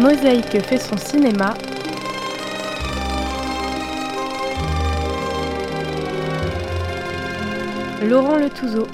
Mosaïque 0.00 0.60
fait 0.62 0.78
son 0.78 0.96
cinéma. 0.96 1.54
Laurent 8.02 8.36
Le 8.36 8.48
Touzeau. 8.48 8.86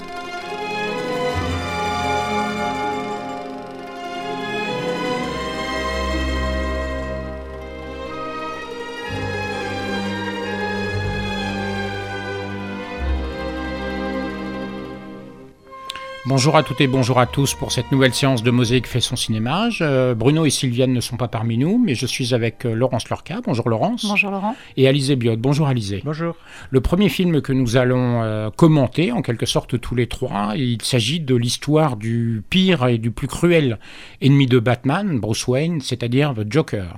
Bonjour 16.27 16.57
à 16.57 16.63
toutes 16.63 16.81
et 16.81 16.87
bonjour 16.87 17.19
à 17.19 17.27
tous 17.27 17.53
pour 17.53 17.71
cette 17.71 17.91
nouvelle 17.91 18.15
séance 18.15 18.41
de 18.41 18.49
Mosaïque 18.49 18.87
fait 18.87 18.99
son 18.99 19.15
cinéma. 19.15 19.69
Bruno 20.17 20.47
et 20.47 20.49
Sylviane 20.49 20.91
ne 20.91 20.99
sont 20.99 21.17
pas 21.17 21.27
parmi 21.27 21.55
nous, 21.55 21.77
mais 21.77 21.93
je 21.93 22.07
suis 22.07 22.33
avec 22.33 22.65
euh, 22.65 22.73
Laurence 22.73 23.07
Lorca. 23.09 23.41
Bonjour 23.45 23.69
Laurence. 23.69 24.07
Bonjour 24.07 24.31
Laurent. 24.31 24.55
Et 24.75 24.87
Alizé 24.87 25.15
Biot. 25.15 25.37
Bonjour 25.37 25.67
Alizé. 25.67 26.01
Bonjour. 26.03 26.35
Le 26.71 26.81
premier 26.81 27.09
film 27.09 27.43
que 27.43 27.53
nous 27.53 27.77
allons 27.77 28.23
euh, 28.23 28.49
commenter, 28.49 29.11
en 29.11 29.21
quelque 29.21 29.45
sorte 29.45 29.79
tous 29.79 29.93
les 29.93 30.07
trois, 30.07 30.53
il 30.55 30.81
s'agit 30.81 31.19
de 31.19 31.35
l'histoire 31.35 31.95
du 31.95 32.41
pire 32.49 32.87
et 32.87 32.97
du 32.97 33.11
plus 33.11 33.27
cruel 33.27 33.77
ennemi 34.19 34.47
de 34.47 34.57
Batman, 34.57 35.19
Bruce 35.19 35.47
Wayne, 35.47 35.79
c'est-à-dire 35.79 36.33
The 36.33 36.51
Joker. 36.51 36.97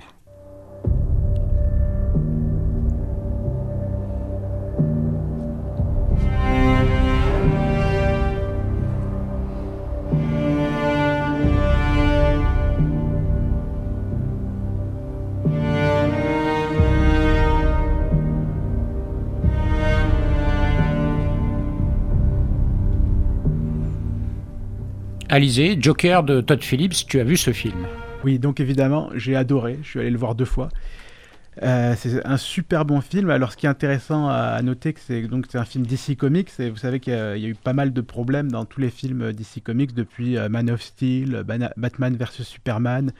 Joker 25.39 26.23
de 26.23 26.41
Todd 26.41 26.63
Phillips, 26.63 27.05
tu 27.07 27.19
as 27.19 27.23
vu 27.23 27.37
ce 27.37 27.51
film 27.51 27.85
Oui, 28.23 28.39
donc 28.39 28.59
évidemment, 28.59 29.09
j'ai 29.13 29.35
adoré. 29.35 29.77
Je 29.83 29.89
suis 29.89 29.99
allé 29.99 30.09
le 30.09 30.17
voir 30.17 30.33
deux 30.33 30.45
fois. 30.45 30.69
Euh, 31.61 31.93
c'est 31.95 32.25
un 32.25 32.37
super 32.37 32.85
bon 32.85 33.01
film. 33.01 33.29
Alors, 33.29 33.51
ce 33.51 33.57
qui 33.57 33.67
est 33.67 33.69
intéressant 33.69 34.27
à, 34.29 34.59
noter, 34.63 34.95
c'est 34.97 35.21
donc 35.23 35.45
c'est 35.49 35.59
un 35.59 35.65
film 35.65 35.85
DC 35.85 36.17
Comics. 36.17 36.49
Et 36.59 36.71
vous 36.71 36.77
savez 36.77 36.99
qu'il 36.99 37.13
y, 37.13 37.15
a 37.15 37.37
eu 37.37 37.53
pas 37.53 37.73
mal 37.73 37.93
de 37.93 38.01
problèmes 38.01 38.51
dans 38.51 38.65
tous 38.65 38.81
les 38.81 38.89
films 38.89 39.31
DC 39.31 39.63
Comics 39.63 39.93
depuis 39.93 40.37
euh, 40.37 40.49
Man 40.49 40.71
of 40.71 40.81
Steel, 40.81 41.43
Batman 41.45 42.15
vs 42.15 42.43
Superman, 42.43 43.11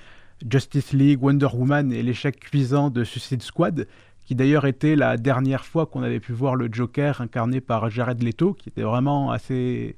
Justice 0.49 0.93
League, 0.93 1.21
Wonder 1.21 1.49
Woman 1.53 1.93
et 1.93 2.01
l'échec 2.01 2.39
cuisant 2.39 2.89
de 2.89 3.03
Suicide 3.03 3.43
Squad, 3.43 3.87
qui 4.25 4.33
d'ailleurs 4.33 4.65
était 4.65 4.95
la 4.95 5.17
dernière 5.17 5.65
fois 5.65 5.85
qu'on 5.85 6.01
avait 6.01 6.19
pu 6.19 6.31
voir 6.31 6.55
le 6.55 6.67
Joker 6.71 7.21
incarné 7.21 7.61
par 7.61 7.91
Jared 7.91 8.23
Leto, 8.23 8.53
qui 8.53 8.69
était 8.69 8.81
vraiment 8.81 9.29
assez 9.29 9.95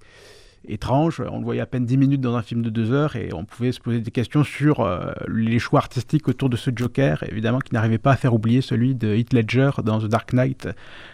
étrange. 0.68 1.22
On 1.32 1.40
le 1.40 1.44
voyait 1.44 1.62
à 1.62 1.66
peine 1.66 1.86
10 1.86 1.98
minutes 1.98 2.22
dans 2.22 2.36
un 2.36 2.42
film 2.42 2.62
de 2.62 2.70
2 2.70 2.92
heures 2.92 3.16
et 3.16 3.30
on 3.34 3.46
pouvait 3.46 3.72
se 3.72 3.80
poser 3.80 4.02
des 4.02 4.12
questions 4.12 4.44
sur 4.44 4.82
euh, 4.82 5.12
les 5.28 5.60
choix 5.60 5.80
artistiques 5.80 6.28
autour 6.28 6.50
de 6.50 6.58
ce 6.58 6.72
Joker, 6.74 7.24
évidemment 7.30 7.60
qui 7.60 7.74
n'arrivait 7.74 7.98
pas 7.98 8.12
à 8.12 8.16
faire 8.16 8.34
oublier 8.34 8.62
celui 8.62 8.96
de 8.96 9.14
Heath 9.16 9.34
Ledger 9.34 9.72
dans 9.84 10.00
The 10.00 10.06
Dark 10.06 10.34
Knight 10.34 10.68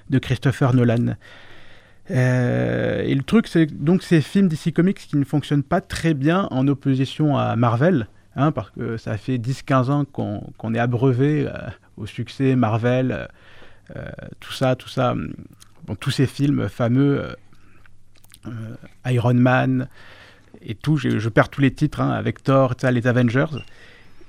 de 0.10 0.20
Christopher 0.20 0.74
Nolan. 0.74 1.16
Euh, 2.12 3.02
et 3.04 3.16
le 3.16 3.24
truc, 3.24 3.48
c'est 3.48 3.66
donc 3.66 4.04
ces 4.04 4.22
films 4.22 4.48
DC 4.48 4.74
Comics 4.74 4.98
qui 4.98 5.18
ne 5.18 5.26
fonctionnent 5.26 5.64
pas 5.64 5.82
très 5.82 6.14
bien 6.14 6.48
en 6.52 6.68
opposition 6.68 7.38
à 7.38 7.56
Marvel, 7.56 8.08
hein, 8.36 8.52
parce 8.52 8.70
que 8.70 8.98
ça 8.98 9.18
fait 9.18 9.38
10-15 9.38 9.92
ans 9.92 10.06
qu'on 10.06 10.74
est 10.74 10.80
abreuvé 10.80 11.48
euh, 11.48 11.52
au 11.98 12.06
succès 12.06 12.56
Marvel, 12.56 13.28
tout 14.40 14.52
ça, 14.52 14.76
tout 14.76 14.90
ça, 14.90 15.16
tous 16.00 16.10
ces 16.10 16.26
films 16.26 16.68
fameux 16.70 17.36
Iron 19.06 19.34
Man 19.34 19.88
et 20.66 20.76
tout. 20.76 20.98
Je, 20.98 21.30
perds 21.30 21.50
tous 21.50 21.62
les 21.62 21.72
titres 21.72 22.02
hein, 22.02 22.12
avec 22.12 22.44
Thor, 22.44 22.74
les 22.92 23.08
Avengers. 23.08 23.46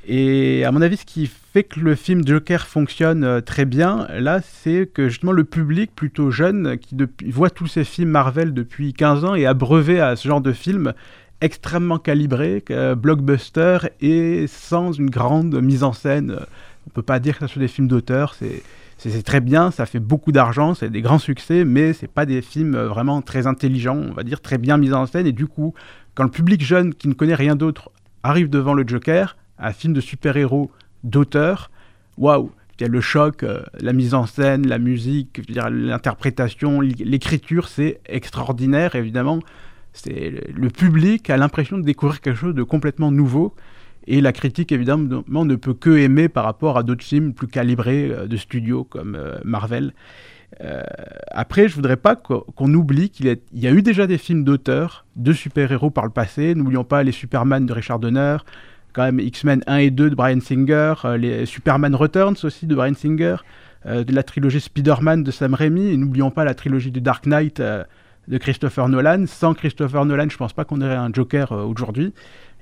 Et 0.09 0.65
à 0.65 0.71
mon 0.71 0.83
avis, 0.83 0.99
ce 0.99 1.05
qui 1.05 1.27
fait 1.27 1.65
que 1.65 1.81
le 1.81 1.97
film 1.97 2.27
Joker 2.27 2.67
fonctionne 2.67 3.25
euh, 3.25 3.41
très 3.41 3.65
bien, 3.65 4.07
là, 4.21 4.41
c'est 4.41 4.89
que 4.93 5.09
justement 5.09 5.33
le 5.33 5.43
public 5.43 5.91
plutôt 5.97 6.31
jeune, 6.31 6.79
qui 6.79 6.97
voit 7.31 7.51
tous 7.51 7.67
ces 7.67 7.83
films 7.83 8.11
Marvel 8.11 8.55
depuis 8.55 8.93
15 8.93 9.25
ans 9.25 9.35
et 9.35 9.47
abreuvé 9.47 10.01
à 10.01 10.15
ce 10.15 10.29
genre 10.29 10.41
de 10.41 10.53
films 10.53 10.93
extrêmement 11.41 11.99
calibrés, 11.99 12.63
euh, 12.71 12.95
blockbuster 12.95 13.79
et 14.01 14.47
sans 14.47 14.93
une 14.93 15.11
grande 15.11 15.61
mise 15.61 15.83
en 15.83 15.93
scène. 15.93 16.39
On 16.87 16.91
peut 16.91 17.03
pas 17.03 17.19
dire 17.19 17.39
que 17.39 17.47
ce 17.49 17.55
soit 17.55 17.61
des 17.61 17.69
films 17.69 17.89
d'auteur, 17.89 18.35
c'est 18.35 18.63
c'est 18.99 19.23
très 19.23 19.41
bien, 19.41 19.71
ça 19.71 19.87
fait 19.87 20.01
beaucoup 20.01 20.33
d'argent, 20.33 20.75
c'est 20.75 20.91
des 20.91 21.03
grands 21.03 21.19
succès, 21.19 21.65
mais 21.65 21.93
c'est 21.93 22.11
pas 22.11 22.27
des 22.27 22.41
films 22.41 22.75
euh, 22.75 22.89
vraiment 22.89 23.23
très 23.23 23.47
intelligents, 23.47 23.97
on 23.97 24.13
va 24.13 24.23
dire 24.23 24.41
très 24.41 24.59
bien 24.59 24.79
mis 24.79 24.93
en 24.93 25.07
scène. 25.07 25.27
Et 25.27 25.33
du 25.33 25.47
coup, 25.47 25.75
quand 26.15 26.25
le 26.25 26.31
public 26.31 26.65
jeune 26.65 26.95
qui 26.95 27.09
ne 27.09 27.15
connaît 27.15 27.35
rien 27.35 27.57
d'autre 27.57 27.91
arrive 28.23 28.49
devant 28.49 28.75
le 28.75 28.85
Joker, 28.87 29.37
un 29.59 29.73
film 29.73 29.93
de 29.93 30.01
super-héros 30.01 30.71
d'auteur, 31.05 31.71
waouh, 32.17 32.51
il 32.79 32.83
y 32.83 32.87
a 32.87 32.89
le 32.89 33.01
choc, 33.01 33.43
euh, 33.43 33.63
la 33.81 33.93
mise 33.93 34.15
en 34.15 34.27
scène, 34.27 34.67
la 34.67 34.79
musique, 34.79 35.41
l'interprétation, 35.49 36.81
l'écriture, 36.81 37.69
c'est 37.69 38.01
extraordinaire. 38.07 38.95
Évidemment, 38.95 39.41
c'est 39.93 40.51
le 40.55 40.69
public 40.69 41.31
a 41.31 41.37
l'impression 41.37 41.79
de 41.79 41.83
découvrir 41.83 42.21
quelque 42.21 42.37
chose 42.37 42.55
de 42.55 42.63
complètement 42.63 43.11
nouveau. 43.11 43.55
Et 44.09 44.21
la 44.21 44.33
critique, 44.33 44.73
évidemment, 44.73 45.45
ne 45.45 45.57
peut 45.57 45.75
que 45.75 45.91
aimer 45.91 46.29
par 46.29 46.45
rapport 46.45 46.79
à 46.79 46.83
d'autres 46.83 47.05
films 47.05 47.35
plus 47.35 47.49
calibrés 47.49 48.11
euh, 48.11 48.27
de 48.27 48.37
studio 48.37 48.85
comme 48.85 49.17
euh, 49.17 49.39
Marvel. 49.45 49.93
Euh, 50.61 50.83
après, 51.33 51.69
je 51.69 51.75
voudrais 51.75 51.97
pas 51.97 52.15
qu'on 52.15 52.73
oublie 52.73 53.11
qu'il 53.11 53.37
y 53.53 53.67
a 53.67 53.71
eu 53.71 53.83
déjà 53.83 54.07
des 54.07 54.17
films 54.17 54.45
d'auteurs, 54.45 55.05
de 55.17 55.33
super-héros 55.33 55.91
par 55.91 56.05
le 56.05 56.11
passé. 56.11 56.55
N'oublions 56.55 56.85
pas 56.85 57.03
les 57.03 57.13
Superman 57.13 57.67
de 57.67 57.73
Richard 57.73 57.99
Donner, 57.99 58.37
quand 58.93 59.03
même 59.03 59.19
X-Men 59.19 59.65
1 59.67 59.77
et 59.79 59.91
2 59.91 60.11
de 60.11 60.15
Brian 60.15 60.41
Singer, 60.41 60.95
les 61.19 61.47
Superman 61.47 61.95
Returns 61.97 62.37
aussi 62.45 62.67
de 62.67 62.75
Brian 62.77 62.95
Singer, 62.95 63.37
de 63.85 64.15
la 64.15 64.23
trilogie 64.23 64.61
Spider-Man 64.61 65.25
de 65.25 65.31
Sam 65.33 65.53
Raimi, 65.53 65.89
et 65.89 65.97
n'oublions 65.97 66.31
pas 66.31 66.45
la 66.45 66.55
trilogie 66.55 66.93
de 66.93 67.01
Dark 67.01 67.27
Knight 67.27 67.61
de 67.61 68.39
Christopher 68.39 68.89
Nolan. 68.89 69.25
Sans 69.27 69.53
Christopher 69.53 70.05
Nolan, 70.07 70.29
je 70.31 70.37
pense 70.37 70.53
pas 70.53 70.65
qu'on 70.65 70.81
aurait 70.81 70.95
un 70.95 71.13
Joker 71.13 71.53
aujourd'hui. 71.53 72.15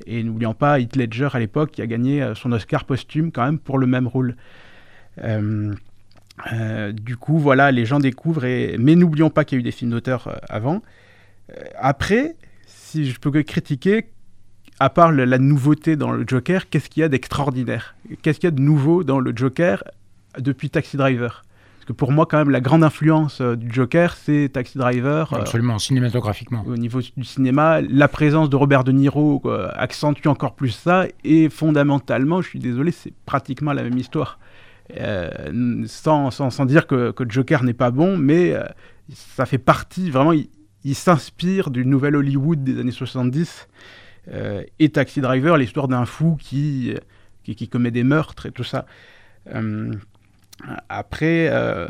Et 0.06 0.22
n'oublions 0.22 0.54
pas 0.54 0.80
Heath 0.80 0.96
Ledger 0.96 1.28
à 1.32 1.38
l'époque 1.38 1.72
qui 1.72 1.82
a 1.82 1.86
gagné 1.86 2.22
euh, 2.22 2.34
son 2.34 2.52
Oscar 2.52 2.84
posthume 2.84 3.32
quand 3.32 3.44
même 3.44 3.58
pour 3.58 3.78
le 3.78 3.86
même 3.86 4.06
rôle. 4.06 4.36
Euh, 5.22 5.74
euh, 6.52 6.92
du 6.92 7.16
coup, 7.16 7.38
voilà, 7.38 7.70
les 7.70 7.86
gens 7.86 8.00
découvrent. 8.00 8.46
Mais 8.78 8.96
n'oublions 8.96 9.30
pas 9.30 9.44
qu'il 9.44 9.56
y 9.56 9.58
a 9.58 9.60
eu 9.60 9.64
des 9.64 9.72
films 9.72 9.90
d'auteur 9.90 10.40
avant. 10.48 10.82
après, 11.78 12.36
si 12.66 13.10
je 13.10 13.18
peux 13.18 13.30
que 13.30 13.38
critiquer, 13.38 14.06
à 14.80 14.90
part 14.90 15.12
la 15.12 15.38
nouveauté 15.38 15.96
dans 15.96 16.10
le 16.10 16.24
Joker, 16.26 16.68
qu'est-ce 16.68 16.88
qu'il 16.88 17.02
y 17.02 17.04
a 17.04 17.08
d'extraordinaire? 17.08 17.94
Qu'est-ce 18.22 18.40
qu'il 18.40 18.48
y 18.48 18.52
a 18.52 18.56
de 18.56 18.60
nouveau 18.60 19.04
dans 19.04 19.20
le 19.20 19.32
Joker 19.34 19.84
depuis 20.38 20.70
Taxi 20.70 20.96
Driver? 20.96 21.44
Parce 21.84 21.98
que 21.98 21.98
pour 21.98 22.12
moi, 22.12 22.24
quand 22.24 22.38
même, 22.38 22.48
la 22.48 22.62
grande 22.62 22.82
influence 22.82 23.42
euh, 23.42 23.56
du 23.56 23.70
Joker, 23.70 24.16
c'est 24.16 24.48
Taxi 24.50 24.78
Driver. 24.78 25.30
Euh, 25.34 25.40
Absolument, 25.40 25.78
cinématographiquement. 25.78 26.64
Au 26.66 26.78
niveau 26.78 27.02
du 27.14 27.24
cinéma, 27.24 27.82
la 27.82 28.08
présence 28.08 28.48
de 28.48 28.56
Robert 28.56 28.84
De 28.84 28.92
Niro 28.92 29.42
accentue 29.74 30.28
encore 30.28 30.54
plus 30.54 30.70
ça. 30.70 31.04
Et 31.24 31.50
fondamentalement, 31.50 32.40
je 32.40 32.48
suis 32.48 32.58
désolé, 32.58 32.90
c'est 32.90 33.12
pratiquement 33.26 33.74
la 33.74 33.82
même 33.82 33.98
histoire. 33.98 34.38
Euh, 34.98 35.84
sans, 35.86 36.30
sans, 36.30 36.48
sans, 36.48 36.64
dire 36.64 36.86
que, 36.86 37.10
que 37.10 37.24
Joker 37.28 37.62
n'est 37.64 37.74
pas 37.74 37.90
bon, 37.90 38.16
mais 38.16 38.54
ça 39.12 39.44
fait 39.44 39.58
partie, 39.58 40.10
vraiment, 40.10 40.32
il, 40.32 40.94
s'inspire 40.94 41.70
du 41.70 41.84
nouvel 41.84 42.16
Hollywood 42.16 42.64
des 42.64 42.80
années 42.80 42.92
70. 42.92 43.68
et 44.78 44.88
Taxi 44.88 45.20
Driver, 45.20 45.58
l'histoire 45.58 45.88
d'un 45.88 46.06
fou 46.06 46.38
qui, 46.40 46.94
qui, 47.42 47.54
qui, 47.54 47.68
commet 47.68 47.90
des 47.90 48.04
meurtres 48.04 48.46
et 48.46 48.52
tout 48.52 48.64
ça. 48.64 48.86
Après, 50.88 51.48
euh, 51.50 51.88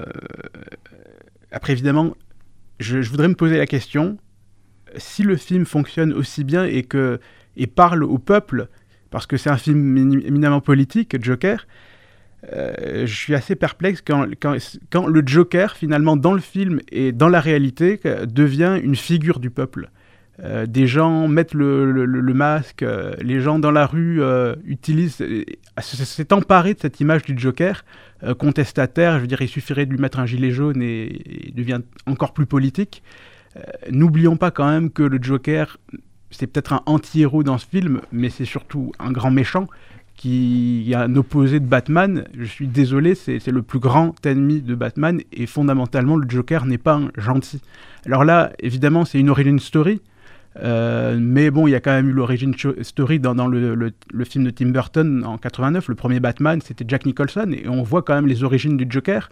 après 1.51 1.73
évidemment, 1.73 2.17
je, 2.81 2.99
voudrais 2.99 3.29
me 3.29 3.35
poser 3.35 3.57
la 3.57 3.67
question 3.67 4.19
si 4.97 5.23
le 5.23 5.37
film 5.37 5.65
fonctionne 5.65 6.13
aussi 6.13 6.45
bien 6.45 6.65
et 6.65 6.83
que 6.83 7.21
et 7.57 7.67
parle 7.67 8.03
au 8.03 8.19
peuple, 8.19 8.69
parce 9.11 9.27
que 9.27 9.37
c'est 9.37 9.51
un 9.51 9.57
film 9.57 9.97
éminemment 9.97 10.61
politique, 10.61 11.23
Joker. 11.23 11.67
Euh, 12.53 13.07
je 13.07 13.15
suis 13.15 13.35
assez 13.35 13.55
perplexe 13.55 14.03
quand, 14.03 14.27
le 14.27 15.23
Joker, 15.25 15.77
finalement, 15.77 16.17
dans 16.17 16.33
le 16.33 16.41
film 16.41 16.81
et 16.91 17.13
dans 17.13 17.29
la 17.29 17.41
réalité, 17.41 18.01
devient 18.27 18.81
une 18.83 18.97
figure 18.97 19.39
du 19.39 19.51
peuple. 19.51 19.91
Euh, 20.43 20.67
des 20.67 20.87
gens 20.89 21.29
mettent 21.29 21.55
le, 21.55 22.33
masque, 22.35 22.83
euh, 22.83 23.15
les 23.21 23.41
gens 23.41 23.61
dans 23.61 23.71
la 23.71 23.87
rue 23.87 24.21
euh, 24.21 24.57
utilisent, 24.65 25.23
s'est 25.79 26.33
emparé 26.33 26.75
de 26.75 26.81
cette 26.81 27.01
image 27.01 27.23
du 27.23 27.39
Joker 27.39 27.85
contestataire. 28.39 29.17
Je 29.17 29.21
veux 29.21 29.27
dire, 29.27 29.43
il 29.43 29.49
suffirait 29.49 29.85
de 29.85 29.91
lui 29.91 30.01
mettre 30.01 30.19
un 30.19 30.27
gilet 30.27 30.51
jaune 30.51 30.81
et, 30.81 31.47
il 31.49 31.55
devient 31.55 31.81
encore 32.07 32.33
plus 32.33 32.47
politique. 32.47 33.03
N'oublions 33.91 34.37
pas 34.37 34.51
quand 34.51 34.69
même 34.69 34.91
que 34.91 35.03
le 35.03 35.19
Joker, 35.21 35.77
c'est 36.31 36.47
peut-être 36.47 36.73
un 36.73 36.83
anti-héros 36.87 37.43
dans 37.43 37.59
ce 37.59 37.67
film, 37.67 38.01
mais 38.13 38.31
c'est 38.31 38.47
surtout 38.47 38.93
un 38.99 39.13
grand 39.13 39.31
méchant 39.31 39.69
qui 40.17 40.91
est 40.91 40.95
un 40.95 41.15
opposé 41.17 41.61
de 41.61 41.67
Batman. 41.67 42.25
Je 42.37 42.45
suis 42.45 42.67
désolé, 42.67 43.15
c'est 43.15 43.47
le 43.47 43.63
plus 43.63 43.79
grand 43.79 44.15
ennemi 44.25 44.63
de 44.63 44.75
Batman 44.75 45.21
et 45.33 45.47
fondamentalement 45.47 46.17
le 46.17 46.29
Joker 46.29 46.65
n'est 46.65 46.79
pas 46.79 46.95
un 46.95 47.11
gentil. 47.19 47.61
Alors 48.07 48.25
là, 48.25 48.53
évidemment, 48.59 49.05
c'est 49.05 49.21
une 49.21 49.29
origin 49.29 49.59
story. 49.59 50.01
Euh, 50.63 51.19
mais 51.21 51.51
bon, 51.51 51.67
il 51.67 51.73
y 51.73 51.75
a 51.75 51.81
quand 51.81 51.93
même 51.93 52.09
eu 52.09 52.13
l'origin 52.13 52.53
story 52.83 53.19
dans, 53.19 53.47
le, 53.47 53.93
film 54.25 54.45
de 54.45 54.51
Tim 54.51 54.67
Burton 54.67 55.25
en 55.25 55.39
89, 55.39 55.89
le 55.89 55.95
premier 55.95 56.21
Batman, 56.21 56.61
c'était 56.65 56.85
Jack 56.87 57.07
Nicholson, 57.07 57.51
et 57.53 57.69
on 57.69 57.83
voit 57.83 58.03
quand 58.03 58.15
même 58.15 58.27
les 58.27 58.45
origines 58.45 58.77
du 58.77 58.87
Joker 58.89 59.31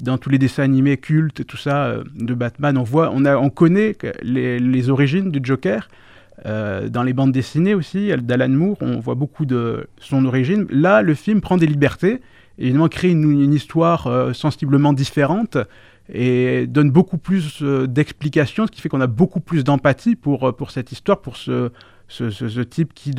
dans 0.00 0.16
tous 0.16 0.30
les 0.30 0.38
dessins 0.38 0.62
animés 0.62 0.96
cultes 0.96 1.40
et 1.40 1.44
tout 1.44 1.58
ça 1.58 1.84
euh, 1.84 2.04
de 2.14 2.32
Batman. 2.32 2.78
On 2.78 2.82
voit, 2.82 3.10
on, 3.14 3.24
a, 3.26 3.36
on 3.36 3.50
connaît 3.50 3.96
les, 4.22 4.90
origines 4.90 5.30
du 5.30 5.40
Joker. 5.42 5.88
Euh, 6.46 6.88
dans 6.88 7.02
les 7.02 7.12
bandes 7.12 7.30
dessinées 7.30 7.74
aussi, 7.74 8.10
d'Alan 8.16 8.48
Moore, 8.48 8.78
on 8.80 8.98
voit 8.98 9.14
beaucoup 9.14 9.44
de 9.44 9.86
son 9.98 10.24
origine. 10.24 10.66
Là, 10.70 11.02
le 11.02 11.14
film 11.14 11.40
prend 11.42 11.58
des 11.58 11.66
libertés, 11.66 12.20
évidemment 12.58 12.88
crée 12.88 13.10
une, 13.10 13.52
histoire 13.52 14.34
sensiblement 14.34 14.94
différente 14.94 15.58
et 16.08 16.66
donne 16.66 16.90
beaucoup 16.90 17.18
plus 17.18 17.62
euh, 17.62 17.86
d'explications, 17.86 18.66
ce 18.66 18.72
qui 18.72 18.80
fait 18.80 18.88
qu'on 18.88 19.00
a 19.00 19.06
beaucoup 19.06 19.40
plus 19.40 19.64
d'empathie 19.64 20.16
pour, 20.16 20.54
pour 20.56 20.70
cette 20.70 20.92
histoire, 20.92 21.20
pour 21.20 21.36
ce, 21.36 21.70
ce, 22.08 22.60
type 22.60 22.92
qui, 22.94 23.12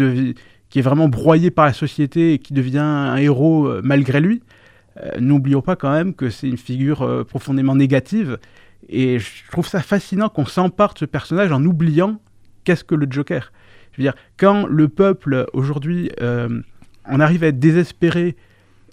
qui 0.70 0.80
est 0.80 0.82
vraiment 0.82 1.08
broyé 1.08 1.52
par 1.52 1.66
la 1.66 1.74
société 1.74 2.34
et 2.34 2.40
qui 2.40 2.54
devient 2.54 2.80
un 2.80 3.16
héros 3.16 3.82
malgré 3.82 4.20
lui. 4.20 4.44
N'oublions 5.20 5.64
pas 5.64 5.76
quand 5.76 5.92
même 5.92 6.14
que 6.14 6.30
c'est 6.30 6.48
une 6.48 6.58
figure 6.58 7.26
profondément 7.26 7.76
négative. 7.76 8.38
Et 8.90 9.20
je 9.20 9.50
trouve 9.50 9.68
ça 9.68 9.82
fascinant 9.82 10.30
qu'on 10.30 10.46
s'empare 10.46 10.94
de 10.94 11.00
ce 11.00 11.06
personnage 11.06 11.52
en 11.52 11.64
oubliant 11.64 12.20
qu'est-ce 12.64 12.84
que 12.84 12.96
le 12.96 13.08
Joker 13.10 13.52
Je 13.92 13.98
veux 13.98 14.04
dire, 14.04 14.16
quand 14.38 14.66
le 14.66 14.88
peuple, 14.90 15.46
aujourd'hui, 15.54 16.12
euh, 16.22 16.62
on 17.06 17.20
arrive 17.20 17.44
à 17.44 17.48
être 17.48 17.60
désespéré 17.60 18.36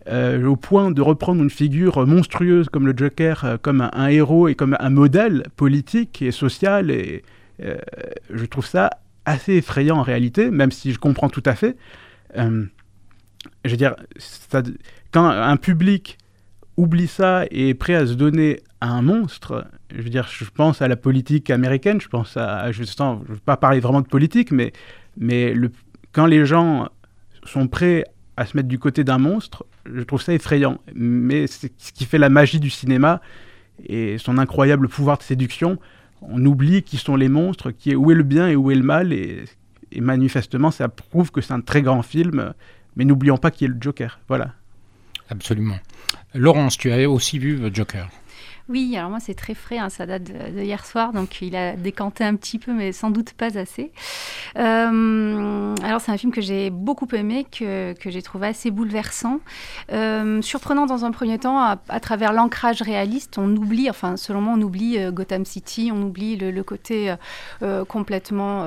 euh, 0.09 0.45
au 0.47 0.57
point 0.57 0.91
de 0.91 1.03
reprendre 1.03 1.43
une 1.43 1.51
figure 1.51 2.07
monstrueuse 2.07 2.69
comme 2.69 2.87
le 2.87 2.95
Joker, 2.97 3.45
euh, 3.45 3.57
comme 3.61 3.89
un, 3.93 4.09
héros 4.09 4.49
et 4.49 4.55
comme 4.55 4.77
un 4.81 4.91
modèle 4.91 5.45
politique 5.57 6.23
et 6.23 6.31
social, 6.31 6.91
et 6.91 7.23
je 8.31 8.45
trouve 8.47 8.65
ça 8.65 8.89
assez 9.27 9.57
effrayant 9.57 9.99
en 9.99 10.03
réalité, 10.03 10.51
même 10.51 10.73
si 10.73 10.93
je 10.93 10.99
comprends 10.99 11.29
tout 11.29 11.43
à 11.45 11.55
fait. 11.55 11.77
je 12.35 13.71
veux 13.71 13.77
dire, 13.77 13.97
quand 15.13 15.27
un 15.27 15.57
public 15.59 16.17
oublie 16.79 17.07
ça 17.07 17.45
et 17.51 17.69
est 17.69 17.75
prêt 17.75 17.95
à 17.95 18.07
se 18.07 18.15
donner 18.15 18.61
à 18.81 18.91
un 18.91 19.03
monstre, 19.03 19.67
je 19.95 20.01
veux 20.01 20.09
dire, 20.09 20.27
je 20.29 20.45
pense 20.47 20.81
à 20.81 20.89
la 20.89 20.97
politique 20.97 21.51
américaine, 21.51 22.01
je 22.01 22.09
pense 22.09 22.37
à, 22.37 22.73
je 22.73 22.83
ne 22.83 23.25
veux 23.27 23.37
pas 23.45 23.59
parler 23.59 23.81
vraiment 23.81 24.01
de 24.01 24.07
politique, 24.07 24.51
mais, 24.51 24.73
mais 25.19 25.55
quand 26.13 26.27
les 26.27 26.47
gens 26.47 26.89
sont 27.45 27.69
prêts 27.69 28.05
à 28.41 28.47
se 28.47 28.57
mettre 28.57 28.71
du 28.71 28.79
côté 28.79 29.05
d'un 29.05 29.19
monstre, 29.19 29.67
je 29.85 30.01
trouve 30.01 30.23
ça 30.23 30.33
effrayant. 30.33 30.79
Mais 30.95 31.47
c'est 31.47 31.71
ce 31.77 31.93
qui 31.93 32.07
fait 32.07 32.17
la 32.17 32.31
magie 32.31 32.59
du 32.59 32.71
cinéma 32.71 33.21
et 33.85 34.17
son 34.17 34.39
incroyable 34.39 34.89
pouvoir 34.89 35.19
de 35.19 35.23
séduction. 35.23 35.79
On 36.23 36.43
oublie 36.47 36.83
qui 36.83 36.97
sont 36.97 37.17
les 37.17 37.29
monstres, 37.29 37.71
qui 37.71 37.91
est, 37.91 37.95
où 37.95 38.11
est 38.11 38.15
le 38.15 38.23
bien 38.23 38.49
et 38.49 38.57
où 38.57 38.71
est 38.71 38.77
le 38.77 38.83
mal, 38.83 39.13
et, 39.13 39.45
et 39.93 40.01
manifestement, 40.01 40.71
ça 40.71 40.89
prouve 40.89 41.31
que 41.31 41.43
c'est 41.43 41.53
un 41.53 41.61
très 41.61 41.83
grand 41.83 42.01
film. 42.01 42.55
Mais 42.97 43.05
n'oublions 43.05 43.37
pas 43.37 43.51
qui 43.51 43.67
est 43.67 43.69
le 43.69 43.77
Joker. 43.79 44.21
Voilà. 44.27 44.55
Absolument. 45.29 45.79
Laurence, 46.35 46.79
tu 46.79 46.91
as 46.91 47.11
aussi 47.11 47.39
vu 47.39 47.61
Joker 47.75 48.09
oui, 48.71 48.97
alors 48.97 49.11
moi 49.11 49.19
c'est 49.19 49.35
très 49.35 49.55
frais, 49.55 49.79
hein, 49.79 49.89
ça 49.89 50.07
date 50.07 50.23
de, 50.23 50.61
hier 50.63 50.87
soir, 50.87 51.13
donc 51.13 51.43
il 51.43 51.57
a 51.57 51.75
décanté 51.75 52.23
un 52.23 52.37
petit 52.37 52.59
peu, 52.59 52.73
mais 52.73 52.93
sans 52.93 53.11
doute 53.11 53.33
pas 53.33 53.59
assez. 53.59 53.91
Euh, 54.57 55.75
alors 55.83 56.01
c'est 56.01 56.13
un 56.13 56.17
film 56.17 56.33
que 56.33 56.41
j'ai 56.41 56.71
beaucoup 56.71 57.09
aimé, 57.13 57.47
que, 57.51 57.95
j'ai 58.05 58.23
trouvé 58.23 58.47
assez 58.47 58.71
bouleversant, 58.71 59.41
euh, 59.93 60.41
surprenant 60.41 60.87
dans 60.87 61.05
un 61.05 61.11
premier 61.11 61.39
temps 61.39 61.59
à, 61.61 62.01
travers 62.01 62.33
l'ancrage 62.33 62.81
réaliste. 62.81 63.39
On 63.39 63.51
oublie, 63.57 63.91
enfin 63.91 64.17
selon 64.17 64.41
moi, 64.41 64.55
on 64.57 64.63
oublie 64.63 64.99
euh, 64.99 65.11
Gotham 65.11 65.45
City, 65.45 65.91
on 65.93 66.03
oublie 66.03 66.37
le, 66.37 66.61
côté 66.63 67.15
complètement 67.89 68.67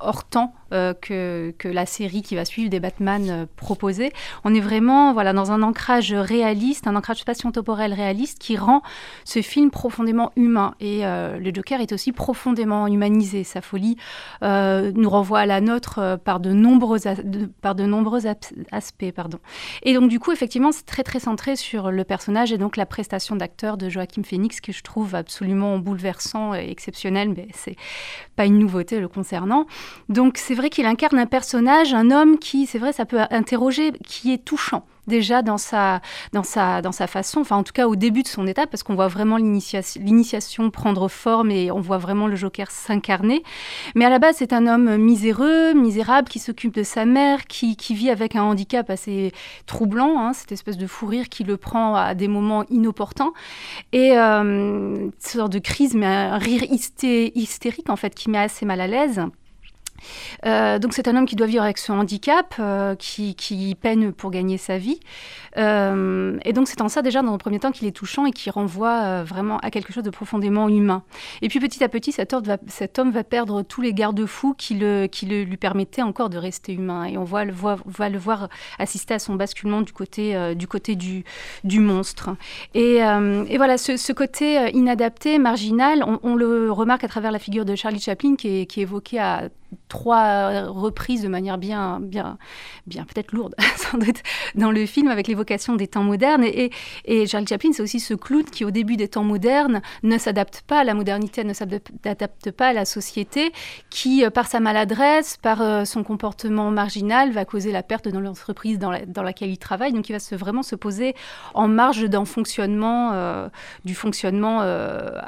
hors 0.00 0.24
temps 0.24 0.54
que, 1.00 1.54
que, 1.58 1.68
la 1.68 1.86
série 1.86 2.22
qui 2.22 2.34
va 2.34 2.44
suivre 2.44 2.70
des 2.70 2.80
Batman 2.80 3.46
proposait. 3.56 4.12
On 4.44 4.54
est 4.54 4.60
vraiment 4.60 5.12
voilà, 5.12 5.32
dans 5.32 5.52
un 5.52 5.62
ancrage 5.62 6.12
réaliste, 6.12 6.86
un 6.86 6.96
ancrage 6.96 7.20
spatio-temporel 7.20 7.92
réaliste 7.92 8.38
qui 8.38 8.56
rend 8.56 8.82
ce 9.24 9.42
film 9.42 9.70
profondément 9.70 10.32
humain. 10.36 10.74
Et 10.80 11.06
euh, 11.06 11.38
le 11.38 11.52
Joker 11.52 11.80
est 11.80 11.92
aussi 11.92 12.12
profondément 12.12 12.86
humanisé. 12.86 13.44
Sa 13.44 13.60
folie 13.60 13.96
euh, 14.42 14.92
nous 14.94 15.10
renvoie 15.10 15.40
à 15.40 15.46
la 15.46 15.60
nôtre 15.60 15.98
euh, 15.98 16.16
par 16.16 16.40
de 16.40 16.52
nombreux, 16.52 16.98
par 17.60 17.74
de 17.74 17.84
nombreux 17.84 18.26
aspects. 18.26 19.12
Pardon. 19.14 19.38
Et 19.82 19.94
donc, 19.94 20.08
du 20.08 20.18
coup, 20.18 20.32
effectivement, 20.32 20.72
c'est 20.72 20.86
très, 20.86 21.02
très 21.02 21.20
centré 21.20 21.56
sur 21.56 21.90
le 21.90 22.04
personnage 22.04 22.52
et 22.52 22.58
donc 22.58 22.76
la 22.76 22.86
prestation 22.86 23.36
d'acteur 23.36 23.76
de 23.76 23.88
Joachim 23.88 24.22
Phoenix, 24.24 24.60
que 24.60 24.72
je 24.72 24.82
trouve 24.82 25.14
absolument 25.14 25.78
bouleversant 25.78 26.54
et 26.54 26.70
exceptionnel, 26.70 27.32
mais 27.36 27.48
c'est 27.52 27.76
pas 28.36 28.46
une 28.46 28.58
nouveauté 28.58 29.00
le 29.00 29.08
concernant. 29.08 29.66
Donc, 30.08 30.38
c'est 30.38 30.54
vrai 30.62 30.70
qu'il 30.70 30.86
incarne 30.86 31.18
un 31.18 31.26
personnage, 31.26 31.92
un 31.92 32.10
homme 32.10 32.38
qui, 32.38 32.66
c'est 32.66 32.78
vrai, 32.78 32.92
ça 32.92 33.04
peut 33.04 33.20
interroger, 33.30 33.92
qui 34.06 34.32
est 34.32 34.44
touchant 34.44 34.86
déjà 35.06 35.42
dans 35.42 35.58
sa, 35.58 36.00
dans, 36.32 36.44
sa, 36.44 36.80
dans 36.80 36.92
sa 36.92 37.06
façon, 37.06 37.40
enfin 37.40 37.56
en 37.56 37.64
tout 37.64 37.72
cas 37.72 37.88
au 37.88 37.96
début 37.96 38.22
de 38.22 38.28
son 38.28 38.46
étape, 38.46 38.70
parce 38.70 38.82
qu'on 38.82 38.94
voit 38.94 39.08
vraiment 39.08 39.36
l'initiation 39.36 40.70
prendre 40.70 41.08
forme 41.08 41.50
et 41.50 41.72
on 41.72 41.80
voit 41.80 41.98
vraiment 41.98 42.28
le 42.28 42.36
Joker 42.36 42.70
s'incarner. 42.70 43.42
Mais 43.94 44.04
à 44.04 44.10
la 44.10 44.18
base, 44.18 44.36
c'est 44.38 44.52
un 44.52 44.66
homme 44.66 44.96
miséreux, 44.98 45.74
misérable, 45.74 46.28
qui 46.28 46.38
s'occupe 46.38 46.74
de 46.74 46.82
sa 46.82 47.04
mère, 47.04 47.46
qui, 47.46 47.76
vit 47.90 48.10
avec 48.10 48.36
un 48.36 48.44
handicap 48.44 48.88
assez 48.88 49.32
troublant, 49.66 50.20
hein, 50.20 50.32
cette 50.32 50.52
espèce 50.52 50.78
de 50.78 50.86
fou 50.86 51.06
rire 51.06 51.28
qui 51.28 51.44
le 51.44 51.56
prend 51.56 51.94
à 51.94 52.14
des 52.14 52.28
moments 52.28 52.64
inopportuns. 52.70 53.32
Et 53.92 54.16
euh, 54.16 54.42
une 54.42 55.12
sorte 55.18 55.52
de 55.52 55.58
crise, 55.58 55.94
mais 55.94 56.06
un 56.06 56.38
rire 56.38 56.62
hystérique 56.70 57.90
en 57.90 57.96
fait, 57.96 58.14
qui 58.14 58.30
met 58.30 58.38
assez 58.38 58.64
mal 58.64 58.80
à 58.80 58.86
l'aise. 58.86 59.20
Euh, 60.46 60.78
donc 60.78 60.92
c'est 60.92 61.08
un 61.08 61.16
homme 61.16 61.26
qui 61.26 61.36
doit 61.36 61.46
vivre 61.46 61.62
avec 61.62 61.78
ce 61.78 61.92
handicap, 61.92 62.54
euh, 62.58 62.94
qui, 62.96 63.76
peine 63.80 64.12
pour 64.12 64.30
gagner 64.30 64.58
sa 64.58 64.78
vie. 64.78 65.00
Euh, 65.58 66.38
et 66.44 66.52
donc 66.52 66.68
c'est 66.68 66.80
en 66.80 66.88
ça 66.88 67.02
déjà 67.02 67.22
dans 67.22 67.32
un 67.32 67.38
premier 67.38 67.58
temps 67.58 67.72
qu'il 67.72 67.86
est 67.86 67.92
touchant 67.92 68.26
et 68.26 68.30
qui 68.30 68.50
renvoie 68.50 69.22
vraiment 69.22 69.58
à 69.58 69.70
quelque 69.70 69.92
chose 69.92 70.04
de 70.04 70.10
profondément 70.10 70.68
humain. 70.68 71.02
Et 71.42 71.48
puis 71.48 71.60
petit 71.60 71.82
à 71.84 71.88
petit 71.88 72.12
cet 72.12 72.32
homme 72.32 73.10
va, 73.10 73.24
perdre 73.24 73.62
tous 73.62 73.80
les 73.80 73.92
garde-fous 73.92 74.54
qui, 74.54 74.74
le, 74.74 75.08
le, 75.22 75.42
lui 75.42 75.56
permettaient 75.56 76.02
encore 76.02 76.30
de 76.30 76.38
rester 76.38 76.72
humain. 76.72 77.04
Et 77.04 77.18
on 77.18 77.24
voit 77.24 77.44
le, 77.44 77.52
va 77.52 78.08
le 78.08 78.18
voir 78.18 78.48
assister 78.78 79.14
à 79.14 79.18
son 79.18 79.34
basculement 79.34 79.82
du 79.82 79.92
côté 79.92 80.54
du, 80.54 80.66
côté 80.66 80.96
du, 80.96 81.24
monstre. 81.80 82.30
Et, 82.74 82.98
voilà, 83.56 83.78
ce, 83.78 84.12
côté 84.12 84.70
inadapté, 84.72 85.38
marginal, 85.38 86.04
on, 86.22 86.34
le 86.34 86.70
remarque 86.72 87.04
à 87.04 87.08
travers 87.08 87.30
la 87.30 87.38
figure 87.38 87.64
de 87.64 87.74
Charlie 87.74 88.00
Chaplin 88.00 88.36
qui 88.36 88.48
est, 88.48 88.78
évoquée 88.78 89.18
à 89.18 89.48
trois 89.88 90.66
reprises 90.66 91.22
de 91.22 91.28
manière 91.28 91.58
bien 91.58 92.00
peut-être 92.88 93.32
lourde, 93.32 93.54
sans 93.76 93.98
doute, 93.98 94.22
dans 94.54 94.70
le 94.70 94.86
film, 94.86 95.08
avec 95.08 95.28
l'évocation 95.28 95.41
des 95.76 95.88
temps 95.88 96.02
modernes. 96.02 96.44
Et, 96.44 96.70
et, 97.04 97.26
Chaplin, 97.26 97.72
c'est 97.72 97.82
aussi 97.82 98.00
ce 98.00 98.14
clown 98.14 98.44
qui, 98.44 98.64
au 98.64 98.70
début 98.70 98.96
des 98.96 99.08
temps 99.08 99.24
modernes, 99.24 99.82
ne 100.02 100.18
s'adapte 100.18 100.62
pas 100.66 100.80
à 100.80 100.84
la 100.84 100.94
modernité, 100.94 101.44
ne 101.44 101.52
s'adapte 101.52 102.50
pas 102.50 102.68
à 102.68 102.72
la 102.72 102.84
société, 102.84 103.52
qui, 103.90 104.24
euh, 104.24 104.30
par 104.30 104.46
sa 104.46 104.60
maladresse, 104.60 105.36
par 105.36 105.62
euh, 105.62 105.84
son 105.84 106.04
comportement 106.04 106.70
marginal, 106.70 107.32
va 107.32 107.44
causer 107.44 107.72
la 107.72 107.82
perte 107.82 108.08
dans 108.08 108.20
l'entreprise 108.20 108.78
dans, 108.78 108.92
dans, 109.06 109.22
laquelle 109.22 109.50
il 109.50 109.58
travaille. 109.58 109.92
Donc, 109.92 110.08
il 110.08 110.16
va 110.16 110.36
vraiment 110.36 110.62
se 110.62 110.74
poser 110.76 111.14
en 111.54 111.68
marge 111.68 112.04
d'un 112.04 112.24
fonctionnement, 112.24 113.12
euh, 113.12 113.48
du 113.84 113.94
fonctionnement 113.94 114.60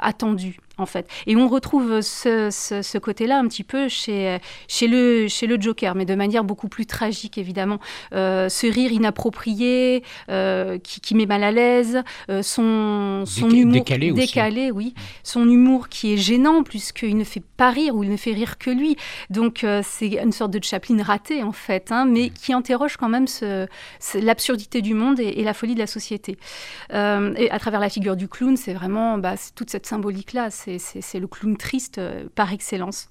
attendu 0.01 0.59
en 0.77 0.85
fait. 0.85 1.07
Et 1.27 1.35
on 1.35 1.47
retrouve 1.47 2.01
ce, 2.01 2.49
ce, 2.51 2.97
côté-là 2.97 3.39
un 3.39 3.47
petit 3.47 3.63
peu 3.63 3.87
chez, 3.87 4.37
chez, 4.67 4.87
le, 4.87 5.27
chez 5.27 5.47
le 5.47 5.59
Joker, 5.59 5.95
mais 5.95 6.05
de 6.05 6.15
manière 6.15 6.43
beaucoup 6.43 6.67
plus 6.67 6.85
tragique, 6.85 7.37
évidemment. 7.37 7.79
Euh, 8.13 8.49
ce 8.49 8.67
rire 8.67 8.91
inapproprié, 8.91 10.03
euh, 10.29 10.77
qui, 10.79 11.01
qui, 11.01 11.15
met 11.15 11.25
mal 11.25 11.43
à 11.43 11.51
l'aise, 11.51 12.01
euh, 12.29 12.41
son, 12.41 13.23
son 13.25 13.49
humour 13.49 13.73
décalé, 13.73 14.11
décalé 14.11 14.71
oui. 14.71 14.93
Son 15.23 15.49
humour 15.49 15.89
qui 15.89 16.13
est 16.13 16.17
gênant, 16.17 16.63
puisqu'il 16.63 17.17
ne 17.17 17.23
fait 17.23 17.43
pas 17.57 17.71
rire, 17.71 17.95
ou 17.95 18.03
il 18.03 18.09
ne 18.09 18.17
fait 18.17 18.33
rire 18.33 18.57
que 18.57 18.69
lui. 18.69 18.97
Donc 19.29 19.65
c'est 19.83 20.07
une 20.07 20.31
sorte 20.31 20.51
de 20.51 20.63
Chaplin 20.63 21.01
raté, 21.01 21.43
en 21.43 21.51
fait, 21.51 21.91
hein, 21.91 22.05
mais 22.05 22.29
qui 22.29 22.53
interroge 22.53 22.97
quand 22.97 23.09
même 23.09 23.27
ce, 23.27 23.67
l'absurdité 24.15 24.81
du 24.81 24.93
monde 24.93 25.19
et, 25.19 25.43
la 25.45 25.53
folie 25.53 25.75
de 25.75 25.79
la 25.79 25.87
société. 25.87 26.37
et 26.91 27.51
à 27.51 27.59
travers 27.59 27.79
la 27.79 27.89
figure 27.89 28.15
du 28.15 28.27
clown, 28.27 28.57
c'est 28.57 28.73
vraiment 28.73 29.17
bah, 29.17 29.35
toute 29.55 29.69
cette 29.69 29.85
symbolique-là 29.85 30.49
c'est 30.77 31.19
le 31.19 31.27
clown 31.27 31.57
triste 31.57 31.97
euh, 31.97 32.27
par 32.35 32.53
excellence. 32.53 33.09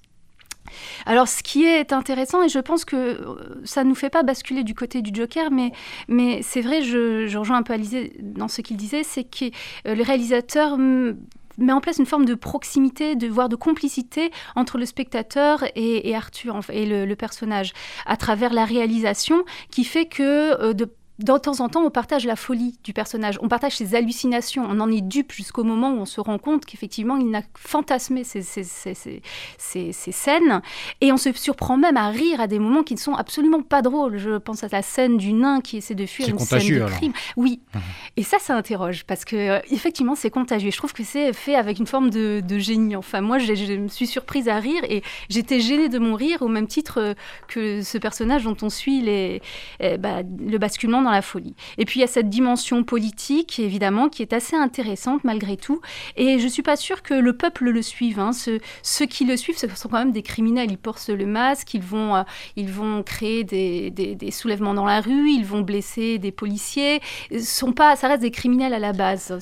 Alors, 1.05 1.27
ce 1.27 1.43
qui 1.43 1.63
est 1.63 1.93
intéressant, 1.93 2.41
et 2.41 2.49
je 2.49 2.59
pense 2.59 2.85
que 2.85 2.95
euh, 2.95 3.61
ça 3.65 3.83
ne 3.83 3.89
nous 3.89 3.95
fait 3.95 4.09
pas 4.09 4.23
basculer 4.23 4.63
du 4.63 4.73
côté 4.73 5.01
du 5.01 5.11
Joker, 5.13 5.51
mais, 5.51 6.41
c'est 6.41 6.61
vrai, 6.61 6.81
je, 6.81 7.37
rejoins 7.37 7.57
un 7.57 7.63
peu 7.63 7.73
Alizé 7.73 8.13
dans 8.19 8.47
ce 8.47 8.61
qu'il 8.61 8.77
disait, 8.77 9.03
c'est 9.03 9.23
que 9.23 9.45
euh, 9.87 9.93
le 9.93 10.03
réalisateur 10.03 10.77
met 10.77 11.71
en 11.71 11.81
place 11.81 11.99
une 11.99 12.07
forme 12.07 12.25
de 12.25 12.33
proximité, 12.33 13.15
de 13.15 13.27
voire 13.27 13.47
de 13.47 13.55
complicité 13.55 14.31
entre 14.55 14.77
le 14.77 14.85
spectateur 14.85 15.63
et, 15.75 16.15
Arthur 16.15 16.59
et 16.69 16.85
le, 16.85 17.15
personnage, 17.15 17.73
à 18.05 18.17
travers 18.17 18.51
la 18.51 18.65
réalisation, 18.65 19.45
qui 19.69 19.83
fait 19.83 20.07
que 20.07 20.73
de 20.73 20.89
de 21.19 21.37
temps 21.37 21.61
en 21.61 21.69
temps, 21.69 21.81
on 21.81 21.89
partage 21.89 22.25
la 22.25 22.35
folie 22.35 22.77
du 22.83 22.91
personnage, 22.91 23.39
on 23.41 23.47
partage 23.47 23.77
ses 23.77 23.95
hallucinations, 23.95 24.65
on 24.69 24.79
en 24.81 24.91
est 24.91 25.01
dupe 25.01 25.31
jusqu'au 25.31 25.63
moment 25.63 25.91
où 25.91 25.99
on 25.99 26.05
se 26.05 26.19
rend 26.19 26.37
compte 26.37 26.65
qu'effectivement, 26.65 27.15
il 27.15 27.29
n'a 27.29 27.41
fantasmé 27.57 28.25
ces, 28.25 28.41
ces, 28.41 29.91
scènes, 29.91 30.61
et 30.99 31.13
on 31.13 31.17
se 31.17 31.31
surprend 31.33 31.77
même 31.77 31.95
à 31.95 32.09
rire 32.09 32.41
à 32.41 32.47
des 32.47 32.59
moments 32.59 32.83
qui 32.83 32.95
ne 32.95 32.99
sont 32.99 33.13
absolument 33.13 33.61
pas 33.61 33.81
drôles. 33.81 34.17
Je 34.17 34.37
pense 34.37 34.63
à 34.65 34.67
la 34.71 34.81
scène 34.81 35.17
du 35.17 35.31
nain 35.31 35.61
qui 35.61 35.77
essaie 35.77 35.95
de 35.95 36.05
fuir 36.05 36.27
une 36.27 36.39
scène 36.39 36.59
de 36.59 36.85
crime. 36.85 37.13
Oui, 37.37 37.61
mmh. 37.73 37.79
et 38.17 38.23
ça, 38.23 38.37
ça 38.39 38.55
interroge, 38.55 39.05
parce 39.05 39.23
que 39.23 39.35
euh, 39.35 39.59
effectivement, 39.71 40.15
c'est 40.15 40.29
contagieux. 40.29 40.71
Je 40.71 40.77
trouve 40.77 40.93
que 40.93 41.03
c'est 41.03 41.31
fait 41.31 41.55
avec 41.55 41.79
une 41.79 41.87
forme 41.87 42.09
de, 42.09 42.43
génie. 42.57 42.95
Enfin, 42.95 43.21
moi, 43.21 43.37
je, 43.37 43.53
me 43.75 43.87
suis 43.87 44.07
surprise 44.07 44.49
à 44.49 44.59
rire, 44.59 44.83
et 44.89 45.01
j'étais 45.29 45.61
gênée 45.61 45.87
de 45.87 45.99
mon 45.99 46.15
rire, 46.15 46.41
au 46.41 46.49
même 46.49 46.67
titre 46.67 46.99
euh, 46.99 47.13
que 47.47 47.81
ce 47.83 47.97
personnage 47.97 48.43
dont 48.43 48.57
on 48.61 48.69
suit 48.69 49.01
les, 49.01 49.41
eh, 49.79 49.97
bah, 49.97 50.21
le 50.23 50.57
basculement 50.57 51.04
dans 51.05 51.11
la 51.11 51.21
folie. 51.21 51.55
Et 51.77 51.85
puis 51.85 51.99
il 51.99 52.01
y 52.01 52.03
a 52.03 52.07
cette 52.07 52.29
dimension 52.29 52.83
politique, 52.83 53.59
évidemment, 53.59 54.09
qui 54.09 54.21
est 54.21 54.33
assez 54.33 54.55
intéressante 54.55 55.23
malgré 55.23 55.55
tout. 55.55 55.79
Et 56.17 56.39
je 56.39 56.43
ne 56.43 56.49
suis 56.49 56.63
pas 56.63 56.75
sûre 56.75 57.01
que 57.01 57.13
le 57.13 57.33
peuple 57.33 57.69
le 57.69 57.81
suive. 57.81 58.19
Hein. 58.19 58.31
ceux 58.33 59.05
qui 59.05 59.25
le 59.25 59.37
suivent, 59.37 59.57
ce 59.57 59.67
sont 59.69 59.89
quand 59.89 59.99
même 59.99 60.11
des 60.11 60.23
criminels. 60.23 60.71
Ils 60.71 60.77
portent 60.77 61.07
le 61.07 61.25
masque, 61.25 61.73
ils 61.73 61.81
vont, 61.81 62.15
euh, 62.15 62.23
ils 62.55 62.69
vont 62.69 63.03
créer 63.03 63.43
des, 63.43 63.91
des, 63.91 64.31
soulèvements 64.31 64.73
dans 64.73 64.85
la 64.85 65.01
rue, 65.01 65.29
ils 65.29 65.45
vont 65.45 65.61
blesser 65.61 66.17
des 66.17 66.31
policiers. 66.31 66.99
Sont 67.39 67.71
pas, 67.71 67.95
ça 67.95 68.07
reste 68.07 68.21
des 68.21 68.31
criminels 68.31 68.73
à 68.73 68.79
la 68.79 68.93
base, 68.93 69.37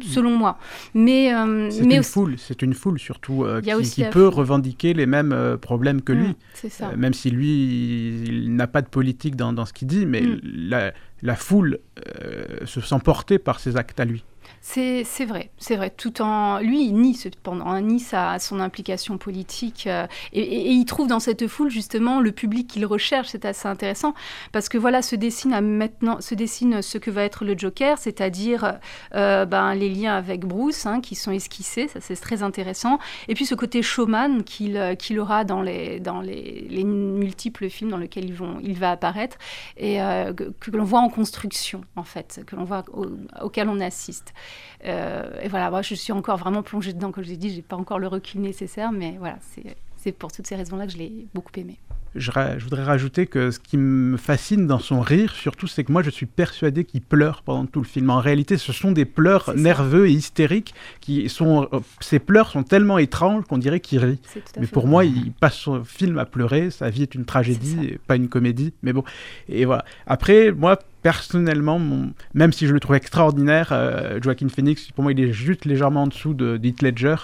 selon 0.00 0.36
moi. 0.36 0.58
Mais, 0.94 1.34
euh, 1.34 1.70
c'est 1.70 1.84
une 1.84 2.02
foule, 2.02 2.34
c'est 2.38 2.62
une 2.62 2.74
foule 2.74 2.98
surtout 2.98 3.44
euh, 3.44 3.60
qui, 3.82 4.04
peut 4.04 4.28
revendiquer 4.28 4.94
les 4.94 5.06
mêmes 5.06 5.56
problèmes 5.60 6.02
que 6.02 6.12
lui. 6.12 6.36
ça. 6.68 6.94
même 6.96 7.14
si 7.14 7.30
lui, 7.30 8.22
il, 8.26 8.54
n'a 8.54 8.66
pas 8.66 8.82
de 8.82 8.88
politique 8.88 9.36
dans, 9.36 9.52
dans 9.52 9.64
ce 9.64 9.72
qu'il 9.72 9.88
dit, 9.88 10.06
mais 10.06 10.22
mm. 10.22 10.40
la, 10.44 10.91
la 11.22 11.36
foule 11.36 11.78
euh, 12.06 12.66
se 12.66 12.80
sent 12.80 12.98
portée 13.04 13.38
par 13.38 13.60
ses 13.60 13.76
actes 13.76 14.00
à 14.00 14.04
lui. 14.04 14.24
C'est 14.64 15.24
vrai, 15.26 15.50
c'est 15.58 15.74
vrai. 15.74 15.90
Tout 15.90 16.22
en 16.22 16.60
lui, 16.60 16.86
il 16.86 16.94
nie 16.94 17.14
cependant, 17.14 17.66
hein, 17.66 17.80
nie 17.80 17.98
sa, 17.98 18.38
son 18.38 18.60
implication 18.60 19.18
politique, 19.18 19.88
euh, 19.88 20.06
et, 20.32 20.70
il 20.70 20.84
trouve 20.84 21.08
dans 21.08 21.18
cette 21.18 21.48
foule 21.48 21.68
justement 21.68 22.20
le 22.20 22.30
public 22.30 22.68
qu'il 22.68 22.86
recherche. 22.86 23.28
C'est 23.30 23.44
assez 23.44 23.66
intéressant 23.66 24.14
parce 24.52 24.68
que 24.68 24.78
voilà, 24.78 25.02
se 25.02 25.16
dessine 25.16 25.60
maintenant, 25.60 26.20
se 26.20 26.36
dessine 26.36 26.80
ce 26.80 26.96
que 26.96 27.10
va 27.10 27.24
être 27.24 27.44
le 27.44 27.58
Joker, 27.58 27.98
c'est-à-dire 27.98 28.78
euh, 29.16 29.44
ben, 29.46 29.74
les 29.74 29.88
liens 29.88 30.14
avec 30.14 30.46
Bruce 30.46 30.86
hein, 30.86 31.00
qui 31.00 31.16
sont 31.16 31.32
esquissés. 31.32 31.88
Ça, 31.88 32.00
c'est 32.00 32.14
très 32.14 32.44
intéressant. 32.44 33.00
Et 33.26 33.34
puis 33.34 33.46
ce 33.46 33.56
côté 33.56 33.82
showman 33.82 34.44
qu'il 34.44 34.96
qu'il 34.96 35.18
aura 35.18 35.42
dans 35.42 35.60
les 35.60 35.98
dans 35.98 36.20
les, 36.20 36.68
les, 36.70 36.84
multiples 36.84 37.68
films 37.68 37.90
dans 37.90 37.96
lesquels 37.96 38.32
il 38.62 38.78
va 38.78 38.92
apparaître 38.92 39.36
et 39.76 40.00
euh, 40.00 40.32
que, 40.32 40.70
l'on 40.70 40.84
voit 40.84 41.00
en 41.00 41.08
construction 41.08 41.82
en 41.96 42.04
fait, 42.04 42.42
que 42.46 42.54
l'on 42.54 42.64
voit 42.64 42.84
auquel 43.42 43.68
on 43.68 43.80
assiste. 43.80 44.32
Euh, 44.84 45.40
et 45.42 45.48
voilà, 45.48 45.70
moi, 45.70 45.82
je 45.82 45.94
suis 45.94 46.12
encore 46.12 46.36
vraiment 46.36 46.62
plongée 46.62 46.92
dedans, 46.92 47.12
comme 47.12 47.24
je 47.24 47.30
l'ai 47.30 47.36
dit, 47.36 47.54
j'ai 47.54 47.62
pas 47.62 47.76
encore 47.76 47.98
le 47.98 48.08
recul 48.08 48.40
nécessaire, 48.40 48.92
mais 48.92 49.16
voilà, 49.18 49.38
c'est 49.40 49.76
pour 50.10 50.32
toutes 50.32 50.46
ces 50.46 50.56
raisons-là 50.56 50.86
que 50.86 50.92
je 50.92 50.98
l'ai 50.98 51.26
beaucoup 51.34 51.52
aimé. 51.56 51.78
Je, 52.14 52.30
je, 52.58 52.64
voudrais 52.64 52.82
rajouter 52.82 53.26
que 53.26 53.50
ce 53.50 53.58
qui 53.58 53.78
me 53.78 54.18
fascine 54.18 54.66
dans 54.66 54.78
son 54.78 55.00
rire, 55.00 55.32
surtout, 55.32 55.66
c'est 55.66 55.82
que 55.82 55.92
moi, 55.92 56.02
je 56.02 56.10
suis 56.10 56.26
persuadé 56.26 56.84
qu'il 56.84 57.00
pleure 57.00 57.42
pendant 57.42 57.64
tout 57.64 57.80
le 57.80 57.86
film. 57.86 58.10
En 58.10 58.18
réalité, 58.18 58.58
ce 58.58 58.72
sont 58.72 58.92
des 58.92 59.06
pleurs 59.06 59.54
nerveux 59.56 60.08
et 60.08 60.12
hystériques. 60.12 60.74
Qui 61.00 61.28
sont, 61.30 61.68
euh, 61.72 61.80
ces 62.00 62.18
pleurs 62.18 62.50
sont 62.50 62.64
tellement 62.64 62.98
étranges 62.98 63.44
qu'on 63.44 63.58
dirait 63.58 63.80
qu'il 63.80 63.98
rit. 64.00 64.20
Mais 64.58 64.66
pour 64.66 64.86
moi, 64.86 65.04
il 65.04 65.32
passe 65.32 65.56
son 65.56 65.84
film 65.84 66.18
à 66.18 66.26
pleurer. 66.26 66.70
Sa 66.70 66.90
vie 66.90 67.02
est 67.02 67.14
une 67.14 67.24
tragédie, 67.24 67.98
pas 68.06 68.16
une 68.16 68.28
comédie. 68.28 68.74
Mais 68.82 68.92
bon, 68.92 69.04
et 69.48 69.64
voilà. 69.64 69.84
Après, 70.06 70.52
moi, 70.52 70.78
personnellement, 71.02 71.80
même 72.34 72.52
si 72.52 72.66
je 72.66 72.72
le 72.72 72.80
trouve 72.80 72.96
extraordinaire, 72.96 73.70
euh, 73.72 74.20
Joaquin 74.22 74.48
Phoenix, 74.48 74.90
pour 74.92 75.02
moi, 75.02 75.12
il 75.12 75.20
est 75.20 75.32
juste 75.32 75.64
légèrement 75.64 76.02
en 76.02 76.06
dessous 76.06 76.34
de 76.34 76.60
Heath 76.62 76.82
Ledger, 76.82 77.16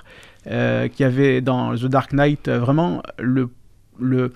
euh, 0.51 0.89
qui 0.89 1.05
avait 1.05 1.41
dans 1.41 1.75
The 1.75 1.87
Dark 1.87 2.13
Knight 2.13 2.49
euh, 2.49 2.59
vraiment 2.59 3.03
le, 3.19 3.51
le, 3.99 4.33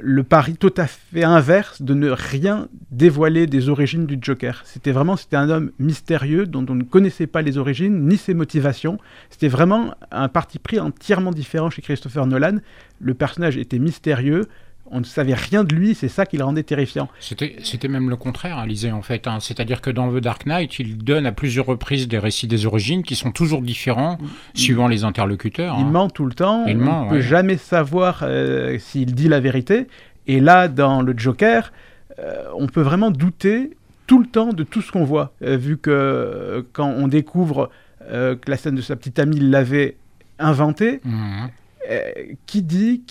le 0.00 0.22
pari 0.24 0.56
tout 0.56 0.74
à 0.76 0.86
fait 0.86 1.24
inverse 1.24 1.82
de 1.82 1.94
ne 1.94 2.10
rien 2.10 2.68
dévoiler 2.90 3.46
des 3.46 3.68
origines 3.68 4.06
du 4.06 4.18
Joker. 4.20 4.62
C'était 4.64 4.92
vraiment 4.92 5.16
c'était 5.16 5.36
un 5.36 5.48
homme 5.50 5.70
mystérieux 5.78 6.46
dont 6.46 6.64
on 6.68 6.74
ne 6.74 6.82
connaissait 6.82 7.26
pas 7.26 7.42
les 7.42 7.58
origines 7.58 8.06
ni 8.06 8.16
ses 8.16 8.34
motivations. 8.34 8.98
C'était 9.30 9.48
vraiment 9.48 9.94
un 10.10 10.28
parti 10.28 10.58
pris 10.58 10.80
entièrement 10.80 11.30
différent 11.30 11.70
chez 11.70 11.82
Christopher 11.82 12.26
Nolan. 12.26 12.58
Le 13.00 13.14
personnage 13.14 13.56
était 13.56 13.78
mystérieux, 13.78 14.46
on 14.92 15.00
ne 15.00 15.04
savait 15.04 15.34
rien 15.34 15.64
de 15.64 15.74
lui, 15.74 15.94
c'est 15.94 16.08
ça 16.08 16.26
qui 16.26 16.36
le 16.36 16.44
rendait 16.44 16.62
terrifiant. 16.62 17.08
C'était 17.18 17.88
même 17.88 18.10
le 18.10 18.16
contraire, 18.16 18.58
Alizé, 18.58 18.90
hein, 18.90 18.96
en 18.96 19.02
fait. 19.02 19.26
Hein. 19.26 19.38
C'est-à-dire 19.40 19.80
que 19.80 19.90
dans 19.90 20.12
The 20.12 20.18
Dark 20.18 20.46
Knight, 20.46 20.78
il 20.78 20.98
donne 20.98 21.26
à 21.26 21.32
plusieurs 21.32 21.66
reprises 21.66 22.06
des 22.08 22.18
récits 22.18 22.46
des 22.46 22.66
origines 22.66 23.02
qui 23.02 23.16
sont 23.16 23.32
toujours 23.32 23.62
différents 23.62 24.18
suivant 24.54 24.88
les 24.88 25.04
interlocuteurs. 25.04 25.76
Il 25.78 25.86
hein. 25.86 25.90
ment 25.90 26.10
tout 26.10 26.26
le 26.26 26.34
temps, 26.34 26.66
il 26.66 26.76
on 26.76 27.04
ne 27.04 27.10
peut 27.10 27.20
jamais 27.20 27.56
savoir 27.56 28.20
euh, 28.22 28.78
s'il 28.78 29.14
dit 29.14 29.28
la 29.28 29.40
vérité. 29.40 29.86
Et 30.26 30.40
là, 30.40 30.68
dans 30.68 31.00
le 31.00 31.14
Joker, 31.16 31.72
euh, 32.18 32.44
on 32.54 32.66
peut 32.66 32.82
vraiment 32.82 33.10
douter 33.10 33.70
tout 34.06 34.18
le 34.18 34.26
temps 34.26 34.52
de 34.52 34.62
tout 34.62 34.82
ce 34.82 34.92
qu'on 34.92 35.04
voit, 35.04 35.32
euh, 35.42 35.56
vu 35.56 35.78
que 35.78 36.66
quand 36.72 36.88
on 36.88 37.08
découvre 37.08 37.70
que 38.10 38.50
la 38.50 38.56
scène 38.56 38.74
de 38.74 38.82
sa 38.82 38.96
petite 38.96 39.20
amie 39.20 39.38
l'avait 39.38 39.96
inventé, 40.40 41.00
mmh. 41.04 41.46
Euh, 41.90 42.12
qui 42.46 42.62
dit 42.62 43.02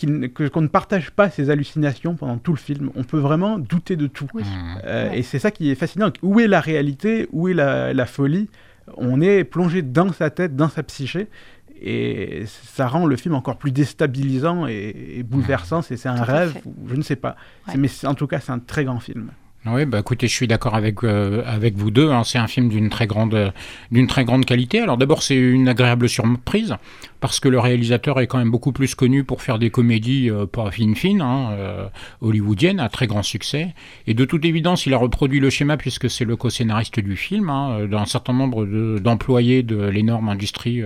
qu'on 0.51 0.61
ne 0.61 0.67
partage 0.67 1.11
pas 1.11 1.29
ses 1.29 1.49
hallucinations 1.49 2.15
pendant 2.15 2.37
tout 2.37 2.53
le 2.53 2.57
film? 2.57 2.89
On 2.95 3.03
peut 3.03 3.19
vraiment 3.19 3.59
douter 3.59 3.97
de 3.97 4.07
tout. 4.07 4.27
Euh, 4.85 5.11
et 5.11 5.23
c'est 5.23 5.39
ça 5.39 5.51
qui 5.51 5.71
est 5.71 5.75
fascinant. 5.75 6.11
Où 6.21 6.39
est 6.39 6.47
la 6.47 6.61
réalité? 6.61 7.27
Où 7.33 7.49
est 7.49 7.53
la, 7.53 8.05
folie? 8.05 8.49
On 8.95 9.19
est 9.19 9.43
plongé 9.43 9.81
dans 9.81 10.13
sa 10.13 10.29
tête, 10.29 10.55
dans 10.55 10.69
sa 10.69 10.83
psyché. 10.83 11.27
Et 11.81 12.43
ça 12.45 12.87
rend 12.87 13.07
le 13.07 13.15
film 13.17 13.33
encore 13.33 13.57
plus 13.57 13.71
déstabilisant 13.71 14.67
et, 14.67 15.23
bouleversant. 15.23 15.81
C'est 15.81 16.05
un 16.05 16.23
rêve, 16.23 16.55
je 16.87 16.95
ne 16.95 17.01
sais 17.01 17.17
pas. 17.17 17.35
Mais 17.75 17.89
en 18.05 18.13
tout 18.13 18.27
cas, 18.27 18.39
c'est 18.39 18.51
un 18.51 18.59
très 18.59 18.85
grand 18.85 18.99
film. 18.99 19.31
Oui, 19.67 19.85
bah 19.85 19.99
écoutez, 19.99 20.27
je 20.27 20.33
suis 20.33 20.47
d'accord 20.47 20.73
avec 20.73 21.03
euh, 21.03 21.43
avec 21.45 21.75
vous 21.75 21.91
deux. 21.91 22.09
Hein. 22.09 22.23
C'est 22.23 22.39
un 22.39 22.47
film 22.47 22.67
d'une 22.67 22.89
très 22.89 23.05
grande 23.05 23.53
très 24.07 24.25
grande 24.25 24.43
qualité. 24.43 24.79
Alors 24.79 24.97
d'abord, 24.97 25.21
c'est 25.21 25.35
une 25.35 25.67
agréable 25.67 26.09
surprise 26.09 26.77
parce 27.19 27.39
que 27.39 27.47
le 27.47 27.59
réalisateur 27.59 28.19
est 28.19 28.25
quand 28.25 28.39
même 28.39 28.49
beaucoup 28.49 28.71
plus 28.71 28.95
connu 28.95 29.23
pour 29.23 29.43
faire 29.43 29.59
des 29.59 29.69
comédies 29.69 30.31
euh, 30.31 30.47
pas 30.47 30.71
fines 30.71 30.95
fines, 30.95 31.21
hein, 31.21 31.51
euh, 31.51 31.87
hollywoodiennes, 32.21 32.79
à 32.79 32.89
très 32.89 33.05
grand 33.05 33.21
succès. 33.21 33.75
Et 34.07 34.15
de 34.15 34.25
toute 34.25 34.43
évidence, 34.45 34.87
il 34.87 34.95
a 34.95 34.97
reproduit 34.97 35.39
le 35.39 35.51
schéma 35.51 35.77
puisque 35.77 36.09
c'est 36.09 36.25
le 36.25 36.35
co-scénariste 36.35 36.99
du 36.99 37.15
film, 37.15 37.51
hein, 37.51 37.85
d'un 37.85 38.05
certain 38.05 38.33
nombre 38.33 38.65
d'employés 38.97 39.61
de, 39.61 39.77
l'énorme 39.85 40.29
industrie 40.29 40.81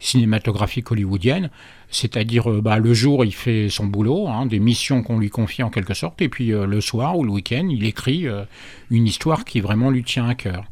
cinématographique 0.00 0.90
hollywoodienne. 0.90 1.50
C'est-à-dire, 1.90 2.50
bah, 2.62 2.78
le 2.78 2.94
jour, 2.94 3.24
il 3.24 3.34
fait 3.34 3.68
son 3.68 3.86
boulot, 3.86 4.28
hein, 4.28 4.46
des 4.46 4.58
missions 4.58 5.02
qu'on 5.02 5.18
lui 5.18 5.30
confie 5.30 5.62
en 5.62 5.70
quelque 5.70 5.94
sorte, 5.94 6.20
et 6.20 6.28
puis 6.28 6.48
le 6.48 6.80
soir 6.80 7.16
ou 7.16 7.24
le 7.24 7.30
week-end, 7.30 7.68
il 7.70 7.84
écrit 7.84 8.26
euh, 8.26 8.44
une 8.90 9.06
histoire 9.06 9.44
qui 9.44 9.60
vraiment 9.60 9.90
lui 9.90 10.04
tient 10.04 10.28
à 10.28 10.34
cœur. 10.34 10.64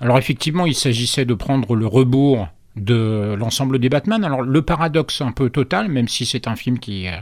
Alors 0.00 0.18
effectivement, 0.18 0.66
il 0.66 0.74
s'agissait 0.74 1.24
de 1.24 1.34
prendre 1.34 1.74
le 1.74 1.86
rebours 1.86 2.48
de 2.76 3.34
l'ensemble 3.38 3.78
des 3.78 3.88
Batman. 3.88 4.24
Alors 4.24 4.42
le 4.42 4.62
paradoxe 4.62 5.20
un 5.20 5.32
peu 5.32 5.50
total, 5.50 5.88
même 5.88 6.08
si 6.08 6.24
c'est 6.24 6.48
un 6.48 6.56
film 6.56 6.78
qui 6.78 7.06
euh, 7.08 7.12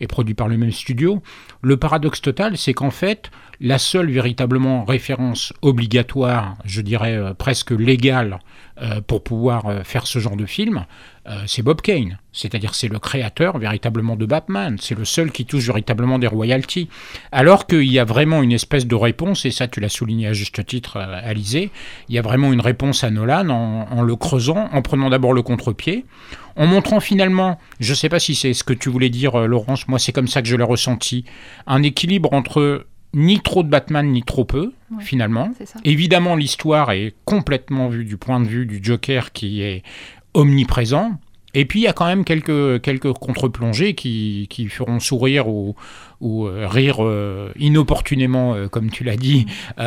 est 0.00 0.06
produit 0.06 0.34
par 0.34 0.48
le 0.48 0.56
même 0.56 0.72
studio, 0.72 1.22
le 1.62 1.76
paradoxe 1.76 2.20
total, 2.20 2.56
c'est 2.56 2.74
qu'en 2.74 2.90
fait, 2.90 3.30
la 3.60 3.78
seule 3.78 4.10
véritablement 4.10 4.84
référence 4.84 5.52
obligatoire, 5.62 6.56
je 6.64 6.80
dirais 6.80 7.16
euh, 7.16 7.34
presque 7.34 7.70
légale, 7.70 8.38
euh, 8.80 9.00
pour 9.00 9.24
pouvoir 9.24 9.66
euh, 9.66 9.82
faire 9.82 10.06
ce 10.06 10.18
genre 10.18 10.36
de 10.36 10.46
film, 10.46 10.86
c'est 11.46 11.60
Bob 11.60 11.82
Kane. 11.82 12.16
C'est-à-dire 12.32 12.74
c'est 12.74 12.88
le 12.88 12.98
créateur 12.98 13.58
véritablement 13.58 14.16
de 14.16 14.24
Batman. 14.24 14.78
C'est 14.80 14.96
le 14.96 15.04
seul 15.04 15.30
qui 15.30 15.44
touche 15.44 15.66
véritablement 15.66 16.18
des 16.18 16.26
royalties. 16.26 16.88
Alors 17.32 17.66
qu'il 17.66 17.84
y 17.84 17.98
a 17.98 18.06
vraiment 18.06 18.42
une 18.42 18.52
espèce 18.52 18.86
de 18.86 18.94
réponse, 18.94 19.44
et 19.44 19.50
ça 19.50 19.68
tu 19.68 19.80
l'as 19.80 19.90
souligné 19.90 20.28
à 20.28 20.32
juste 20.32 20.64
titre, 20.64 20.96
Alizé, 20.96 21.70
il 22.08 22.14
y 22.14 22.18
a 22.18 22.22
vraiment 22.22 22.50
une 22.50 22.62
réponse 22.62 23.04
à 23.04 23.10
Nolan 23.10 23.50
en, 23.50 23.88
en 23.90 24.00
le 24.00 24.16
creusant, 24.16 24.70
en 24.72 24.80
prenant 24.80 25.10
d'abord 25.10 25.34
le 25.34 25.42
contre-pied, 25.42 26.06
en 26.56 26.66
montrant 26.66 26.98
finalement, 26.98 27.58
je 27.78 27.90
ne 27.90 27.94
sais 27.94 28.08
pas 28.08 28.20
si 28.20 28.34
c'est 28.34 28.54
ce 28.54 28.64
que 28.64 28.72
tu 28.72 28.88
voulais 28.88 29.10
dire 29.10 29.46
Laurence, 29.46 29.86
moi 29.86 29.98
c'est 29.98 30.12
comme 30.12 30.28
ça 30.28 30.40
que 30.40 30.48
je 30.48 30.56
l'ai 30.56 30.64
ressenti, 30.64 31.26
un 31.66 31.82
équilibre 31.82 32.32
entre 32.32 32.86
ni 33.14 33.40
trop 33.40 33.62
de 33.62 33.68
Batman, 33.68 34.10
ni 34.10 34.22
trop 34.22 34.44
peu, 34.44 34.72
finalement. 35.00 35.50
Évidemment, 35.84 36.36
l'histoire 36.36 36.92
est 36.92 37.14
complètement 37.24 37.88
vue 37.88 38.04
du 38.04 38.16
point 38.16 38.40
de 38.40 38.46
vue 38.46 38.66
du 38.66 38.80
Joker 38.82 39.32
qui 39.32 39.62
est 39.62 39.82
omniprésent. 40.34 41.18
Et 41.54 41.64
puis, 41.64 41.80
il 41.80 41.82
y 41.84 41.88
a 41.88 41.94
quand 41.94 42.06
même 42.06 42.24
quelques, 42.24 42.82
quelques 42.82 43.12
contre-plongées 43.14 43.94
qui, 43.94 44.46
qui, 44.50 44.68
feront 44.68 45.00
sourire 45.00 45.48
ou, 45.48 45.74
ou 46.20 46.46
euh, 46.46 46.68
rire 46.68 46.98
euh, 47.00 47.50
inopportunément, 47.58 48.54
euh, 48.54 48.68
comme 48.68 48.90
tu 48.90 49.02
l'as 49.02 49.16
dit, 49.16 49.46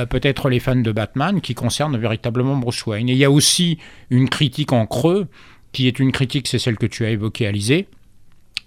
peut-être 0.09 0.49
les 0.49 0.59
fans 0.59 0.75
de 0.75 0.91
Batman, 0.91 1.39
qui 1.39 1.53
concernent 1.53 1.97
véritablement 1.97 2.57
Bruce 2.57 2.85
Wayne. 2.87 3.09
Et 3.09 3.13
il 3.13 3.17
y 3.17 3.25
a 3.25 3.31
aussi 3.31 3.77
une 4.09 4.27
critique 4.27 4.73
en 4.73 4.87
creux 4.87 5.27
qui 5.71 5.87
est 5.87 5.99
une 5.99 6.11
critique, 6.11 6.47
c'est 6.47 6.59
celle 6.59 6.77
que 6.77 6.87
tu 6.87 7.05
as 7.05 7.11
évoquée, 7.11 7.47
Alizé. 7.47 7.87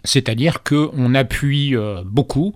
C'est-à-dire 0.05 0.63
qu'on 0.63 1.15
appuie 1.15 1.75
beaucoup 2.05 2.55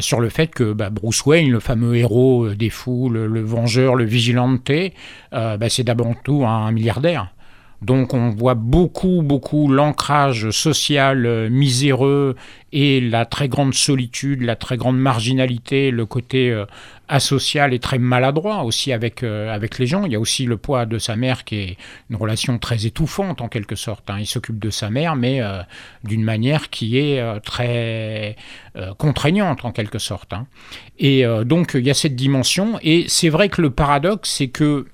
sur 0.00 0.20
le 0.20 0.28
fait 0.28 0.48
que 0.48 0.72
bah, 0.72 0.90
Bruce 0.90 1.24
Wayne, 1.24 1.50
le 1.50 1.60
fameux 1.60 1.96
héros 1.96 2.50
des 2.50 2.70
foules, 2.70 3.24
le, 3.24 3.40
vengeur, 3.40 3.94
le 3.94 4.04
vigilante, 4.04 4.70
bah, 5.32 5.68
c'est 5.68 5.84
d'abord 5.84 6.14
tout 6.22 6.44
un 6.44 6.70
milliardaire. 6.70 7.32
Donc 7.82 8.14
on 8.14 8.30
voit 8.30 8.54
beaucoup, 8.54 9.22
beaucoup 9.22 9.66
l'ancrage 9.66 10.50
social 10.50 11.26
euh, 11.26 11.50
miséreux 11.50 12.36
et 12.72 13.00
la 13.00 13.26
très 13.26 13.48
grande 13.48 13.74
solitude, 13.74 14.42
la 14.42 14.54
très 14.54 14.76
grande 14.76 14.98
marginalité, 14.98 15.90
le 15.90 16.06
côté 16.06 16.50
euh, 16.50 16.64
asocial 17.08 17.74
et 17.74 17.80
très 17.80 17.98
maladroit 17.98 18.62
aussi 18.62 18.92
avec, 18.92 19.24
euh, 19.24 19.52
avec 19.52 19.80
les 19.80 19.86
gens. 19.86 20.04
Il 20.04 20.12
y 20.12 20.14
a 20.14 20.20
aussi 20.20 20.46
le 20.46 20.56
poids 20.56 20.86
de 20.86 20.98
sa 20.98 21.16
mère 21.16 21.42
qui 21.42 21.56
est 21.56 21.76
une 22.08 22.16
relation 22.16 22.56
très 22.58 22.86
étouffante 22.86 23.40
en 23.40 23.48
quelque 23.48 23.74
sorte. 23.74 24.08
Hein. 24.10 24.18
Il 24.20 24.26
s'occupe 24.26 24.60
de 24.60 24.70
sa 24.70 24.88
mère 24.88 25.16
mais 25.16 25.40
d'une 26.04 26.22
manière 26.22 26.70
qui 26.70 26.98
est 26.98 27.40
très 27.40 28.36
contraignante 28.96 29.64
en 29.64 29.72
quelque 29.72 29.98
sorte. 29.98 30.32
Hein. 30.32 30.46
Et 30.98 31.24
donc 31.44 31.72
il 31.74 31.84
y 31.84 31.90
a 31.90 31.94
cette 31.94 32.16
dimension 32.16 32.78
et 32.82 33.06
c'est 33.08 33.28
vrai 33.28 33.48
que 33.48 33.60
le 33.60 33.70
paradoxe 33.70 34.30
c'est 34.30 34.48
que 34.48 34.86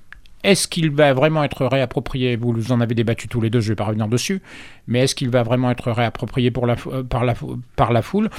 est-ce 0.43 0.67
qu'il 0.67 0.91
va 0.91 1.13
vraiment 1.13 1.43
être 1.43 1.65
réapproprié 1.65 2.37
Vous 2.37 2.71
en 2.71 2.79
avez 2.79 2.95
débattu 2.95 3.27
tous 3.27 3.41
les 3.41 3.49
deux, 3.49 3.59
je 3.59 3.67
ne 3.67 3.71
vais 3.71 3.75
pas 3.75 3.85
revenir 3.85 4.07
dessus. 4.07 4.41
Mais 4.87 4.99
est-ce 5.01 5.13
qu'il 5.13 5.29
va 5.29 5.43
vraiment 5.43 5.69
être 5.69 5.91
réapproprié 5.91 6.51
euh, 6.55 7.03
par, 7.03 7.25
la, 7.25 7.35
par 7.75 7.91
la 7.91 8.01
foule? 8.01 8.29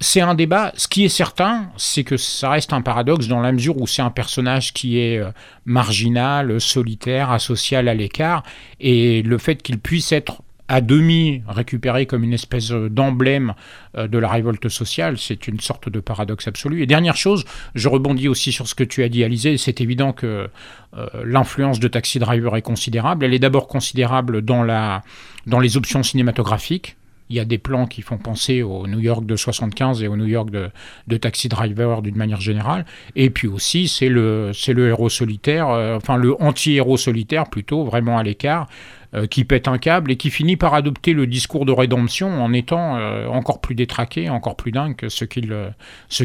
C'est 0.00 0.20
un 0.20 0.34
débat. 0.34 0.72
Ce 0.76 0.88
qui 0.88 1.04
est 1.04 1.08
certain, 1.08 1.70
c'est 1.76 2.02
que 2.02 2.16
ça 2.16 2.50
reste 2.50 2.72
un 2.72 2.82
paradoxe 2.82 3.28
dans 3.28 3.40
la 3.40 3.52
mesure 3.52 3.80
où 3.80 3.86
c'est 3.86 4.02
un 4.02 4.10
personnage 4.10 4.72
qui 4.72 4.98
est 4.98 5.18
euh, 5.18 5.30
marginal, 5.64 6.60
solitaire, 6.60 7.30
asocial 7.30 7.88
à 7.88 7.94
l'écart. 7.94 8.42
Et 8.80 9.22
le 9.22 9.38
fait 9.38 9.62
qu'il 9.62 9.78
puisse 9.78 10.12
être 10.12 10.42
à 10.68 10.80
demi 10.80 11.42
récupéré 11.46 12.06
comme 12.06 12.24
une 12.24 12.32
espèce 12.32 12.70
d'emblème 12.70 13.54
euh, 13.96 14.08
de 14.08 14.18
la 14.18 14.28
révolte 14.28 14.68
sociale, 14.68 15.18
c'est 15.18 15.46
une 15.46 15.60
sorte 15.60 15.88
de 15.88 16.00
paradoxe 16.00 16.48
absolu. 16.48 16.82
Et 16.82 16.86
dernière 16.86 17.16
chose, 17.16 17.44
je 17.74 17.88
rebondis 17.88 18.28
aussi 18.28 18.50
sur 18.50 18.66
ce 18.66 18.74
que 18.74 18.84
tu 18.84 19.02
as 19.02 19.08
dit, 19.08 19.24
Alizé, 19.24 19.58
c'est 19.58 19.80
évident 19.80 20.12
que 20.12 20.48
euh, 20.96 21.06
l'influence 21.24 21.80
de 21.80 21.88
Taxi 21.88 22.18
Driver 22.18 22.56
est 22.56 22.62
considérable. 22.62 23.24
Elle 23.24 23.34
est 23.34 23.38
d'abord 23.38 23.68
considérable 23.68 24.42
dans, 24.42 24.62
la, 24.62 25.02
dans 25.46 25.60
les 25.60 25.76
options 25.76 26.02
cinématographiques. 26.02 26.96
Il 27.30 27.36
y 27.36 27.40
a 27.40 27.44
des 27.46 27.58
plans 27.58 27.86
qui 27.86 28.02
font 28.02 28.18
penser 28.18 28.62
au 28.62 28.86
New 28.86 29.00
York 29.00 29.24
de 29.24 29.34
75 29.34 30.02
et 30.02 30.08
au 30.08 30.16
New 30.16 30.26
York 30.26 30.50
de, 30.50 31.16
Taxi 31.16 31.48
Driver 31.48 32.02
d'une 32.02 32.16
manière 32.16 32.40
générale. 32.40 32.84
Et 33.16 33.30
puis 33.30 33.48
aussi, 33.48 33.88
c'est 33.88 34.10
le, 34.10 34.52
le 34.68 34.88
héros 34.88 35.08
solitaire, 35.08 35.68
euh, 35.70 35.96
enfin 35.96 36.16
le 36.16 36.40
anti-héros 36.40 36.98
solitaire 36.98 37.48
plutôt, 37.48 37.84
vraiment 37.84 38.18
à 38.18 38.22
l'écart, 38.22 38.68
euh, 39.14 39.28
qui 39.28 39.44
pète 39.44 39.68
un 39.68 39.78
câble 39.78 40.10
et 40.10 40.16
qui 40.16 40.28
finit 40.28 40.56
par 40.56 40.74
adopter 40.74 41.12
le 41.12 41.28
discours 41.28 41.66
de 41.66 41.70
rédemption 41.70 42.42
en 42.42 42.52
étant 42.52 42.96
euh, 42.96 43.28
encore 43.28 43.60
plus 43.60 43.76
détraqué, 43.76 44.28
encore 44.28 44.56
plus 44.56 44.72
dingue 44.72 44.96
que 44.96 45.08
ce 45.08 45.24
qu'il 45.24 45.52
euh, 45.52 45.70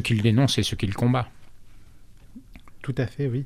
qu'il 0.03 0.23
dénonce 0.23 0.57
et 0.57 0.63
ce 0.63 0.73
qu'il 0.73 0.95
combat. 0.95 1.27
Tout 2.81 2.95
à 2.97 3.05
fait, 3.05 3.27
oui. 3.27 3.45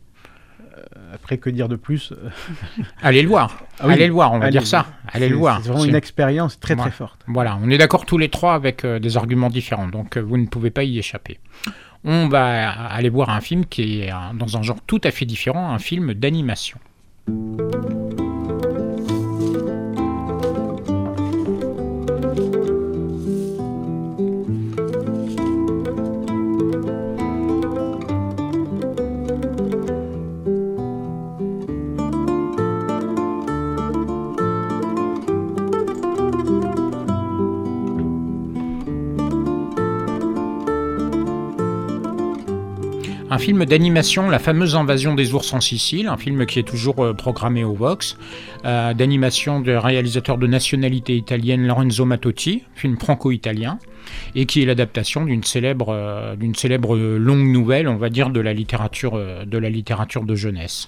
après, 1.13 1.39
que 1.39 1.49
dire 1.49 1.67
de 1.67 1.75
plus? 1.75 2.13
Allez 3.01 3.21
le 3.21 3.27
voir. 3.27 3.65
Ah 3.79 3.89
Allez 3.89 4.07
le 4.07 4.13
voir, 4.13 4.31
on 4.31 4.39
va 4.39 4.49
dire 4.49 4.65
ça. 4.65 4.85
Allez 5.11 5.27
le 5.27 5.35
voir. 5.35 5.59
C'est 5.61 5.69
vraiment 5.69 5.83
une 5.83 5.95
expérience 5.95 6.57
très 6.57 6.77
très 6.77 6.91
forte. 6.91 7.19
Voilà, 7.27 7.59
on 7.61 7.69
est 7.69 7.77
d'accord 7.77 8.05
tous 8.05 8.17
les 8.17 8.29
trois 8.29 8.53
avec 8.53 8.85
des 8.85 9.17
arguments 9.17 9.49
différents, 9.49 9.89
donc 9.89 10.17
vous 10.17 10.37
ne 10.37 10.45
pouvez 10.45 10.71
pas 10.71 10.85
y 10.85 10.99
échapper. 10.99 11.39
On 12.05 12.29
va 12.29 12.69
aller 12.69 13.09
voir 13.09 13.29
un 13.29 13.41
film 13.41 13.65
qui 13.65 14.01
est 14.01 14.13
dans 14.35 14.55
un 14.55 14.61
genre 14.61 14.79
tout 14.87 15.01
à 15.03 15.11
fait 15.11 15.25
différent, 15.25 15.73
un 15.73 15.79
film 15.79 16.13
d'animation. 16.13 16.79
Film 43.43 43.65
d'animation, 43.65 44.29
La 44.29 44.39
fameuse 44.39 44.73
invasion 44.73 45.15
des 45.15 45.33
ours 45.33 45.51
en 45.51 45.59
Sicile, 45.59 46.07
un 46.07 46.15
film 46.15 46.45
qui 46.45 46.59
est 46.59 46.63
toujours 46.63 47.03
euh, 47.03 47.13
programmé 47.13 47.65
au 47.65 47.73
Vox, 47.73 48.17
euh, 48.63 48.93
d'animation 48.93 49.59
de 49.59 49.73
réalisateur 49.73 50.37
de 50.37 50.47
nationalité 50.47 51.17
italienne 51.17 51.67
Lorenzo 51.67 52.05
Mattotti, 52.05 52.63
film 52.73 52.97
franco-italien, 52.97 53.79
et 54.33 54.45
qui 54.45 54.61
est 54.61 54.65
l'adaptation 54.65 55.25
d'une 55.25 55.43
célèbre, 55.43 55.89
euh, 55.89 56.35
célèbre 56.55 56.95
longue 56.95 57.49
nouvelle, 57.49 57.89
on 57.89 57.97
va 57.97 58.09
dire, 58.09 58.29
de 58.29 58.39
la 58.39 58.53
littérature, 58.53 59.19
de, 59.45 59.57
la 59.57 59.69
littérature 59.69 60.23
de 60.23 60.35
jeunesse 60.35 60.87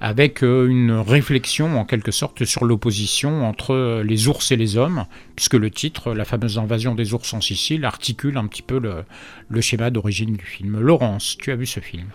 avec 0.00 0.42
euh, 0.42 0.66
une 0.68 0.92
réflexion 0.92 1.78
en 1.78 1.84
quelque 1.84 2.10
sorte 2.10 2.44
sur 2.44 2.64
l'opposition 2.64 3.46
entre 3.46 3.74
euh, 3.74 4.02
les 4.02 4.28
ours 4.28 4.52
et 4.52 4.56
les 4.56 4.76
hommes, 4.76 5.06
puisque 5.36 5.54
le 5.54 5.70
titre, 5.70 6.12
la 6.14 6.24
fameuse 6.24 6.58
invasion 6.58 6.94
des 6.94 7.14
ours 7.14 7.32
en 7.34 7.40
Sicile, 7.40 7.84
articule 7.84 8.36
un 8.36 8.46
petit 8.46 8.62
peu 8.62 8.78
le, 8.78 9.04
le 9.48 9.60
schéma 9.60 9.90
d'origine 9.90 10.34
du 10.36 10.44
film. 10.44 10.80
Laurence, 10.80 11.36
tu 11.38 11.52
as 11.52 11.56
vu 11.56 11.66
ce 11.66 11.80
film? 11.80 12.06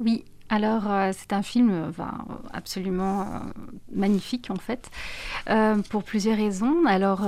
Oui, 0.00 0.24
alors, 0.50 0.90
euh, 0.90 1.10
c'est 1.14 1.34
un 1.34 1.42
film 1.42 1.70
euh, 1.70 2.04
absolument 2.52 3.20
euh, 3.20 3.24
magnifique, 3.92 4.50
en 4.50 4.56
fait, 4.56 4.90
pour 5.90 6.04
plusieurs 6.04 6.36
raisons. 6.36 6.84
Alors, 6.86 7.26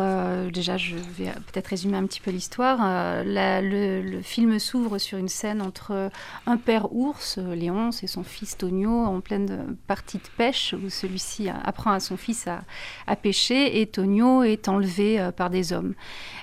déjà, 0.53 0.77
je 0.77 0.97
vais 0.97 1.33
peut-être 1.53 1.69
résumer 1.69 1.97
un 1.97 2.07
petit 2.07 2.21
peu 2.21 2.31
l'histoire. 2.31 2.79
Le, 3.25 4.21
film 4.23 4.59
s'ouvre 4.59 4.99
sur 4.99 5.19
une 5.19 5.29
scène 5.29 5.63
entre 5.63 6.11
un 6.47 6.57
père 6.57 6.93
ours, 6.93 7.39
Léon, 7.39 7.91
et 8.03 8.07
son 8.07 8.23
fils 8.23 8.57
Tonio, 8.57 8.91
en 8.91 9.21
pleine 9.21 9.77
partie 9.87 10.19
de 10.19 10.29
pêche, 10.37 10.75
où 10.75 10.91
celui-ci 10.91 11.49
apprend 11.49 11.93
à 11.93 12.01
son 12.01 12.17
fils 12.17 12.47
à, 12.47 13.17
pêcher, 13.17 13.81
et 13.81 13.87
Tonio 13.87 14.43
est 14.43 14.69
enlevé 14.69 15.31
par 15.37 15.51
des 15.51 15.73
hommes. 15.73 15.95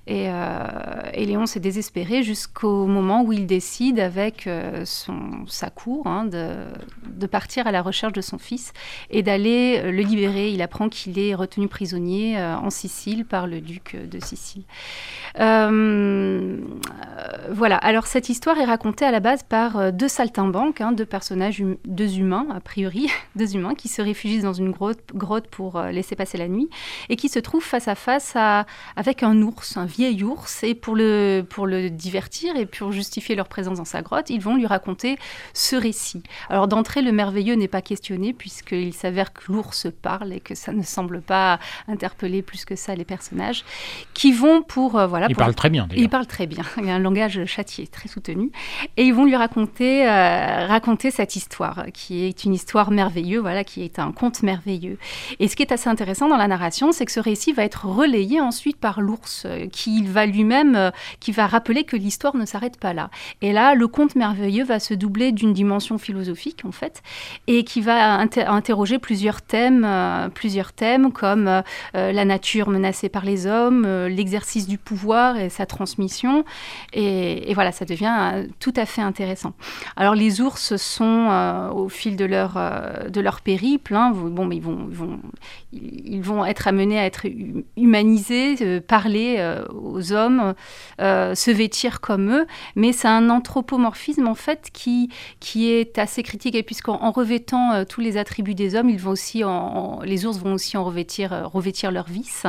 Et, 0.07 0.27
Léon 1.15 1.45
s'est 1.45 1.59
désespéré 1.59 2.23
jusqu'au 2.23 2.87
moment 2.87 3.23
où 3.23 3.33
il 3.33 3.45
décide, 3.45 3.99
avec 3.99 4.49
son, 4.85 5.45
sa 5.47 5.69
cour, 5.69 6.07
hein, 6.07 6.25
de 6.25 6.66
de 7.17 7.27
partir 7.27 7.67
à 7.67 7.71
la 7.71 7.81
recherche 7.81 8.13
de 8.13 8.21
son 8.21 8.37
fils 8.37 8.73
et 9.09 9.23
d'aller 9.23 9.81
euh, 9.83 9.91
le 9.91 10.01
libérer. 10.01 10.49
Il 10.51 10.61
apprend 10.61 10.89
qu'il 10.89 11.19
est 11.19 11.33
retenu 11.35 11.67
prisonnier 11.67 12.37
euh, 12.37 12.55
en 12.55 12.69
Sicile 12.69 13.25
par 13.25 13.47
le 13.47 13.61
duc 13.61 13.95
de 13.95 14.19
Sicile. 14.23 14.63
Euh, 15.39 16.57
voilà, 17.49 17.77
alors 17.77 18.07
cette 18.07 18.29
histoire 18.29 18.57
est 18.59 18.65
racontée 18.65 19.05
à 19.05 19.11
la 19.11 19.19
base 19.19 19.43
par 19.43 19.91
deux 19.91 20.07
saltimbanques, 20.07 20.81
hein, 20.81 20.91
deux 20.91 21.05
personnages, 21.05 21.61
hum, 21.61 21.77
deux 21.85 22.17
humains, 22.17 22.47
a 22.53 22.59
priori, 22.59 23.09
deux 23.35 23.55
humains 23.55 23.75
qui 23.75 23.87
se 23.87 24.01
réfugient 24.01 24.41
dans 24.41 24.53
une 24.53 24.71
grotte, 24.71 25.47
pour 25.51 25.79
laisser 25.81 26.15
passer 26.15 26.37
la 26.37 26.47
nuit 26.47 26.69
et 27.09 27.15
qui 27.15 27.29
se 27.29 27.39
trouvent 27.39 27.63
face 27.63 27.87
à 27.87 27.95
face 27.95 28.35
avec 28.95 29.23
un 29.23 29.41
ours, 29.41 29.77
un 29.77 29.85
vieil 29.85 30.23
ours, 30.23 30.63
et 30.63 30.75
pour 30.75 30.95
le, 30.95 31.43
pour 31.47 31.67
le 31.67 31.89
divertir 31.89 32.55
et 32.55 32.65
pour 32.65 32.91
justifier 32.91 33.35
leur 33.35 33.47
présence 33.47 33.77
dans 33.77 33.85
sa 33.85 34.01
grotte, 34.01 34.29
ils 34.29 34.41
vont 34.41 34.55
lui 34.55 34.65
raconter 34.65 35.17
ce 35.53 35.75
récit. 35.75 36.23
Alors 36.49 36.56
d'entrée, 36.65 37.03
le 37.03 37.11
merveilleux 37.11 37.53
n'est 37.53 37.67
pas 37.67 37.83
questionné 37.83 38.33
puisqu'il 38.33 38.93
s'avère 38.93 39.33
que 39.33 39.51
l'ours 39.51 39.85
parle 40.01 40.33
et 40.33 40.39
que 40.39 40.55
ça 40.55 40.71
ne 40.71 40.81
semble 40.81 41.21
pas 41.21 41.59
interpeller 41.87 42.41
plus 42.41 42.65
que 42.65 42.75
ça 42.75 42.95
les 42.95 43.05
personnages 43.05 43.63
qui 44.15 44.31
vont 44.31 44.63
pour 44.63 44.97
euh, 44.97 45.05
voilà. 45.05 45.27
Il 45.29 45.35
parle 45.35 45.53
très 45.53 45.69
bien. 45.69 45.87
Il 45.95 46.09
parle 46.09 46.25
très 46.25 46.47
bien. 46.47 46.63
Il 46.81 46.89
a 46.89 46.95
un 46.95 46.99
langage 46.99 47.45
châtié 47.45 47.85
très 47.85 48.07
soutenu 48.07 48.51
et 48.95 49.03
ils 49.03 49.13
vont 49.13 49.25
lui 49.25 49.35
raconter 49.35 50.07
euh, 50.07 50.65
raconter 50.65 51.11
cette 51.11 51.35
histoire 51.35 51.85
qui 51.93 52.23
est 52.23 52.45
une 52.45 52.53
histoire 52.53 52.89
merveilleuse, 52.89 53.41
voilà, 53.41 53.63
qui 53.63 53.83
est 53.83 53.99
un 53.99 54.11
conte 54.11 54.41
merveilleux. 54.41 54.97
Et 55.39 55.47
ce 55.47 55.55
qui 55.55 55.61
est 55.61 55.71
assez 55.71 55.89
intéressant 55.89 56.27
dans 56.27 56.37
la 56.37 56.47
narration, 56.47 56.91
c'est 56.91 57.05
que 57.05 57.11
ce 57.11 57.19
récit 57.19 57.53
va 57.53 57.63
être 57.63 57.85
relayé 57.85 58.41
ensuite 58.41 58.77
par 58.77 59.01
l'ours 59.01 59.43
euh, 59.45 59.67
qui 59.67 60.03
va 60.03 60.25
lui-même 60.25 60.91
qui 61.19 61.31
va 61.31 61.45
rappeler 61.45 61.83
que 61.83 61.97
l'histoire 61.97 62.35
ne 62.35 62.45
s'arrête 62.45 62.79
pas 62.79 62.93
là. 62.93 63.09
Et 63.41 63.51
là, 63.51 63.75
le 63.75 63.87
conte 63.87 64.15
merveilleux 64.15 64.63
va 64.63 64.79
se 64.79 64.93
doubler 64.93 65.31
d'une 65.31 65.53
dimension 65.53 65.97
philosophique 65.97 66.46
en 66.63 66.71
fait, 66.71 67.01
et 67.47 67.63
qui 67.63 67.81
va 67.81 68.19
interroger 68.19 68.99
plusieurs 68.99 69.41
thèmes, 69.41 69.83
euh, 69.85 70.29
plusieurs 70.29 70.73
thèmes 70.73 71.11
comme 71.11 71.47
euh, 71.47 71.61
euh, 71.95 72.11
la 72.11 72.25
nature 72.25 72.69
menacée 72.69 73.09
par 73.09 73.25
les 73.25 73.47
hommes, 73.47 73.87
l'exercice 74.07 74.67
du 74.67 74.77
pouvoir 74.77 75.37
et 75.37 75.49
sa 75.49 75.65
transmission. 75.65 76.43
Et, 76.93 77.53
voilà, 77.53 77.71
ça 77.71 77.85
devient 77.85 78.45
tout 78.59 78.73
à 78.75 78.85
fait 78.85 79.01
intéressant. 79.01 79.53
Alors 79.95 80.13
les 80.13 80.41
ours 80.41 80.75
sont 80.75 81.69
au 81.73 81.89
fil 81.89 82.15
de 82.15 82.25
leur, 82.25 82.59
de 83.09 83.21
leur 83.21 83.41
périple, 83.41 83.95
hein, 83.95 84.11
bon, 84.13 84.45
mais 84.45 84.57
ils 84.57 84.61
vont, 84.61 84.87
ils 84.89 84.95
vont, 84.95 85.19
ils 85.73 86.21
vont 86.21 86.45
être 86.45 86.67
amenés 86.67 86.99
à 86.99 87.05
être 87.05 87.25
humanisés, 87.75 88.81
parler 88.81 89.43
aux 89.73 90.13
hommes, 90.13 90.53
se 90.99 91.51
vêtir 91.51 91.99
comme 91.99 92.31
eux, 92.31 92.47
mais 92.75 92.91
c'est 92.91 93.07
un 93.07 93.29
anthropomorphisme 93.29 94.27
en 94.27 94.35
fait 94.35 94.69
qui, 94.71 95.09
qui 95.39 95.71
est 95.71 95.97
assez 95.97 96.21
critique 96.21 96.36
et 96.45 96.63
puisqu'en 96.63 97.11
revêtant 97.11 97.85
tous 97.85 98.01
les 98.01 98.17
attributs 98.17 98.55
des 98.55 98.75
hommes, 98.75 98.89
ils 98.89 98.99
vont 98.99 99.11
aussi 99.11 99.43
les 100.03 100.25
ours 100.25 100.37
vont 100.37 100.53
aussi 100.53 100.77
en 100.77 100.83
revêtir, 100.83 101.49
revêtir 101.51 101.91
leur 101.91 102.07
vice 102.07 102.45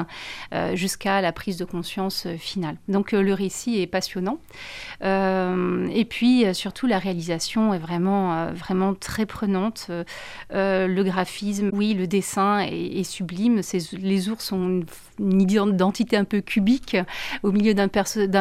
jusqu'à 0.74 1.20
la 1.20 1.32
prise 1.32 1.56
de 1.56 1.64
conscience 1.64 2.26
finale. 2.38 2.76
Donc 2.88 3.12
le 3.12 3.32
récit 3.34 3.80
est 3.80 3.86
passionnant. 3.86 4.38
et 5.02 6.04
puis 6.08 6.44
surtout, 6.54 6.86
la 6.86 6.98
réalisation 6.98 7.74
est 7.74 7.78
vraiment, 7.78 8.52
vraiment 8.52 8.94
très 8.94 9.26
prenante. 9.26 9.90
le 10.50 11.02
graphisme, 11.02 11.70
oui, 11.72 11.94
le 11.94 12.06
dessin 12.06 12.60
est, 12.60 13.04
sublime. 13.04 13.60
les 13.92 14.28
ours 14.28 14.52
ont 14.52 14.82
une, 15.18 15.40
identité 15.40 16.16
un 16.16 16.24
peu 16.24 16.40
cubique 16.40 16.96
au 17.42 17.52
milieu 17.52 17.74
d'un 17.74 17.88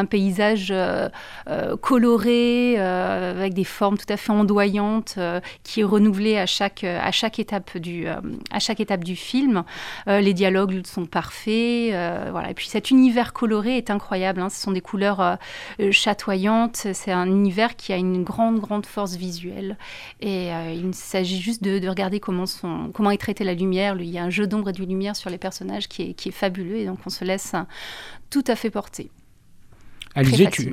paysage 0.04 0.68
euh, 0.70 1.08
euh, 1.48 1.76
coloré, 1.76 2.76
euh, 2.78 3.32
avec 3.32 3.54
des 3.54 3.64
formes 3.64 3.98
tout 3.98 4.12
à 4.12 4.16
fait 4.16 4.32
ondoyantes, 4.32 5.18
qui 5.62 5.80
est 5.80 5.84
renouvelé 5.84 6.38
à 6.38 6.46
chaque, 6.46 6.84
à 6.84 7.10
chaque, 7.10 7.38
étape, 7.38 7.76
du, 7.78 8.06
à 8.06 8.58
chaque 8.58 8.80
étape 8.80 9.04
du 9.04 9.16
film. 9.16 9.64
les 10.06 10.34
dialogues 10.34 10.86
sont 10.86 11.06
parfaits. 11.06 11.90
voilà. 12.30 12.50
Et 12.50 12.54
puis 12.54 12.68
cet 12.68 12.90
univers 12.90 13.32
coloré 13.32 13.76
est 13.76 13.90
incroyable. 13.90 14.40
Hein. 14.40 14.48
Ce 14.48 14.60
sont 14.60 14.72
des 14.72 14.80
couleurs 14.80 15.38
chatoyantes. 15.90 16.88
C'est 16.92 17.12
un 17.12 17.26
univers 17.26 17.76
qui 17.76 17.92
a 17.92 17.96
une 17.96 18.24
grande, 18.24 18.60
grande 18.60 18.86
force 18.86 19.16
visuelle. 19.16 19.76
Et 20.20 20.48
il 20.74 20.94
s'agit 20.94 21.40
juste 21.40 21.62
de, 21.62 21.88
regarder 21.88 22.20
comment, 22.20 22.46
sont, 22.46 22.90
comment 22.92 23.10
est 23.10 23.18
traitée 23.18 23.44
la 23.44 23.54
lumière. 23.54 23.96
Il 23.98 24.10
y 24.10 24.18
a 24.18 24.24
un 24.24 24.30
jeu 24.30 24.46
d'ombre 24.46 24.70
et 24.70 24.72
de 24.72 24.82
lumière 24.82 25.16
sur 25.16 25.30
les 25.30 25.38
personnages 25.38 25.88
qui 25.88 26.02
est, 26.02 26.14
qui 26.14 26.28
est 26.28 26.32
fabuleux. 26.32 26.76
Et 26.76 26.86
donc 26.86 26.98
on 27.06 27.10
se 27.10 27.24
laisse 27.24 27.54
tout 28.30 28.44
à 28.46 28.56
fait 28.56 28.70
porter. 28.70 29.10
Alizé 30.18 30.50
tu, 30.50 30.72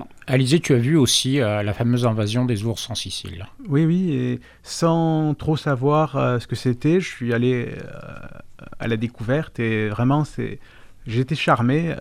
tu, 0.60 0.74
as 0.74 0.78
vu 0.80 0.98
aussi 0.98 1.40
euh, 1.40 1.62
la 1.62 1.72
fameuse 1.74 2.08
invasion 2.08 2.46
des 2.46 2.64
ours 2.64 2.90
en 2.90 2.96
Sicile. 2.96 3.46
Oui, 3.70 3.86
oui, 3.86 4.12
et 4.12 4.40
sans 4.64 5.36
trop 5.36 5.56
savoir 5.56 6.16
euh, 6.16 6.40
ce 6.40 6.48
que 6.48 6.56
c'était, 6.56 7.00
je 7.00 7.08
suis 7.08 7.32
allé 7.32 7.68
euh, 7.70 8.64
à 8.80 8.88
la 8.88 8.98
découverte 8.98 9.60
et 9.60 9.88
vraiment, 9.90 10.26
c'est, 10.26 10.58
j'étais 11.06 11.36
charmé. 11.36 11.94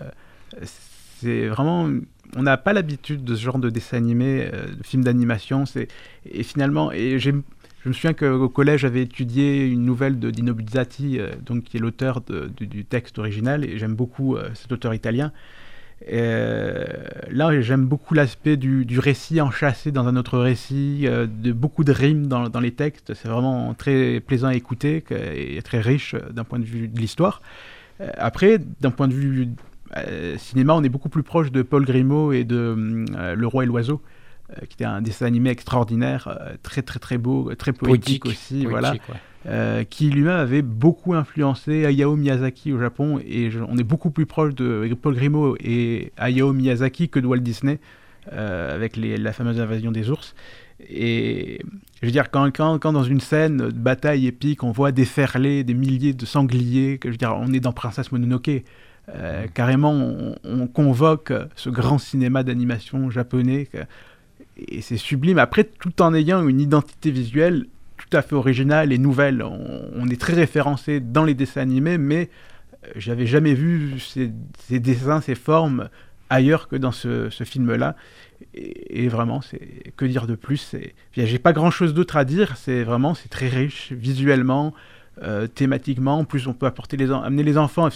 c'est 1.20 1.46
vraiment, 1.48 1.90
on 2.34 2.42
n'a 2.42 2.56
pas 2.56 2.72
l'habitude 2.72 3.24
de 3.24 3.34
ce 3.34 3.42
genre 3.42 3.58
de 3.58 3.68
dessin 3.68 3.98
animé, 3.98 4.46
de 4.46 4.82
film 4.82 5.04
d'animation. 5.04 5.66
C'est, 5.66 5.88
et 6.24 6.44
finalement, 6.44 6.92
et 6.92 7.18
j'ai, 7.18 7.34
je 7.82 7.88
me 7.90 7.92
souviens 7.92 8.14
qu'au 8.14 8.48
collège, 8.48 8.80
j'avais 8.80 9.02
étudié 9.02 9.66
une 9.66 9.84
nouvelle 9.84 10.18
de 10.18 10.30
Dino 10.30 10.54
Buzzati, 10.54 11.18
donc 11.44 11.64
qui 11.64 11.76
est 11.76 11.80
l'auteur 11.80 12.22
du 12.22 12.86
texte 12.86 13.18
original, 13.18 13.66
et 13.66 13.76
j'aime 13.76 13.94
beaucoup 13.94 14.38
cet 14.54 14.72
auteur 14.72 14.94
italien. 14.94 15.30
Euh, 16.12 16.84
là, 17.30 17.60
j'aime 17.60 17.86
beaucoup 17.86 18.14
l'aspect 18.14 18.56
du, 18.56 18.98
récit 18.98 19.40
enchâssé 19.40 19.92
dans 19.92 20.06
un 20.06 20.16
autre 20.16 20.38
récit, 20.38 21.02
euh, 21.04 21.26
de 21.26 21.52
beaucoup 21.52 21.84
de 21.84 21.92
rimes 21.92 22.26
dans, 22.26 22.60
les 22.60 22.72
textes. 22.72 23.14
C'est 23.14 23.28
vraiment 23.28 23.74
très 23.74 24.20
plaisant 24.20 24.48
à 24.48 24.54
écouter 24.54 25.04
et 25.10 25.60
très 25.62 25.80
riche 25.80 26.14
d'un 26.30 26.44
point 26.44 26.58
de 26.58 26.64
vue 26.64 26.88
de 26.88 26.98
l'histoire. 26.98 27.40
Euh, 28.00 28.10
après, 28.16 28.58
d'un 28.80 28.90
point 28.90 29.08
de 29.08 29.14
vue 29.14 29.48
cinéma, 30.38 30.74
on 30.74 30.82
est 30.82 30.88
beaucoup 30.88 31.08
plus 31.08 31.22
proche 31.22 31.52
de 31.52 31.62
Paul 31.62 31.84
Grimaud 31.84 32.32
et 32.32 32.42
de 32.44 33.04
Le 33.36 33.46
Roi 33.46 33.62
et 33.62 33.66
l'Oiseau. 33.66 34.02
qui 34.68 34.74
était 34.74 34.84
un 34.84 35.00
dessin 35.00 35.26
animé 35.26 35.50
extraordinaire, 35.50 36.28
très 36.62 36.82
très 36.82 36.98
très 36.98 37.16
beau, 37.16 37.54
très 37.54 37.72
poétique, 37.72 38.26
aussi, 38.26 38.66
voilà. 38.66 38.94
Euh, 39.46 39.84
qui 39.84 40.08
lui-même 40.08 40.38
avait 40.38 40.62
beaucoup 40.62 41.12
influencé 41.12 41.84
Hayao 41.84 42.16
Miyazaki 42.16 42.72
au 42.72 42.80
Japon, 42.80 43.20
et 43.26 43.50
on 43.68 43.76
est 43.76 43.84
beaucoup 43.84 44.10
plus 44.10 44.24
proche 44.24 44.54
de 44.54 44.96
Paul 45.00 45.14
Grimaud 45.14 45.56
et 45.60 46.12
Hayao 46.16 46.54
Miyazaki 46.54 47.10
que 47.10 47.20
de 47.20 47.26
Walt 47.26 47.40
Disney, 47.40 47.78
euh, 48.32 48.74
avec 48.74 48.96
la 48.96 49.32
fameuse 49.34 49.60
invasion 49.60 49.92
des 49.92 50.08
ours. 50.08 50.34
Et 50.88 51.60
je 52.00 52.06
veux 52.06 52.12
dire, 52.12 52.30
quand, 52.30 52.78
dans 52.80 53.04
une 53.04 53.20
scène 53.20 53.58
de 53.58 53.70
bataille 53.70 54.26
épique, 54.26 54.62
on 54.64 54.70
voit 54.70 54.92
déferler 54.92 55.62
des 55.62 55.74
milliers 55.74 56.14
de 56.14 56.24
sangliers, 56.24 56.98
je 57.04 57.10
veux 57.10 57.16
dire, 57.16 57.36
on 57.38 57.52
est 57.52 57.60
dans 57.60 57.72
Princesse 57.72 58.12
Mononoke. 58.12 58.62
Euh, 59.10 59.46
carrément, 59.52 59.92
on, 60.42 60.66
convoque 60.68 61.34
ce 61.54 61.68
grand 61.68 61.98
cinéma 61.98 62.44
d'animation 62.44 63.10
japonais, 63.10 63.68
et 64.56 64.80
c'est 64.80 64.96
sublime. 64.96 65.38
Après, 65.38 65.64
tout 65.64 66.00
en 66.00 66.14
ayant 66.14 66.48
une 66.48 66.60
identité 66.60 67.10
visuelle 67.10 67.66
tout 68.08 68.16
à 68.16 68.22
fait 68.22 68.34
originale 68.34 68.92
et 68.92 68.98
nouvelle. 68.98 69.42
On, 69.42 70.08
est 70.08 70.20
très 70.20 70.34
référencé 70.34 71.00
dans 71.00 71.24
les 71.24 71.34
dessins 71.34 71.62
animés, 71.62 71.98
mais 71.98 72.28
euh, 72.84 72.88
j'avais 72.96 73.26
jamais 73.26 73.54
vu 73.54 73.98
ces, 73.98 74.78
dessins, 74.78 75.20
ces 75.20 75.34
formes 75.34 75.88
ailleurs 76.30 76.68
que 76.68 76.76
dans 76.76 76.92
ce, 76.92 77.28
film-là. 77.30 77.96
Et, 78.54 79.08
vraiment, 79.08 79.40
c'est 79.40 79.92
que 79.96 80.04
dire 80.04 80.26
de 80.26 80.34
plus? 80.34 80.74
J'ai 81.12 81.38
pas 81.38 81.52
grand-chose 81.52 81.94
d'autre 81.94 82.16
à 82.16 82.24
dire. 82.24 82.56
C'est 82.56 82.82
vraiment, 82.82 83.14
c'est 83.14 83.28
très 83.28 83.48
riche 83.48 83.92
visuellement, 83.92 84.74
euh, 85.22 85.46
thématiquement. 85.46 86.18
En 86.18 86.24
plus, 86.24 86.46
on 86.46 86.52
peut 86.52 86.66
apporter 86.66 86.96
les, 86.96 87.10
amener 87.10 87.42
les 87.42 87.56
enfants. 87.56 87.88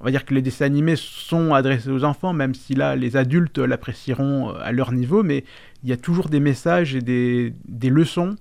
On 0.00 0.04
va 0.04 0.10
dire 0.12 0.24
que 0.24 0.32
les 0.32 0.42
dessins 0.42 0.66
animés 0.66 0.94
sont 0.96 1.54
adressés 1.54 1.90
aux 1.90 2.04
enfants, 2.04 2.32
même 2.32 2.54
si 2.54 2.74
là, 2.74 2.94
les 2.94 3.16
adultes 3.16 3.58
l'apprécieront 3.58 4.50
euh, 4.50 4.60
à 4.62 4.70
leur 4.70 4.92
niveau, 4.92 5.24
mais 5.24 5.44
il 5.82 5.90
y 5.90 5.92
a 5.92 5.96
toujours 5.96 6.28
des 6.28 6.40
messages 6.40 6.94
et 6.94 7.00
des, 7.00 7.52
des 7.66 7.90
leçons 7.90 8.36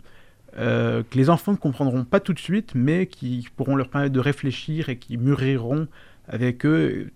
euh, 0.60 1.04
que 1.08 1.18
les 1.18 1.30
enfants 1.30 1.52
ne 1.52 1.58
comprendront 1.58 2.04
pas 2.04 2.20
tout 2.20 2.34
de 2.34 2.40
suite, 2.40 2.72
mais 2.74 3.06
qui 3.06 3.48
pourront 3.56 3.76
leur 3.76 3.90
permettre 3.90 4.14
de 4.14 4.20
réfléchir 4.20 4.90
et 4.90 4.98
qui 4.98 5.18
mûriront 5.18 5.88
avec 6.28 6.66
eux 6.66 7.12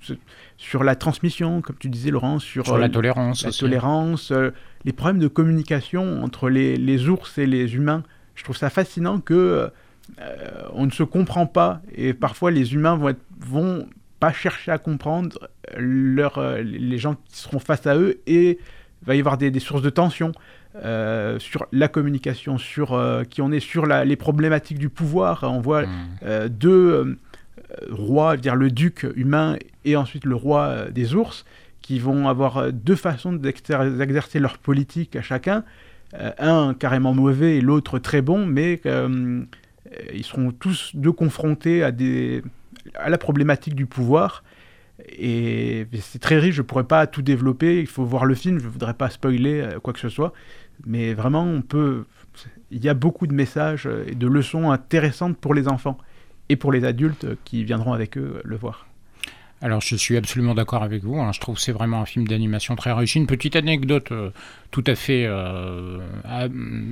sur 0.57 0.83
la 0.83 0.95
transmission, 0.95 1.61
comme 1.61 1.75
tu 1.77 1.89
disais 1.89 2.11
Laurent, 2.11 2.39
sur, 2.39 2.77
la 2.77 2.85
euh, 2.85 2.89
tolérance, 2.89 3.43
la 3.43 3.51
tolérance, 3.51 4.31
euh, 4.31 4.51
les 4.85 4.93
problèmes 4.93 5.19
de 5.19 5.27
communication 5.27 6.23
entre 6.23 6.49
les, 6.49 7.09
ours 7.09 7.37
et 7.37 7.47
les 7.47 7.75
humains. 7.75 8.03
Je 8.35 8.43
trouve 8.43 8.55
ça 8.55 8.69
fascinant 8.69 9.19
que 9.19 9.69
on 10.73 10.85
ne 10.85 10.91
se 10.91 11.03
comprend 11.03 11.45
pas 11.45 11.81
et 11.95 12.13
parfois 12.13 12.51
les 12.51 12.73
humains 12.73 12.95
vont, 12.95 13.09
être, 13.09 13.21
vont 13.39 13.87
pas 14.19 14.33
chercher 14.33 14.71
à 14.71 14.77
comprendre 14.77 15.49
leur, 15.77 16.41
les 16.61 16.97
gens 16.97 17.15
qui 17.15 17.37
seront 17.37 17.59
face 17.59 17.87
à 17.87 17.95
eux 17.95 18.19
et 18.27 18.59
il 19.01 19.07
va 19.07 19.15
y 19.15 19.19
avoir 19.19 19.37
des 19.37 19.59
sources 19.59 19.81
de 19.81 19.89
tension. 19.89 20.31
Euh, 20.77 21.37
sur 21.37 21.65
la 21.73 21.89
communication, 21.89 22.57
sur 22.57 22.93
euh, 22.93 23.25
qui 23.25 23.41
on 23.41 23.51
est 23.51 23.59
sur 23.59 23.85
les 23.85 24.15
problématiques 24.15 24.79
du 24.79 24.87
pouvoir. 24.87 25.43
On 25.43 25.59
voit 25.59 25.83
hmm. 25.83 25.89
euh, 26.23 26.47
deux 26.47 27.17
rois, 27.89 28.37
dire 28.37 28.55
le 28.55 28.71
duc 28.71 29.05
humain 29.15 29.57
et 29.83 29.97
ensuite 29.97 30.23
le 30.23 30.35
roi 30.35 30.85
des 30.89 31.13
ours, 31.13 31.45
qui 31.81 31.99
vont 31.99 32.29
avoir 32.29 32.71
deux 32.71 32.95
façons 32.95 33.33
d'exercer 33.33 34.39
leur 34.39 34.57
politique 34.59 35.15
à 35.17 35.21
chacun. 35.21 35.63
un 36.39 36.73
carrément 36.73 37.13
mauvais 37.13 37.57
et 37.57 37.61
l'autre 37.61 37.99
très 37.99 38.21
bon, 38.21 38.45
mais 38.45 38.81
ils 40.13 40.23
seront 40.23 40.51
tous 40.51 40.91
deux 40.93 41.11
confrontés 41.11 41.83
à, 41.83 41.91
des, 41.91 42.43
à 42.95 43.09
la 43.09 43.17
problématique 43.17 43.75
du 43.75 43.85
pouvoir. 43.85 44.43
Et 45.17 45.87
c'est 45.99 46.19
très 46.19 46.37
riche, 46.37 46.55
je 46.55 46.61
ne 46.61 46.67
pourrais 46.67 46.83
pas 46.83 47.07
tout 47.07 47.23
développer, 47.23 47.79
il 47.79 47.87
faut 47.87 48.05
voir 48.05 48.25
le 48.25 48.35
film, 48.35 48.59
je 48.59 48.65
ne 48.65 48.69
voudrais 48.69 48.93
pas 48.93 49.09
spoiler 49.09 49.67
quoi 49.81 49.93
que 49.93 49.99
ce 49.99 50.09
soit. 50.09 50.33
Mais 50.85 51.13
vraiment, 51.13 51.43
on 51.43 51.61
peut. 51.61 52.05
Il 52.71 52.83
y 52.83 52.89
a 52.89 52.93
beaucoup 52.93 53.27
de 53.27 53.33
messages 53.33 53.87
et 54.07 54.15
de 54.15 54.27
leçons 54.27 54.71
intéressantes 54.71 55.37
pour 55.37 55.53
les 55.53 55.67
enfants 55.67 55.97
et 56.49 56.55
pour 56.55 56.71
les 56.71 56.85
adultes 56.85 57.27
qui 57.43 57.63
viendront 57.63 57.93
avec 57.93 58.17
eux 58.17 58.41
le 58.43 58.55
voir. 58.55 58.87
Alors 59.63 59.79
je 59.79 59.95
suis 59.95 60.17
absolument 60.17 60.55
d'accord 60.55 60.81
avec 60.81 61.03
vous, 61.03 61.19
hein. 61.19 61.31
je 61.33 61.39
trouve 61.39 61.55
que 61.55 61.61
c'est 61.61 61.71
vraiment 61.71 62.01
un 62.01 62.05
film 62.05 62.27
d'animation 62.27 62.75
très 62.75 62.91
réussi. 62.91 63.19
Une 63.19 63.27
petite 63.27 63.55
anecdote 63.55 64.11
euh, 64.11 64.31
tout 64.71 64.83
à 64.87 64.95
fait 64.95 65.25
euh, 65.27 65.99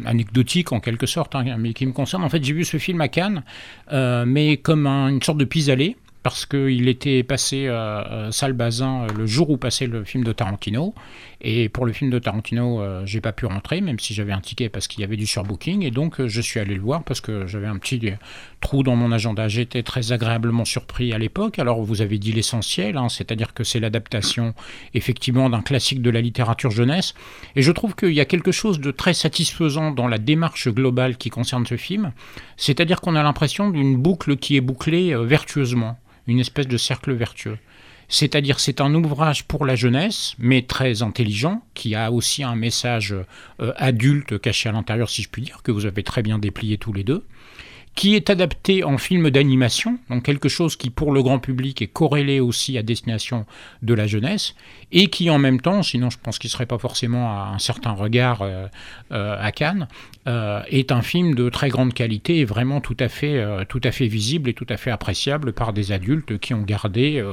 anecdotique 0.05 0.71
en 0.71 0.79
quelque 0.79 1.07
sorte, 1.07 1.33
hein, 1.33 1.55
mais 1.57 1.73
qui 1.73 1.87
me 1.87 1.93
concerne. 1.93 2.23
En 2.23 2.29
fait 2.29 2.43
j'ai 2.43 2.53
vu 2.53 2.63
ce 2.65 2.77
film 2.77 3.01
à 3.01 3.07
Cannes, 3.07 3.43
euh, 3.91 4.23
mais 4.27 4.57
comme 4.57 4.85
une 4.85 5.21
sorte 5.23 5.39
de 5.39 5.45
pis-aller 5.45 5.97
parce 6.23 6.45
qu'il 6.45 6.87
était 6.87 7.23
passé 7.23 7.67
à 7.67 8.29
salle 8.31 8.53
Bazin 8.53 9.07
le 9.17 9.25
jour 9.25 9.49
où 9.49 9.57
passait 9.57 9.87
le 9.87 10.03
film 10.03 10.23
de 10.23 10.31
Tarantino. 10.31 10.93
Et 11.41 11.69
pour 11.69 11.85
le 11.85 11.93
film 11.93 12.09
de 12.11 12.19
Tarantino, 12.19 12.81
euh, 12.81 13.05
j'ai 13.05 13.21
pas 13.21 13.31
pu 13.31 13.45
rentrer, 13.45 13.79
même 13.79 13.97
si 13.97 14.13
j'avais 14.13 14.33
un 14.33 14.41
ticket 14.41 14.67
parce 14.67 14.89
qu'il 14.89 14.99
y 14.99 15.03
avait 15.05 15.15
du 15.15 15.25
surbooking. 15.25 15.83
Et 15.83 15.91
donc, 15.91 16.19
euh, 16.19 16.27
je 16.27 16.41
suis 16.41 16.59
allé 16.59 16.75
le 16.75 16.81
voir 16.81 17.03
parce 17.03 17.21
que 17.21 17.47
j'avais 17.47 17.67
un 17.67 17.77
petit 17.77 18.01
trou 18.59 18.83
dans 18.83 18.97
mon 18.97 19.11
agenda. 19.13 19.47
J'étais 19.47 19.81
très 19.81 20.11
agréablement 20.11 20.65
surpris 20.65 21.13
à 21.13 21.17
l'époque. 21.17 21.57
Alors, 21.57 21.81
vous 21.81 22.01
avez 22.01 22.17
dit 22.17 22.33
l'essentiel, 22.33 22.97
hein, 22.97 23.07
c'est-à-dire 23.07 23.53
que 23.53 23.63
c'est 23.63 23.79
l'adaptation, 23.79 24.53
effectivement, 24.93 25.49
d'un 25.49 25.61
classique 25.61 26.01
de 26.01 26.09
la 26.09 26.19
littérature 26.19 26.71
jeunesse. 26.71 27.13
Et 27.55 27.61
je 27.61 27.71
trouve 27.71 27.95
qu'il 27.95 28.13
y 28.13 28.19
a 28.19 28.25
quelque 28.25 28.51
chose 28.51 28.81
de 28.81 28.91
très 28.91 29.13
satisfaisant 29.13 29.91
dans 29.91 30.09
la 30.09 30.17
démarche 30.17 30.67
globale 30.67 31.15
qui 31.15 31.29
concerne 31.29 31.65
ce 31.65 31.77
film. 31.77 32.11
C'est-à-dire 32.57 32.99
qu'on 32.99 33.15
a 33.15 33.23
l'impression 33.23 33.69
d'une 33.69 33.95
boucle 33.95 34.35
qui 34.35 34.57
est 34.57 34.61
bouclée 34.61 35.13
euh, 35.13 35.23
vertueusement 35.23 35.97
une 36.29 36.39
espèce 36.39 36.67
de 36.67 36.77
cercle 36.77 37.13
vertueux. 37.13 37.57
C'est-à-dire 38.07 38.59
c'est 38.59 38.81
un 38.81 38.93
ouvrage 38.95 39.43
pour 39.43 39.65
la 39.65 39.75
jeunesse, 39.75 40.35
mais 40.39 40.63
très 40.63 41.03
intelligent, 41.03 41.61
qui 41.75 41.93
a 41.93 42.11
aussi 42.11 42.43
un 42.43 42.55
message 42.55 43.13
euh, 43.61 43.73
adulte 43.77 44.39
caché 44.39 44.67
à 44.67 44.71
l'intérieur, 44.71 45.09
si 45.09 45.21
je 45.21 45.29
puis 45.29 45.43
dire, 45.43 45.61
que 45.63 45.71
vous 45.71 45.85
avez 45.85 46.03
très 46.03 46.23
bien 46.23 46.39
déplié 46.39 46.79
tous 46.79 46.91
les 46.91 47.03
deux, 47.03 47.23
qui 47.95 48.15
est 48.15 48.29
adapté 48.29 48.83
en 48.83 48.97
film 48.97 49.29
d'animation, 49.29 49.99
donc 50.09 50.23
quelque 50.23 50.49
chose 50.49 50.75
qui 50.75 50.89
pour 50.89 51.11
le 51.11 51.21
grand 51.21 51.39
public 51.39 51.81
est 51.81 51.87
corrélé 51.87 52.39
aussi 52.39 52.77
à 52.77 52.81
destination 52.81 53.45
de 53.81 53.93
la 53.93 54.07
jeunesse, 54.07 54.55
et 54.91 55.07
qui 55.07 55.29
en 55.29 55.37
même 55.37 55.61
temps, 55.61 55.83
sinon 55.83 56.09
je 56.09 56.17
pense 56.21 56.39
qu'il 56.39 56.47
ne 56.47 56.51
serait 56.51 56.65
pas 56.65 56.77
forcément 56.77 57.31
à 57.31 57.51
un 57.53 57.59
certain 57.59 57.91
regard 57.91 58.41
euh, 58.41 58.67
euh, 59.11 59.35
à 59.39 59.51
Cannes, 59.51 59.87
euh, 60.27 60.61
est 60.69 60.91
un 60.91 61.01
film 61.01 61.35
de 61.35 61.49
très 61.49 61.69
grande 61.69 61.93
qualité 61.93 62.39
et 62.39 62.45
vraiment 62.45 62.81
tout 62.81 62.97
à 62.99 63.07
fait, 63.07 63.43
tout 63.67 63.81
à 63.83 63.91
fait 63.91 64.07
visible 64.07 64.49
et 64.49 64.53
tout 64.53 64.65
à 64.69 64.77
fait 64.77 64.91
appréciable 64.91 65.53
par 65.53 65.73
des 65.73 65.91
adultes 65.91 66.39
qui 66.39 66.53
ont 66.53 66.61
gardé 66.61 67.23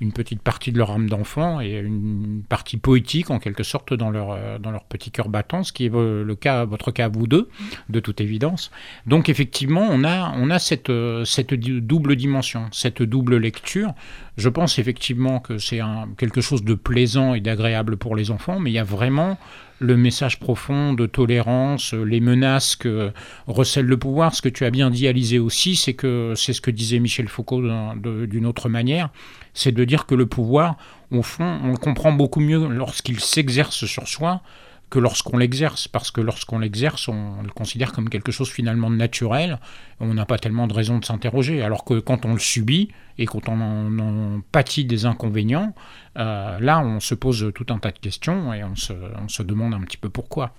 une 0.00 0.12
petite 0.12 0.42
partie 0.42 0.72
de 0.72 0.78
leur 0.78 0.90
âme 0.90 1.08
d'enfant 1.08 1.60
et 1.60 1.78
une 1.78 2.42
partie 2.48 2.76
poétique 2.76 3.30
en 3.30 3.38
quelque 3.38 3.62
sorte 3.62 3.94
dans 3.94 4.10
leur, 4.10 4.58
dans 4.60 4.70
leur 4.70 4.84
petit 4.84 5.10
cœur 5.10 5.28
battant, 5.28 5.62
ce 5.62 5.72
qui 5.72 5.86
est 5.86 5.90
le 5.92 6.34
cas, 6.34 6.64
votre 6.64 6.90
cas 6.90 7.06
à 7.06 7.08
vous 7.08 7.26
deux, 7.26 7.48
de 7.88 8.00
toute 8.00 8.20
évidence. 8.20 8.70
Donc 9.06 9.28
effectivement, 9.28 9.86
on 9.90 10.04
a, 10.04 10.32
on 10.36 10.50
a 10.50 10.58
cette, 10.58 10.92
cette 11.24 11.54
double 11.54 12.16
dimension, 12.16 12.66
cette 12.72 13.02
double 13.02 13.36
lecture. 13.36 13.94
Je 14.36 14.48
pense 14.48 14.78
effectivement 14.78 15.38
que 15.38 15.58
c'est 15.58 15.80
quelque 16.18 16.40
chose 16.40 16.64
de 16.64 16.74
plaisant 16.74 17.34
et 17.34 17.40
d'agréable 17.40 17.96
pour 17.96 18.16
les 18.16 18.30
enfants, 18.32 18.58
mais 18.58 18.70
il 18.70 18.74
y 18.74 18.78
a 18.78 18.84
vraiment 18.84 19.38
le 19.78 19.96
message 19.96 20.40
profond 20.40 20.92
de 20.92 21.06
tolérance, 21.06 21.94
les 21.94 22.20
menaces 22.20 22.74
que 22.74 23.12
recèle 23.46 23.86
le 23.86 23.96
pouvoir. 23.96 24.34
Ce 24.34 24.42
que 24.42 24.48
tu 24.48 24.64
as 24.64 24.70
bien 24.70 24.90
dit, 24.90 25.06
Alizé, 25.06 25.38
aussi, 25.38 25.76
c'est 25.76 25.94
que 25.94 26.32
c'est 26.36 26.52
ce 26.52 26.60
que 26.60 26.70
disait 26.70 26.98
Michel 26.98 27.28
Foucault 27.28 27.62
d'une 28.26 28.46
autre 28.46 28.68
manière, 28.68 29.10
c'est 29.52 29.72
de 29.72 29.84
dire 29.84 30.06
que 30.06 30.14
le 30.14 30.26
pouvoir, 30.26 30.76
au 31.12 31.22
fond, 31.22 31.60
on 31.62 31.70
le 31.70 31.76
comprend 31.76 32.12
beaucoup 32.12 32.40
mieux 32.40 32.66
lorsqu'il 32.66 33.20
s'exerce 33.20 33.84
sur 33.84 34.08
soi 34.08 34.42
que 34.90 34.98
lorsqu'on 34.98 35.38
l'exerce, 35.38 35.88
parce 35.88 36.10
que 36.10 36.20
lorsqu'on 36.20 36.58
l'exerce, 36.58 37.08
on 37.08 37.42
le 37.42 37.50
considère 37.50 37.92
comme 37.92 38.08
quelque 38.08 38.32
chose 38.32 38.48
finalement 38.50 38.90
naturel, 38.90 39.58
on 40.00 40.14
n'a 40.14 40.26
pas 40.26 40.38
tellement 40.38 40.66
de 40.66 40.72
raison 40.72 40.98
de 40.98 41.04
s'interroger, 41.04 41.62
alors 41.62 41.84
que 41.84 41.98
quand 41.98 42.24
on 42.24 42.34
le 42.34 42.38
subit 42.38 42.90
et 43.18 43.26
quand 43.26 43.48
on 43.48 43.60
en, 43.60 44.40
pâtit 44.52 44.84
des 44.84 45.06
inconvénients, 45.06 45.74
euh, 46.18 46.58
là 46.60 46.80
on 46.80 47.00
se 47.00 47.14
pose 47.14 47.50
tout 47.54 47.66
un 47.70 47.78
tas 47.78 47.90
de 47.90 47.98
questions 47.98 48.52
et 48.52 48.62
on 48.64 48.76
se, 48.76 49.42
demande 49.42 49.74
un 49.74 49.80
petit 49.80 49.96
peu 49.96 50.08
pourquoi. 50.08 50.54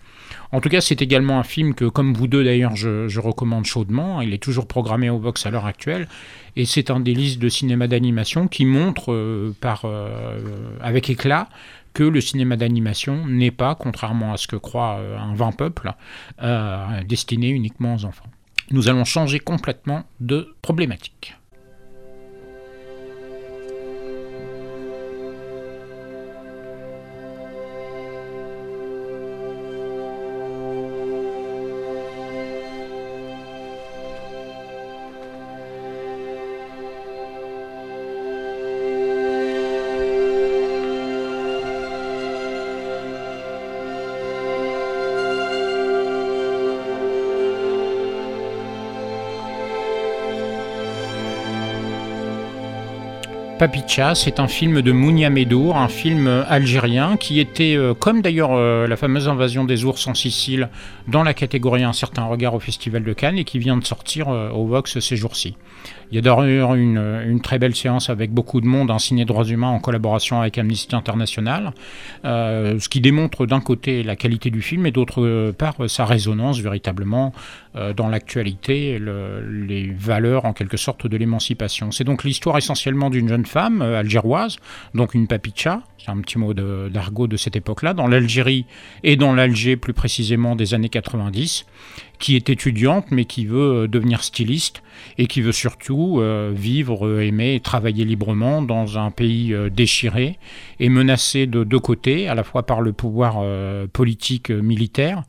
En 0.51 0.59
tout 0.59 0.69
cas, 0.69 0.81
c'est 0.81 1.01
également 1.01 1.39
un 1.39 1.43
film 1.43 1.73
que, 1.73 1.85
comme 1.85 2.13
vous 2.13 2.27
deux 2.27 2.43
d'ailleurs, 2.43 2.75
je, 2.75 3.19
recommande 3.19 3.65
chaudement, 3.65 4.21
il 4.21 4.33
est 4.33 4.41
toujours 4.43 4.67
programmé 4.67 5.09
au 5.09 5.19
box 5.19 5.45
à 5.45 5.51
l'heure 5.51 5.65
actuelle, 5.65 6.07
et 6.55 6.65
c'est 6.65 6.89
un 6.89 6.99
listes 6.99 7.39
de 7.39 7.49
cinéma 7.49 7.87
d'animation 7.87 8.47
qui 8.47 8.65
montre 8.65 9.13
euh, 9.13 9.55
par, 9.61 9.83
euh, 9.85 10.39
avec 10.81 11.09
éclat 11.09 11.47
que 11.95 12.03
le 12.03 12.21
cinéma 12.21 12.57
d'animation 12.57 13.25
n'est 13.25 13.51
pas, 13.51 13.73
contrairement 13.73 14.33
à 14.33 14.37
ce 14.37 14.47
que 14.47 14.57
croit 14.57 14.97
euh, 14.99 15.17
un 15.17 15.33
vain 15.33 15.51
peuple, 15.51 15.93
euh, 16.43 17.03
destiné 17.05 17.49
uniquement 17.49 17.95
aux 17.95 18.05
enfants. 18.05 18.27
Nous 18.69 18.89
allons 18.89 19.05
changer 19.05 19.39
complètement 19.39 20.03
de 20.19 20.53
problématique. 20.61 21.35
Papicha, 53.65 54.13
c'est 54.13 54.39
un 54.39 54.47
film 54.47 54.83
de 54.83 54.91
Mounia 54.91 55.31
Medour, 55.31 55.75
un 55.75 55.87
film 55.87 56.27
algérien 56.47 57.17
qui 57.17 57.39
était, 57.39 57.75
euh, 57.75 57.95
comme 57.95 58.21
d'ailleurs 58.21 58.51
euh, 58.51 58.85
la 58.85 58.95
fameuse 58.95 59.27
invasion 59.27 59.63
des 59.63 59.85
ours 59.85 60.05
en 60.05 60.13
Sicile, 60.13 60.69
dans 61.07 61.23
la 61.23 61.33
catégorie 61.33 61.83
Un 61.83 61.91
certain 61.91 62.25
regard 62.25 62.53
au 62.53 62.59
Festival 62.59 63.03
de 63.03 63.13
Cannes 63.13 63.39
et 63.39 63.43
qui 63.43 63.57
vient 63.57 63.75
de 63.75 63.83
sortir 63.83 64.29
euh, 64.29 64.51
au 64.51 64.67
Vox 64.67 64.99
ces 64.99 65.15
jours-ci. 65.15 65.55
Il 66.11 66.15
y 66.15 66.19
a 66.19 66.21
d'ailleurs 66.21 66.75
une, 66.75 66.99
une, 67.27 67.41
très 67.41 67.57
belle 67.57 67.75
séance 67.75 68.11
avec 68.11 68.31
beaucoup 68.31 68.61
de 68.61 68.67
monde, 68.67 68.91
un 68.91 68.99
ciné 68.99 69.25
droits 69.25 69.45
humains 69.45 69.69
en 69.69 69.79
collaboration 69.79 70.39
avec 70.39 70.57
Amnesty 70.59 70.95
International, 70.95 71.73
euh, 72.23 72.79
ce 72.79 72.87
qui 72.87 73.01
démontre 73.01 73.47
d'un 73.47 73.59
côté 73.59 74.03
la 74.03 74.15
qualité 74.15 74.51
du 74.51 74.61
film 74.61 74.85
et 74.85 74.91
d'autre 74.91 75.51
part 75.51 75.75
sa 75.87 76.05
résonance 76.05 76.59
véritablement 76.59 77.33
euh, 77.33 77.64
dans 77.95 78.07
l'actualité, 78.07 78.99
les 78.99 79.91
valeurs 79.91 80.45
en 80.45 80.53
quelque 80.53 80.77
sorte 80.77 81.07
de 81.07 81.17
l'émancipation. 81.17 81.91
C'est 81.91 82.03
donc 82.03 82.23
l'histoire 82.23 82.57
essentiellement 82.57 83.09
d'une 83.09 83.27
jeune 83.27 83.45
femme 83.45 83.81
euh, 83.81 83.99
algéroise, 83.99 84.57
donc 84.93 85.13
une 85.13 85.27
papicha, 85.27 85.81
c'est 85.97 86.11
un 86.11 86.21
petit 86.21 86.37
mot 86.37 86.53
d'argot 86.53 87.27
de, 87.27 87.37
cette 87.37 87.55
époque-là, 87.55 87.93
dans 87.93 88.07
l'Algérie 88.07 88.65
et 89.03 89.15
dans 89.15 89.33
l'Alger 89.33 89.75
plus 89.75 89.93
précisément 89.93 90.55
des 90.55 90.73
années 90.73 90.89
90, 90.89 91.65
qui 92.19 92.35
est 92.35 92.49
étudiante 92.49 93.07
mais 93.11 93.25
qui 93.25 93.45
veut 93.45 93.83
euh, 93.83 93.87
devenir 93.87 94.23
styliste 94.23 94.83
et 95.17 95.27
qui 95.27 95.41
veut 95.41 95.51
surtout 95.51 96.19
euh, 96.19 96.51
vivre, 96.55 97.21
aimer 97.21 97.55
et 97.55 97.59
travailler 97.59 98.05
librement 98.05 98.61
dans 98.61 98.97
un 98.97 99.11
pays 99.11 99.53
euh, 99.53 99.69
déchiré 99.69 100.37
et 100.79 100.89
menacé 100.89 101.47
de 101.47 101.63
deux 101.63 101.79
côtés, 101.79 102.27
à 102.27 102.35
la 102.35 102.43
fois 102.43 102.65
par 102.65 102.81
le 102.81 102.93
pouvoir 102.93 103.43
politique 103.91 104.49
militaire 104.49 105.23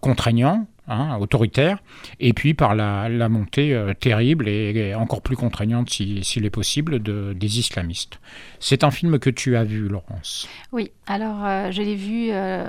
contraignant 0.00 0.66
Hein, 0.90 1.18
autoritaire, 1.20 1.82
et 2.18 2.32
puis 2.32 2.54
par 2.54 2.74
la, 2.74 3.28
montée 3.28 3.74
euh, 3.74 3.92
terrible 3.92 4.48
et, 4.48 4.94
encore 4.94 5.20
plus 5.20 5.36
contraignante, 5.36 5.90
s'il 5.90 6.46
est 6.46 6.50
possible, 6.50 7.02
de, 7.02 7.34
des 7.34 7.58
islamistes. 7.58 8.20
C'est 8.58 8.84
un 8.84 8.90
film 8.90 9.18
que 9.18 9.28
tu 9.28 9.54
as 9.54 9.64
vu, 9.64 9.86
Laurence. 9.86 10.48
Oui, 10.72 10.90
alors 11.06 11.44
euh, 11.44 11.70
je 11.72 11.82
l'ai 11.82 11.94
vu 11.94 12.28
euh, 12.30 12.64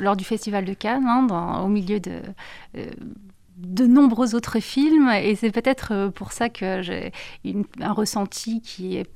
lors 0.00 0.16
du 0.16 0.24
Festival 0.24 0.64
de 0.64 0.74
Cannes, 0.74 1.06
hein, 1.06 1.60
au 1.62 1.68
milieu 1.68 2.00
de 2.00 2.20
de 3.56 3.84
nombreux 3.84 4.34
autres 4.34 4.58
films 4.58 5.10
et 5.10 5.34
c'est 5.34 5.50
peut-être 5.50 6.08
pour 6.14 6.32
ça 6.32 6.48
que 6.48 6.80
j'ai 6.80 7.12
un 7.80 7.92
ressenti 7.92 8.62
qui 8.62 8.96
est 8.96 9.06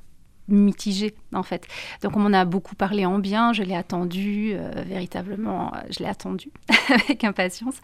mitigé 0.47 1.13
en 1.33 1.43
fait. 1.43 1.67
Donc 2.01 2.15
on 2.15 2.19
m'en 2.19 2.33
a 2.33 2.45
beaucoup 2.45 2.75
parlé 2.75 3.05
en 3.05 3.19
bien, 3.19 3.53
je 3.53 3.63
l'ai 3.63 3.75
attendu 3.75 4.53
euh, 4.53 4.71
véritablement, 4.85 5.73
euh, 5.73 5.79
je 5.89 5.99
l'ai 5.99 6.09
attendu 6.09 6.49
avec 6.89 7.23
impatience. 7.23 7.75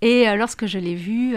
Et 0.00 0.28
euh, 0.28 0.36
lorsque 0.36 0.66
je 0.66 0.78
l'ai 0.78 0.94
vu, 0.94 1.34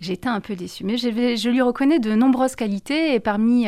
j'ai 0.00 0.12
été 0.12 0.28
un 0.28 0.40
peu 0.40 0.56
déçue. 0.56 0.84
Mais 0.84 0.96
je 0.96 1.48
lui 1.48 1.62
reconnais 1.62 1.98
de 1.98 2.14
nombreuses 2.14 2.56
qualités 2.56 3.14
et 3.14 3.20
parmi 3.20 3.66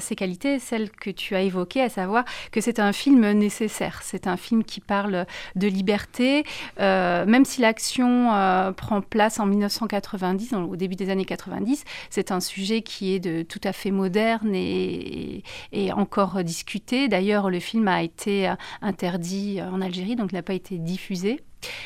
ces 0.00 0.16
qualités, 0.16 0.58
celle 0.58 0.90
que 0.90 1.10
tu 1.10 1.34
as 1.34 1.42
évoquée, 1.42 1.80
à 1.82 1.88
savoir 1.88 2.24
que 2.52 2.60
c'est 2.60 2.78
un 2.80 2.92
film 2.92 3.30
nécessaire. 3.32 4.00
C'est 4.02 4.26
un 4.26 4.36
film 4.36 4.64
qui 4.64 4.80
parle 4.80 5.26
de 5.56 5.68
liberté, 5.68 6.44
même 6.78 7.44
si 7.44 7.60
l'action 7.60 8.28
prend 8.76 9.00
place 9.00 9.40
en 9.40 9.46
1990, 9.46 10.54
au 10.54 10.76
début 10.76 10.96
des 10.96 11.10
années 11.10 11.24
90, 11.24 11.84
c'est 12.10 12.32
un 12.32 12.40
sujet 12.40 12.82
qui 12.82 13.14
est 13.14 13.20
de 13.20 13.42
tout 13.42 13.60
à 13.64 13.72
fait 13.72 13.90
moderne 13.90 14.54
et 14.54 15.42
encore 15.92 16.42
discuté. 16.44 17.08
D'ailleurs, 17.08 17.50
le 17.50 17.60
film 17.60 17.88
a 17.88 18.02
été 18.02 18.48
euh, 18.48 18.54
interdit 18.82 19.60
en 19.62 19.80
Algérie, 19.80 20.16
donc 20.16 20.32
n'a 20.32 20.42
pas 20.42 20.54
été 20.54 20.78
diffusé. 20.78 21.40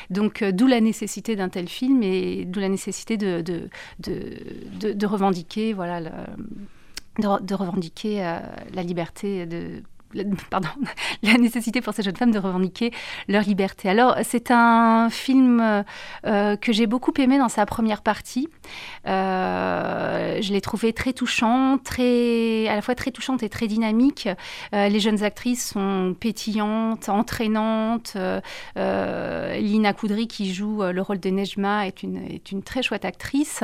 Donc, 0.09 0.41
euh, 0.41 0.51
d'où 0.51 0.67
la 0.67 0.81
nécessité 0.81 1.35
d'un 1.35 1.49
tel 1.49 1.67
film 1.67 2.03
et 2.03 2.45
d'où 2.45 2.59
la 2.59 2.69
nécessité 2.69 3.17
de, 3.17 3.69
revendiquer, 5.05 5.73
voilà, 5.73 6.01
de, 7.19 7.55
revendiquer 7.55 8.25
euh, 8.25 8.39
la 8.73 8.83
liberté 8.83 9.45
de 9.45 9.83
pardon, 10.49 10.69
la 11.23 11.33
nécessité 11.33 11.81
pour 11.81 11.93
ces 11.93 12.03
jeunes 12.03 12.15
femmes 12.15 12.31
de 12.31 12.39
revendiquer 12.39 12.91
leur 13.27 13.43
liberté. 13.43 13.89
Alors, 13.89 14.17
c'est 14.23 14.51
un 14.51 15.09
film 15.09 15.83
euh, 16.25 16.55
que 16.55 16.71
j'ai 16.71 16.87
beaucoup 16.87 17.13
aimé 17.17 17.37
dans 17.37 17.49
sa 17.49 17.65
première 17.65 18.01
partie. 18.01 18.49
Euh, 19.07 20.39
je 20.41 20.53
l'ai 20.53 20.61
trouvé 20.61 20.93
très 20.93 21.13
touchant, 21.13 21.77
très, 21.83 22.67
à 22.67 22.75
la 22.75 22.81
fois 22.81 22.95
très 22.95 23.11
touchante 23.11 23.43
et 23.43 23.49
très 23.49 23.67
dynamique. 23.67 24.29
Euh, 24.73 24.89
les 24.89 24.99
jeunes 24.99 25.23
actrices 25.23 25.69
sont 25.69 26.15
pétillantes, 26.19 27.09
entraînantes. 27.09 28.17
Lina 28.75 29.93
Koudry, 29.93 30.27
qui 30.27 30.53
joue 30.53 30.83
le 30.83 31.01
rôle 31.01 31.19
de 31.19 31.29
Nejma, 31.29 31.87
est 31.87 32.03
une, 32.03 32.17
est 32.17 32.51
une 32.51 32.63
très 32.63 32.83
chouette 32.83 33.05
actrice. 33.05 33.63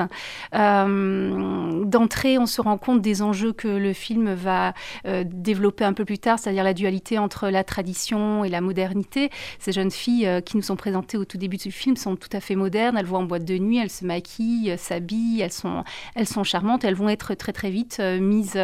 D'entrée, 0.54 2.38
on 2.38 2.46
se 2.46 2.62
rend 2.62 2.78
compte 2.78 3.02
des 3.02 3.22
enjeux 3.22 3.54
que 3.54 3.68
le 3.68 3.94
film 3.94 4.34
va 4.34 4.74
développer 5.06 5.84
un 5.84 5.94
peu 5.94 6.06
plus 6.06 6.20
tard 6.20 6.39
c'est-à-dire 6.40 6.64
la 6.64 6.74
dualité 6.74 7.18
entre 7.18 7.50
la 7.50 7.64
tradition 7.64 8.44
et 8.44 8.50
la 8.50 8.62
modernité. 8.62 9.30
Ces 9.60 9.72
jeunes 9.72 9.92
filles 9.92 10.26
euh, 10.26 10.42
qui 10.42 10.58
nous 10.58 10.64
sont 10.64 10.76
présentées 10.76 11.18
au 11.18 11.26
tout 11.26 11.38
début 11.38 11.58
du 11.58 11.72
film 11.72 11.96
sont 11.96 12.16
tout 12.16 12.30
à 12.34 12.40
fait 12.40 12.56
modernes. 12.56 12.98
Elles 12.98 13.06
vont 13.06 13.18
en 13.18 13.24
boîte 13.24 13.46
de 13.46 13.58
nuit, 13.58 13.78
elles 13.78 13.90
se 13.90 14.06
maquillent, 14.06 14.72
euh, 14.72 14.78
s'habillent, 14.78 15.42
elles 15.42 15.52
sont, 15.52 15.84
elles 16.16 16.28
sont 16.28 16.44
charmantes. 16.44 16.84
Elles 16.84 16.96
vont 16.96 17.10
être 17.10 17.34
très 17.36 17.54
très 17.54 17.70
vite 17.70 17.98
euh, 18.00 18.20
mises 18.20 18.60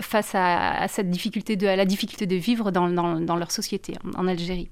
face 0.00 0.34
à, 0.34 0.86
cette 0.88 1.10
difficulté 1.10 1.56
de, 1.56 1.66
à 1.66 1.76
la 1.76 1.84
difficulté 1.84 2.26
de 2.26 2.36
vivre 2.36 2.70
dans, 2.70 2.88
dans, 2.88 3.36
leur 3.36 3.50
société 3.50 3.94
en 4.16 4.26
Algérie. 4.26 4.68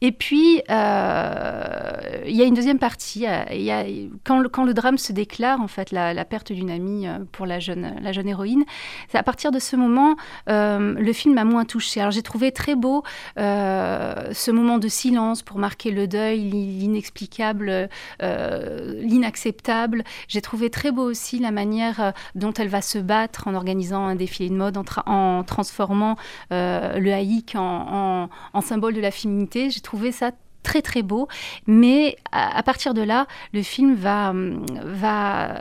Et 0.00 0.12
puis, 0.12 0.62
euh, 0.70 1.92
il 2.26 2.36
y 2.36 2.42
a 2.42 2.44
une 2.44 2.54
deuxième 2.54 2.78
partie. 2.78 3.26
Euh, 3.26 4.08
quand, 4.24 4.64
le, 4.64 4.74
drame 4.74 4.98
se 4.98 5.12
déclare, 5.12 5.60
en 5.60 5.68
fait, 5.68 5.90
la, 5.92 6.24
perte 6.24 6.52
d'une 6.52 6.70
amie 6.70 7.06
euh, 7.06 7.18
pour 7.32 7.46
la 7.46 7.58
jeune, 7.60 7.94
la 8.00 8.12
jeune 8.12 8.28
héroïne, 8.28 8.64
à 9.12 9.22
partir 9.22 9.50
de 9.50 9.58
ce 9.58 9.76
moment, 9.76 10.16
le 10.46 11.12
film 11.12 11.34
m'a 11.34 11.44
moins 11.44 11.64
touché. 11.64 12.00
Alors, 12.00 12.12
j'ai 12.12 12.22
trouvé 12.22 12.52
très 12.52 12.74
beau 12.74 13.02
ce 13.36 14.50
moment 14.50 14.78
de 14.78 14.88
silence 14.88 15.42
pour 15.42 15.58
marquer 15.58 15.90
le 15.90 16.06
deuil, 16.06 16.40
l'inexplicable, 16.40 17.88
l'inacceptable. 18.20 20.04
J'ai 20.28 20.40
trouvé 20.40 20.70
très 20.70 20.90
beau 20.90 21.02
aussi 21.02 21.38
la 21.38 21.50
manière 21.50 22.12
dont 22.34 22.52
elle 22.52 22.68
va 22.68 22.82
se 22.82 22.98
battre 22.98 23.48
en 23.48 23.54
organisant 23.54 24.06
un 24.06 24.14
défilé 24.14 24.48
de 24.50 24.54
mode, 24.54 24.78
en, 25.06 25.44
transformant 25.44 26.16
le 26.50 27.10
haïk 27.12 27.54
en, 27.56 28.28
en 28.52 28.60
symbole 28.60 28.94
de 28.94 29.00
la 29.00 29.10
féminité 29.10 29.49
j'ai 29.54 29.80
trouvé 29.80 30.12
ça 30.12 30.32
très 30.62 30.82
très 30.82 31.02
beau, 31.02 31.26
mais 31.66 32.16
à, 32.32 32.62
partir 32.62 32.94
de 32.94 33.02
là, 33.02 33.26
le 33.52 33.62
film 33.62 33.94
va, 33.94 34.32
va, 34.34 35.54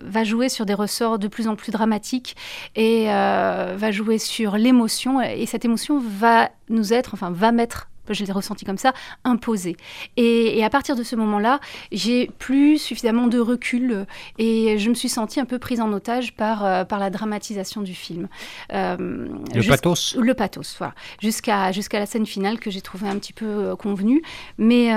va 0.00 0.24
jouer 0.24 0.48
sur 0.48 0.66
des 0.66 0.74
ressorts 0.74 1.18
de 1.18 1.28
plus 1.28 1.48
en 1.48 1.56
plus 1.56 1.70
dramatiques 1.70 2.36
et 2.74 3.06
euh, 3.08 3.74
va 3.76 3.90
jouer 3.90 4.18
sur 4.18 4.56
l'émotion, 4.56 5.20
et 5.20 5.46
cette 5.46 5.64
émotion 5.64 5.98
va 6.00 6.50
nous 6.70 6.92
être, 6.92 7.10
enfin 7.14 7.30
va 7.30 7.52
mettre 7.52 7.88
je 8.14 8.24
l'ai 8.24 8.32
ressenti 8.32 8.64
comme 8.64 8.78
ça, 8.78 8.92
imposé. 9.24 9.76
Et, 10.16 10.64
à 10.64 10.70
partir 10.70 10.96
de 10.96 11.02
ce 11.02 11.16
moment-là, 11.16 11.60
j'ai 11.92 12.30
plus 12.38 12.78
suffisamment 12.78 13.26
de 13.26 13.38
recul 13.38 14.06
et 14.38 14.78
je 14.78 14.90
me 14.90 14.94
suis 14.94 15.08
sentie 15.08 15.40
un 15.40 15.44
peu 15.44 15.58
prise 15.58 15.80
en 15.80 15.92
otage 15.92 16.34
par, 16.34 16.64
euh, 16.64 16.84
par 16.84 16.98
la 16.98 17.10
dramatisation 17.10 17.80
du 17.80 17.94
film. 17.94 18.28
Euh, 18.72 18.96
le 19.54 19.66
pathos 19.66 20.16
Le 20.18 20.34
pathos, 20.34 20.76
voilà. 20.78 20.94
Jusqu'à 21.20 21.72
jusqu'à 21.72 21.98
la 21.98 22.06
scène 22.06 22.26
finale 22.26 22.58
que 22.58 22.70
j'ai 22.70 22.80
trouvé 22.80 23.08
un 23.08 23.16
petit 23.18 23.32
peu 23.32 23.46
euh, 23.46 23.76
convenue. 23.76 24.22
Mais, 24.58 24.88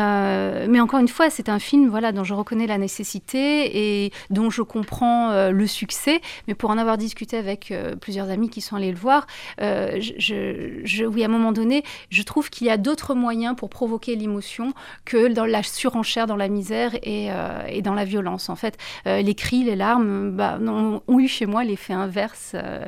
mais 0.67 0.80
encore 0.80 1.00
une 1.00 1.08
fois, 1.08 1.30
c'est 1.30 1.50
un 1.50 1.60
film 1.60 1.89
voilà, 1.89 2.12
dont 2.12 2.24
je 2.24 2.34
reconnais 2.34 2.67
la 2.67 2.78
nécessité 2.78 4.06
et 4.06 4.12
dont 4.30 4.50
je 4.50 4.62
comprends 4.62 5.50
le 5.50 5.67
succès. 5.67 6.21
Mais 6.47 6.56
pour 6.56 6.69
en 6.69 6.78
avoir 6.78 6.97
discuté 6.97 7.38
avec 7.38 7.74
plusieurs 8.02 8.30
amis 8.30 8.50
qui 8.50 8.62
sont 8.62 8.76
allés 8.76 8.91
le 8.91 8.97
voir, 8.97 9.28
je, 9.60 10.82
je, 10.84 11.06
oui, 11.06 11.24
à 11.24 11.26
un 11.26 11.30
moment 11.30 11.52
donné, 11.52 11.84
je 12.10 12.24
trouve 12.24 12.50
qu'il 12.50 12.67
y 12.67 12.69
a 12.69 12.78
d'autres 12.78 13.00
moyens 13.09 13.55
pour 13.55 13.69
provoquer 13.69 14.15
l'émotion 14.15 14.73
que 15.05 15.33
dans 15.33 15.45
la 15.45 15.63
surenchère, 15.63 16.27
dans 16.27 16.35
la 16.35 16.47
misère 16.47 16.95
et, 17.03 17.29
euh, 17.31 17.81
dans 17.81 17.93
la 17.93 18.05
violence. 18.05 18.49
En 18.49 18.55
fait, 18.55 18.77
euh, 19.07 19.21
les 19.21 19.35
cris, 19.35 19.63
les 19.63 19.75
larmes 19.75 20.31
bah, 20.31 20.59
ont, 20.61 21.19
eu 21.19 21.27
chez 21.27 21.45
moi 21.45 21.63
l'effet 21.63 21.93
inverse 21.93 22.55
euh, 22.55 22.85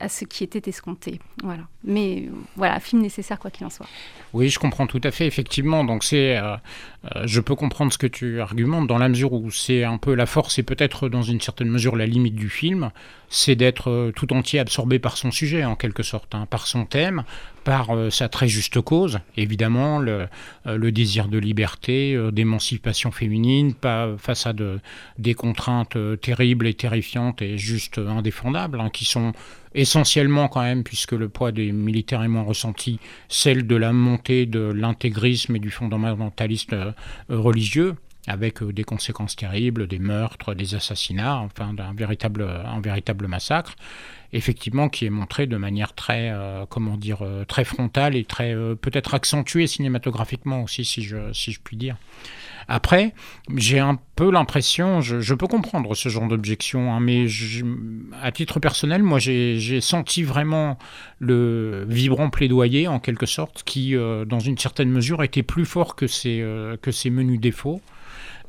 à 0.00 0.08
ce 0.08 0.24
qui 0.24 0.44
était 0.44 0.68
escompté. 0.68 1.20
Voilà. 1.42 1.62
Mais 1.84 2.28
voilà, 2.56 2.80
film 2.80 3.02
nécessaire 3.02 3.38
quoi 3.38 3.50
qu'il 3.50 3.66
en 3.66 3.70
soit. 3.70 3.86
Oui, 4.32 4.48
je 4.48 4.58
comprends 4.58 4.86
tout 4.86 5.00
à 5.04 5.10
fait, 5.10 5.26
effectivement. 5.26 5.84
Donc 5.84 6.04
c'est, 6.04 6.40
je 7.24 7.40
peux 7.40 7.54
comprendre 7.54 7.92
ce 7.92 7.98
que 7.98 8.06
tu 8.06 8.40
argumentes 8.40 8.86
dans 8.86 8.98
la 8.98 9.08
mesure 9.08 9.32
où 9.32 9.50
c'est 9.50 9.84
un 9.84 9.98
peu 9.98 10.14
la 10.14 10.26
force 10.26 10.58
et 10.58 10.62
peut-être 10.62 11.08
dans 11.08 11.22
une 11.22 11.40
certaine 11.40 11.68
mesure 11.68 11.96
la 11.96 12.06
limite 12.06 12.34
du 12.34 12.48
film, 12.48 12.90
c'est 13.28 13.54
d'être 13.54 14.12
tout 14.16 14.32
entier 14.32 14.58
absorbé 14.58 14.98
par 14.98 15.16
son 15.16 15.30
sujet 15.30 15.64
en 15.64 15.76
quelque 15.76 16.02
sorte, 16.02 16.34
hein, 16.34 16.46
par 16.50 16.66
son 16.66 16.84
thème, 16.84 17.24
par 17.66 17.90
euh, 17.90 18.10
sa 18.10 18.28
très 18.28 18.46
juste 18.46 18.80
cause, 18.80 19.18
évidemment, 19.36 19.98
le, 19.98 20.28
euh, 20.68 20.90
désir 20.92 21.26
de 21.26 21.36
liberté, 21.36 22.14
euh, 22.14 22.30
d'émancipation 22.30 23.10
féminine, 23.10 23.74
face 24.18 24.46
à 24.46 24.52
de, 24.52 24.78
des 25.18 25.34
contraintes 25.34 25.98
terribles 26.22 26.68
et 26.68 26.74
terrifiantes 26.74 27.42
et 27.42 27.58
juste 27.58 27.98
indéfendables, 27.98 28.80
hein, 28.80 28.88
qui 28.88 29.04
sont 29.04 29.32
essentiellement 29.74 30.46
quand 30.46 30.62
même, 30.62 30.84
puisque 30.84 31.10
le 31.10 31.28
poids 31.28 31.50
des 31.50 31.72
militaires 31.72 32.22
est 32.22 32.28
moins 32.28 32.44
ressenti, 32.44 33.00
celle 33.28 33.66
de 33.66 33.74
la 33.74 33.92
montée 33.92 34.46
de 34.46 34.60
l'intégrisme 34.60 35.56
et 35.56 35.58
du 35.58 35.70
fondamentalisme 35.70 36.94
religieux 37.28 37.96
avec 38.26 38.62
des 38.62 38.84
conséquences 38.84 39.36
terribles, 39.36 39.86
des 39.86 39.98
meurtres, 39.98 40.54
des 40.54 40.74
assassinats, 40.74 41.36
enfin 41.38 41.72
d'un 41.74 41.94
véritable, 41.94 42.42
un 42.42 42.80
véritable 42.80 43.26
massacre 43.28 43.74
effectivement, 44.32 44.88
qui 44.88 45.06
est 45.06 45.10
montré 45.10 45.46
de 45.46 45.56
manière 45.56 45.94
très, 45.94 46.30
euh, 46.30 46.66
comment 46.68 46.96
dire, 46.96 47.18
euh, 47.22 47.44
très 47.44 47.64
frontale 47.64 48.16
et 48.16 48.24
très 48.24 48.54
euh, 48.54 48.74
peut-être 48.74 49.14
accentuée 49.14 49.66
cinématographiquement 49.66 50.62
aussi, 50.62 50.84
si 50.84 51.02
je, 51.02 51.32
si 51.32 51.52
je 51.52 51.60
puis 51.62 51.76
dire. 51.76 51.96
Après, 52.68 53.14
j'ai 53.54 53.78
un 53.78 53.96
peu 54.16 54.30
l'impression, 54.32 55.00
je, 55.00 55.34
peux 55.34 55.46
comprendre 55.46 55.94
ce 55.94 56.08
genre 56.08 56.26
d'objection, 56.26 56.92
hein, 56.92 56.98
mais 56.98 57.26
à 58.20 58.32
titre 58.32 58.58
personnel, 58.58 59.04
moi 59.04 59.20
j'ai 59.20 59.80
senti 59.80 60.24
vraiment 60.24 60.76
le 61.20 61.86
vibrant 61.88 62.28
plaidoyer, 62.28 62.88
en 62.88 62.98
quelque 62.98 63.26
sorte, 63.26 63.62
qui, 63.62 63.94
dans 63.94 64.40
une 64.40 64.58
certaine 64.58 64.90
mesure, 64.90 65.22
était 65.22 65.44
plus 65.44 65.64
fort 65.64 65.94
que 65.94 66.08
ses, 66.08 66.44
que 66.82 66.90
ses 66.90 67.10
menus 67.10 67.38
défauts. 67.38 67.80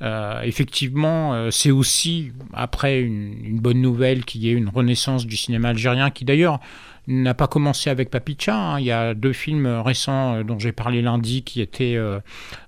Euh, 0.01 0.41
effectivement, 0.41 1.33
euh, 1.33 1.51
c'est 1.51 1.71
aussi, 1.71 2.31
après, 2.53 3.01
une, 3.01 3.59
bonne 3.59 3.81
nouvelle 3.81 4.25
qu'il 4.25 4.41
y 4.41 4.49
ait 4.49 4.53
une 4.53 4.69
renaissance 4.69 5.25
du 5.25 5.35
cinéma 5.35 5.69
algérien, 5.69 6.11
qui 6.11 6.25
d'ailleurs 6.25 6.59
n'a 7.07 7.33
pas 7.33 7.47
commencé 7.47 7.89
avec 7.89 8.09
Papicha. 8.09 8.55
Hein. 8.55 8.79
Il 8.79 8.85
y 8.85 8.91
a 8.91 9.13
deux 9.13 9.33
films 9.33 9.65
récents 9.65 10.35
euh, 10.35 10.43
dont 10.43 10.59
j'ai 10.59 10.71
parlé 10.71 11.01
lundi 11.01 11.43
qui 11.43 11.61
étaient 11.61 11.97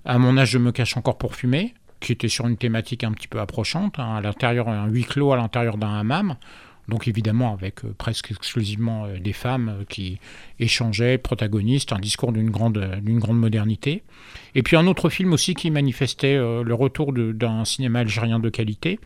À 0.04 0.18
mon 0.18 0.36
âge, 0.36 0.50
je 0.50 0.58
me 0.58 0.72
cache 0.72 0.96
encore 0.96 1.18
pour 1.18 1.36
fumer, 1.36 1.74
qui 2.00 2.12
étaient 2.12 2.28
sur 2.28 2.46
une 2.46 2.56
thématique 2.56 3.04
un 3.04 3.12
petit 3.12 3.28
peu 3.28 3.40
approchante, 3.40 3.98
hein, 3.98 4.16
à 4.16 4.20
l'intérieur, 4.20 4.68
un 4.68 4.88
huis 4.88 5.04
clos 5.04 5.32
à 5.32 5.36
l'intérieur 5.36 5.76
d'un 5.76 5.98
hammam. 6.00 6.36
Donc 6.90 7.08
évidemment 7.08 7.54
avec 7.54 7.80
presque 7.96 8.32
exclusivement 8.32 9.06
des 9.18 9.32
femmes 9.32 9.84
qui 9.88 10.18
échangeaient, 10.58 11.16
protagonistes, 11.18 11.92
un 11.92 11.98
discours 11.98 12.32
d'une 12.32 12.50
grande, 12.50 13.00
modernité. 13.32 14.02
Et 14.54 14.62
puis 14.62 14.76
un 14.76 14.86
autre 14.86 15.08
film 15.08 15.32
aussi 15.32 15.54
qui 15.54 15.70
manifestait 15.70 16.34
euh, 16.34 16.62
le 16.62 16.74
retour 16.74 17.12
d'un 17.12 17.64
cinéma 17.64 18.00
algérien 18.00 18.38
de 18.38 18.48
qualité, 18.48 18.98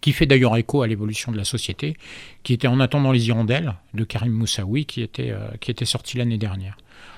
qui 0.00 0.12
fait 0.12 0.26
d'ailleurs 0.26 0.56
écho 0.56 0.82
à 0.82 0.86
l'évolution 0.86 1.30
de 1.30 1.36
la 1.36 1.44
société, 1.44 1.96
qui 2.42 2.52
était 2.52 2.66
En 2.66 2.80
attendant 2.80 3.12
les 3.12 3.28
hirondelles 3.28 3.74
de 3.92 4.04
Karim 4.04 4.32
Moussaoui, 4.32 4.86
euh, 5.18 5.48
qui 5.60 5.70
était 5.70 5.84
sorti 5.84 6.18
l'année 6.18 6.38
dernière. 6.38 6.76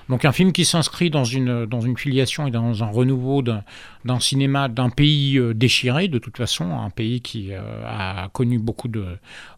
Donc 0.09 0.23
un 0.23 0.31
film 0.31 0.53
qui 0.53 0.63
s'inscrit 0.63 1.09
dans 1.09 1.25
une, 1.25 1.65
dans 1.65 1.81
une 1.81 1.97
filiation 1.97 2.47
et 2.47 2.51
dans 2.51 2.83
un 2.83 2.87
renouveau 2.87 3.41
d'un 3.41 4.19
cinéma 4.19 4.69
d'un 4.69 4.89
pays 4.89 5.37
euh, 5.37 5.53
déchiré 5.53 6.07
de 6.07 6.17
toute 6.17 6.37
façon, 6.37 6.71
un 6.71 6.89
pays 6.89 7.21
qui 7.21 7.49
euh, 7.51 7.59
a 7.85 8.29
connu 8.29 8.57
beaucoup 8.57 8.87
de, 8.87 9.05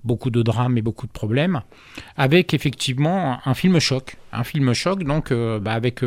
beaucoup 0.03 0.31
de 0.31 0.41
drames 0.41 0.77
et 0.77 0.81
beaucoup 0.81 1.05
de 1.05 1.11
problèmes, 1.11 1.61
avec 2.17 2.53
effectivement 2.53 3.39
un 3.45 3.53
film 3.53 3.79
choc. 3.79 4.17
Un 4.31 4.43
film 4.43 4.73
choc, 4.73 5.03
donc 5.03 5.31
euh, 5.31 5.59
bah, 5.59 5.73
avec 5.73 6.01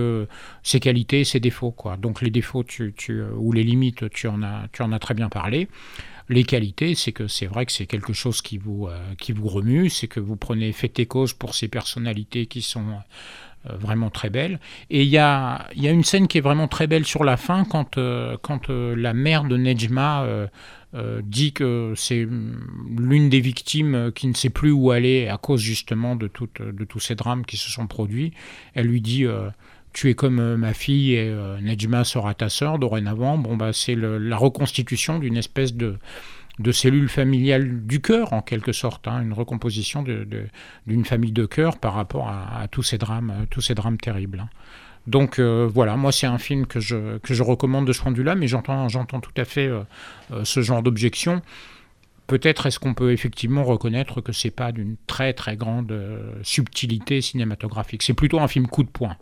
ses 0.62 0.80
qualités 0.80 1.24
ses 1.24 1.40
défauts. 1.40 1.72
Quoi. 1.72 1.96
Donc 1.96 2.22
les 2.22 2.30
défauts 2.30 2.64
tu, 2.64 2.94
tu, 2.96 3.22
ou 3.36 3.52
les 3.52 3.62
limites, 3.62 4.10
tu 4.10 4.28
en, 4.28 4.42
as, 4.42 4.68
tu 4.72 4.82
en 4.82 4.92
as 4.92 4.98
très 4.98 5.14
bien 5.14 5.28
parlé. 5.28 5.68
Les 6.32 6.44
qualités, 6.44 6.94
c'est 6.94 7.12
que 7.12 7.28
c'est 7.28 7.46
vrai 7.46 7.66
que 7.66 7.72
c'est 7.72 7.86
quelque 7.86 8.12
chose 8.12 8.40
qui 8.40 8.56
vous, 8.56 8.88
qui 9.18 9.32
vous 9.32 9.48
remue, 9.48 9.90
c'est 9.90 10.08
que 10.08 10.18
vous 10.18 10.36
prenez 10.36 10.72
fait 10.72 10.98
et 10.98 11.06
cause 11.06 11.34
pour 11.34 11.54
ces 11.54 11.68
personnalités 11.68 12.46
qui 12.46 12.62
sont 12.62 13.02
euh, 13.70 13.76
vraiment 13.76 14.10
très 14.10 14.28
belle. 14.28 14.58
Et 14.90 15.02
il 15.02 15.08
y 15.08 15.18
a, 15.18 15.68
y 15.76 15.86
a, 15.86 15.92
une 15.92 16.02
scène 16.02 16.26
qui 16.26 16.38
est 16.38 16.40
vraiment 16.40 16.66
très 16.66 16.88
belle 16.88 17.04
sur 17.04 17.22
la 17.22 17.36
fin 17.36 17.64
quand, 17.64 17.96
euh, 17.96 18.36
quand 18.42 18.70
euh, 18.70 18.96
la 18.96 19.14
mère 19.14 19.44
de 19.44 19.56
Nejma 19.56 20.26
dit 21.22 21.54
que 21.54 21.94
c'est 21.96 22.28
l'une 22.98 23.30
des 23.30 23.40
victimes 23.40 24.12
qui 24.14 24.26
ne 24.26 24.34
sait 24.34 24.50
plus 24.50 24.72
où 24.72 24.90
aller 24.90 25.26
à 25.26 25.38
cause 25.38 25.60
justement 25.60 26.16
de, 26.16 26.30
de 26.58 26.84
tous 26.84 27.00
ces 27.00 27.14
drames 27.14 27.46
qui 27.46 27.56
se 27.56 27.70
sont 27.70 27.86
produits. 27.86 28.34
Elle 28.74 28.88
lui 28.88 29.00
dit 29.00 29.24
tu 29.92 30.10
es 30.10 30.14
comme 30.14 30.56
ma 30.56 30.74
fille 30.74 31.14
et 31.14 31.34
Nejma 31.60 32.04
sera 32.04 32.34
ta 32.34 32.48
sœur 32.48 32.78
dorénavant. 32.78 33.38
Bon, 33.38 33.56
bah, 33.56 33.72
c'est 33.72 33.94
la 33.94 34.36
reconstitution 34.36 35.18
d'une 35.18 35.36
espèce 35.36 35.74
de, 35.74 35.98
cellules 36.70 37.08
familiales 37.08 37.86
du 37.86 38.00
cœur, 38.00 38.32
en 38.32 38.42
quelque 38.42 38.72
sorte, 38.72 39.08
hein, 39.08 39.22
une 39.22 39.32
recomposition 39.32 40.04
d'une 40.86 41.04
famille 41.04 41.32
de 41.32 41.46
cœur 41.46 41.78
par 41.78 41.94
rapport 41.94 42.28
à, 42.28 42.66
tous 42.70 42.82
ces 42.82 42.98
drames, 42.98 43.46
tous 43.50 43.60
ces 43.60 43.74
drames 43.74 43.98
terribles. 43.98 44.40
Hein. 44.40 44.48
Donc 45.06 45.38
euh, 45.38 45.68
voilà, 45.72 45.96
moi 45.96 46.12
c'est 46.12 46.26
un 46.26 46.38
film 46.38 46.66
que 46.66 46.80
je, 46.80 47.18
que 47.18 47.40
recommande 47.42 47.86
de 47.86 47.92
ce 47.92 48.00
point 48.00 48.12
de 48.12 48.16
vue-là, 48.16 48.34
mais 48.34 48.46
j'entends 48.46 48.88
tout 48.88 49.32
à 49.36 49.44
fait 49.44 49.66
euh, 49.66 49.82
euh, 50.32 50.44
ce 50.44 50.60
genre 50.60 50.82
d'objection. 50.82 51.42
Peut-être 52.28 52.66
est-ce 52.66 52.78
qu'on 52.78 52.94
peut 52.94 53.12
effectivement 53.12 53.64
reconnaître 53.64 54.20
que 54.20 54.32
c'est 54.32 54.52
pas 54.52 54.70
d'une 54.70 54.96
très 55.06 55.32
très 55.32 55.56
grande 55.56 55.92
subtilité 56.42 57.20
cinématographique. 57.20 58.02
C'est 58.02 58.14
plutôt 58.14 58.38
un 58.38 58.48
film 58.48 58.68
coup 58.68 58.84
de 58.84 58.88
poing. 58.88 59.16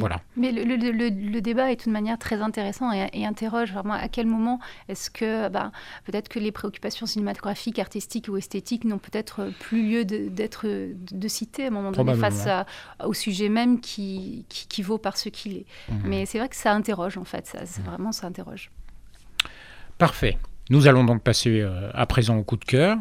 Voilà. 0.00 0.20
Mais 0.36 0.52
le, 0.52 1.40
débat 1.40 1.70
est 1.70 1.76
de 1.76 1.82
toute 1.82 1.92
manière 1.92 2.18
très 2.18 2.40
intéressant 2.40 2.92
et, 2.92 3.26
interroge 3.26 3.72
vraiment 3.72 3.94
à 3.94 4.08
quel 4.08 4.26
moment 4.26 4.58
est-ce 4.88 5.10
que 5.10 5.48
bah, 5.48 5.70
peut-être 6.04 6.28
que 6.28 6.38
les 6.38 6.52
préoccupations 6.52 7.06
cinématographiques, 7.06 7.78
artistiques 7.78 8.28
ou 8.28 8.36
esthétiques 8.36 8.84
n'ont 8.84 8.98
peut-être 8.98 9.50
plus 9.60 9.88
lieu 9.88 10.04
d'être 10.04 10.66
de, 10.66 11.28
citer 11.28 11.64
à 11.64 11.66
un 11.68 11.70
moment 11.70 11.92
donné 11.92 12.14
face 12.14 12.48
au 13.04 13.14
sujet 13.14 13.48
même 13.48 13.80
qui, 13.80 14.44
qui, 14.48 14.82
vaut 14.82 14.98
par 14.98 15.16
ce 15.16 15.28
qu'il 15.28 15.56
est. 15.56 15.66
Mhm. 15.88 16.02
Mais 16.04 16.26
c'est 16.26 16.38
vrai 16.38 16.48
que 16.48 16.56
ça 16.56 16.72
interroge 16.72 17.16
en 17.18 17.24
fait, 17.24 17.46
ça, 17.46 17.60
mhm. 17.60 17.86
vraiment 17.86 18.12
ça 18.12 18.26
interroge. 18.26 18.70
Parfait. 19.98 20.38
Nous 20.70 20.86
allons 20.86 21.04
donc 21.04 21.22
passer 21.22 21.60
euh, 21.60 21.90
à 21.94 22.06
présent 22.06 22.36
au 22.36 22.44
coup 22.44 22.56
de 22.56 22.64
cœur. 22.64 22.98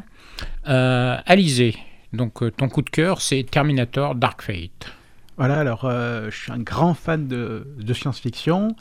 Euh, 0.68 1.18
Alizé, 1.26 1.76
donc 2.14 2.42
euh, 2.44 2.52
ton 2.52 2.70
coup 2.70 2.82
de 2.82 2.90
cœur, 2.90 3.22
c'est 3.22 3.44
Terminator 3.50 4.16
Dark 4.16 4.42
Fate. 4.42 4.92
Voilà, 5.38 5.60
alors 5.60 5.90
je 5.90 6.36
suis 6.36 6.52
un 6.52 6.60
grand 6.60 6.94
fan 6.94 7.28
de, 7.28 7.66
science-fiction 7.94 8.76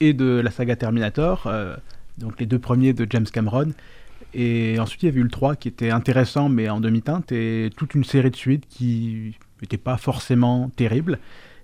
et 0.00 0.12
de 0.14 0.40
la 0.42 0.50
saga 0.50 0.76
Terminator, 0.76 1.50
donc 2.18 2.40
les 2.40 2.46
deux 2.46 2.58
premiers 2.58 2.92
de 2.92 3.06
James 3.10 3.26
Cameron. 3.30 3.72
Et 4.34 4.78
ensuite, 4.78 5.02
il 5.02 5.06
y 5.06 5.08
avait 5.08 5.20
eu 5.20 5.24
le 5.24 5.30
3 5.30 5.56
qui 5.56 5.68
était 5.68 5.90
intéressant, 5.90 6.48
mais 6.48 6.68
en 6.68 6.80
demi-teinte, 6.80 7.32
et 7.32 7.70
toute 7.76 7.94
une 7.94 8.04
série 8.04 8.30
de 8.30 8.36
suites 8.36 8.66
qui 8.68 9.34
n'était 9.62 9.78
pas 9.78 9.96
forcément 9.96 10.70
terrible. 10.76 11.18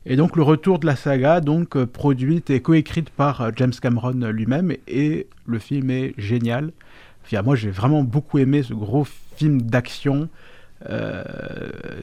Et 0.07 0.17
donc, 0.17 0.37
le 0.37 0.43
retour 0.43 0.79
de 0.79 0.87
la 0.87 0.97
saga, 0.97 1.41
donc 1.41 1.77
euh, 1.77 1.87
produite 1.87 2.51
et 2.51 2.61
coécrite 2.61 3.11
par 3.11 3.41
euh, 3.41 3.51
James 3.57 3.73
Cameron 3.81 4.15
lui-même, 4.33 4.75
et 4.89 5.29
le 5.47 5.59
film 5.59 5.91
est 5.91 6.15
génial. 6.19 6.73
Enfin, 7.25 7.43
moi, 7.43 7.55
j'ai 7.55 7.71
vraiment 7.71 8.03
beaucoup 8.03 8.39
aimé 8.39 8.63
ce 8.63 8.75
gros 8.75 9.07
film 9.37 9.63
d'action. 9.63 10.29
Euh, 10.91 11.23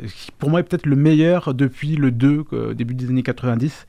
qui 0.07 0.32
pour 0.32 0.49
moi 0.49 0.61
est 0.61 0.63
peut-être 0.63 0.86
le 0.86 0.95
meilleur 0.95 1.53
depuis 1.53 1.95
le 1.95 2.11
2 2.11 2.45
au 2.51 2.73
début 2.73 2.93
des 2.93 3.09
années 3.09 3.23
90 3.23 3.86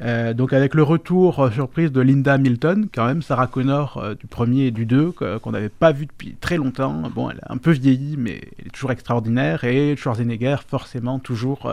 euh, 0.00 0.34
donc 0.34 0.52
avec 0.52 0.74
le 0.74 0.82
retour 0.82 1.40
euh, 1.40 1.50
surprise 1.50 1.92
de 1.92 2.00
Linda 2.00 2.34
Hamilton, 2.34 2.88
quand 2.92 3.06
même, 3.06 3.22
Sarah 3.22 3.46
Connor 3.46 3.98
euh, 3.98 4.14
du 4.14 4.26
premier 4.26 4.66
et 4.66 4.70
du 4.72 4.86
2, 4.86 5.12
qu'on 5.12 5.52
n'avait 5.52 5.68
pas 5.68 5.92
vu 5.92 6.06
depuis 6.06 6.34
très 6.34 6.56
longtemps. 6.56 6.92
Bon, 7.14 7.30
elle 7.30 7.38
a 7.42 7.52
un 7.52 7.58
peu 7.58 7.70
vieilli, 7.70 8.16
mais 8.16 8.40
elle 8.58 8.66
est 8.66 8.70
toujours 8.70 8.90
extraordinaire. 8.90 9.64
Et 9.64 9.94
Schwarzenegger, 9.96 10.56
forcément, 10.66 11.18
toujours, 11.18 11.70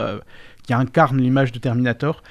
qui 0.64 0.74
incarne 0.74 1.18
l'image 1.18 1.52
de 1.52 1.60
Terminator. 1.60 2.24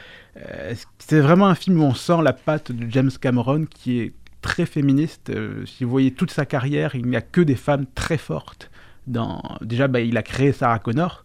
c'est 0.98 1.20
vraiment 1.20 1.46
un 1.46 1.54
film 1.54 1.80
où 1.80 1.84
on 1.84 1.94
sent 1.94 2.22
la 2.22 2.32
patte 2.32 2.72
de 2.72 2.90
James 2.90 3.10
Cameron, 3.20 3.64
qui 3.68 4.00
est 4.00 4.12
très 4.42 4.66
féministe? 4.66 5.32
si 5.66 5.84
vous 5.84 5.90
voyez 5.90 6.12
toute 6.12 6.30
sa 6.30 6.46
carrière, 6.46 6.94
il 6.94 7.06
n'y 7.06 7.16
a 7.16 7.20
que 7.20 7.40
des 7.40 7.56
femmes 7.56 7.86
très 7.94 8.18
fortes. 8.18 8.69
Déjà, 9.06 9.88
bah, 9.88 10.00
il 10.00 10.16
a 10.16 10.22
créé 10.22 10.52
Sarah 10.52 10.78
Connor 10.78 11.24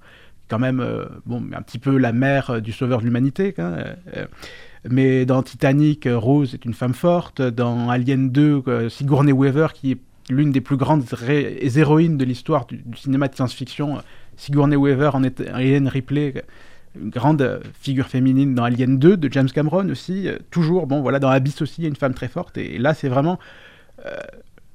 quand 0.50 0.60
même 0.60 0.80
euh, 0.80 1.06
bon, 1.26 1.44
un 1.54 1.62
petit 1.62 1.80
peu 1.80 1.98
la 1.98 2.12
mère 2.12 2.50
euh, 2.50 2.60
du 2.60 2.72
sauveur 2.72 3.00
de 3.00 3.06
l'humanité. 3.06 3.54
Euh, 3.60 3.94
mais 4.90 5.26
dans 5.26 5.42
Titanic, 5.42 6.08
Rose 6.12 6.54
est 6.54 6.66
une 6.66 6.74
femme 6.74 6.94
forte. 6.94 7.42
Dans 7.42 7.90
Alien 7.90 8.30
2, 8.30 8.90
Sigourney 8.90 9.32
Weaver, 9.32 9.68
qui 9.74 9.94
est 9.94 9.98
l'une 10.30 10.52
des 10.52 10.62
plus 10.62 10.78
grandes 10.78 11.06
héroïnes 11.76 12.18
de 12.18 12.26
l'histoire 12.26 12.68
du, 12.68 12.84
cinéma 12.96 13.28
de 13.28 13.36
science-fiction, 13.36 13.98
Sigourney 14.38 14.76
Weaver 14.76 15.12
en 15.14 15.24
est 15.24 15.42
Alien 15.52 15.88
Ripley, 15.88 16.36
une 17.02 17.10
grande 17.10 17.62
figure 17.82 18.08
féminine 18.08 18.54
dans 18.54 18.64
Alien 18.64 19.00
2 19.00 19.18
de 19.18 19.32
James 19.32 19.50
Cameron 19.50 19.90
aussi. 19.90 20.30
toujours, 20.52 20.86
bon 20.86 21.02
voilà, 21.02 21.18
dans 21.18 21.30
Abyss 21.30 21.64
aussi, 21.64 21.82
il 21.82 21.84
y 21.84 21.88
a 21.88 21.90
une 21.90 21.96
femme 21.96 22.14
très 22.14 22.28
forte. 22.28 22.56
Et, 22.60 22.78
là, 22.78 22.94
c'est 22.94 23.10
vraiment. 23.10 23.40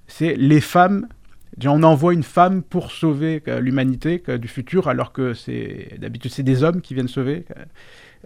c'est 0.09 0.35
les 0.35 0.61
femmes 0.61 1.07
on 1.65 1.83
envoie 1.83 2.15
une 2.15 2.23
femme 2.23 2.63
pour 2.63 2.91
sauver 2.91 3.43
euh, 3.49 3.61
l'humanité 3.61 4.23
du 4.39 4.49
futur, 4.49 4.89
alors 4.89 5.13
que 5.13 5.35
c'est 5.35 5.99
d'habitude 5.99 6.31
c'est 6.31 6.43
des 6.43 6.63
hommes 6.63 6.81
qui 6.81 6.95
viennent 6.95 7.09
sauver. 7.09 7.45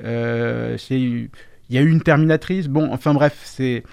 Euh, 0.02 0.76
il 0.90 1.28
y 1.70 1.78
a 1.78 1.82
eu 1.82 1.90
une 1.90 2.02
Terminatrice. 2.02 2.68
Bon, 2.68 2.92
enfin 2.92 3.14
bref, 3.14 3.40
c'est 3.44 3.84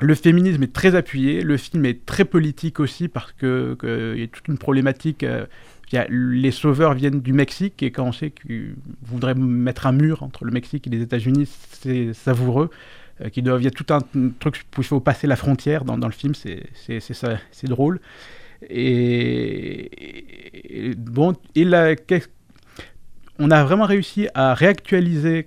le 0.00 0.14
féminisme 0.14 0.62
est 0.62 0.72
très 0.72 0.94
appuyé. 0.94 1.42
Le 1.42 1.56
film 1.56 1.84
est 1.86 2.04
très 2.04 2.24
politique 2.24 2.80
aussi 2.80 3.08
parce 3.08 3.32
que, 3.32 3.76
y 4.16 4.22
a 4.22 4.26
toute 4.26 4.48
une 4.48 4.58
problématique. 4.58 5.22
Euh, 5.22 5.46
les 6.08 6.50
sauveurs 6.50 6.94
viennent 6.94 7.20
du 7.20 7.32
Mexique 7.32 7.82
et 7.82 7.92
quand 7.92 8.04
on 8.04 8.12
sait 8.12 8.30
qu'ils 8.30 8.74
voudraient 9.02 9.34
mettre 9.34 9.86
un 9.86 9.92
mur 9.92 10.24
entre 10.24 10.44
le 10.44 10.50
Mexique 10.50 10.88
et 10.88 10.90
les 10.90 11.02
États-Unis, 11.02 11.48
c'est 11.70 12.12
savoureux. 12.12 12.70
il 13.36 13.46
y 13.46 13.66
a 13.66 13.70
tout 13.70 13.86
un 13.94 14.00
truc 14.40 14.64
où 14.76 14.80
il 14.80 14.84
faut 14.84 14.98
passer 14.98 15.28
la 15.28 15.36
frontière 15.36 15.84
dans 15.84 15.96
le 15.96 16.12
film, 16.12 16.34
c'est 16.34 17.68
drôle. 17.68 18.00
Et, 18.68 19.90
bon, 20.96 21.34
on 23.38 23.50
a 23.50 23.64
vraiment 23.64 23.84
réussi 23.84 24.28
à 24.34 24.54
réactualiser 24.54 25.46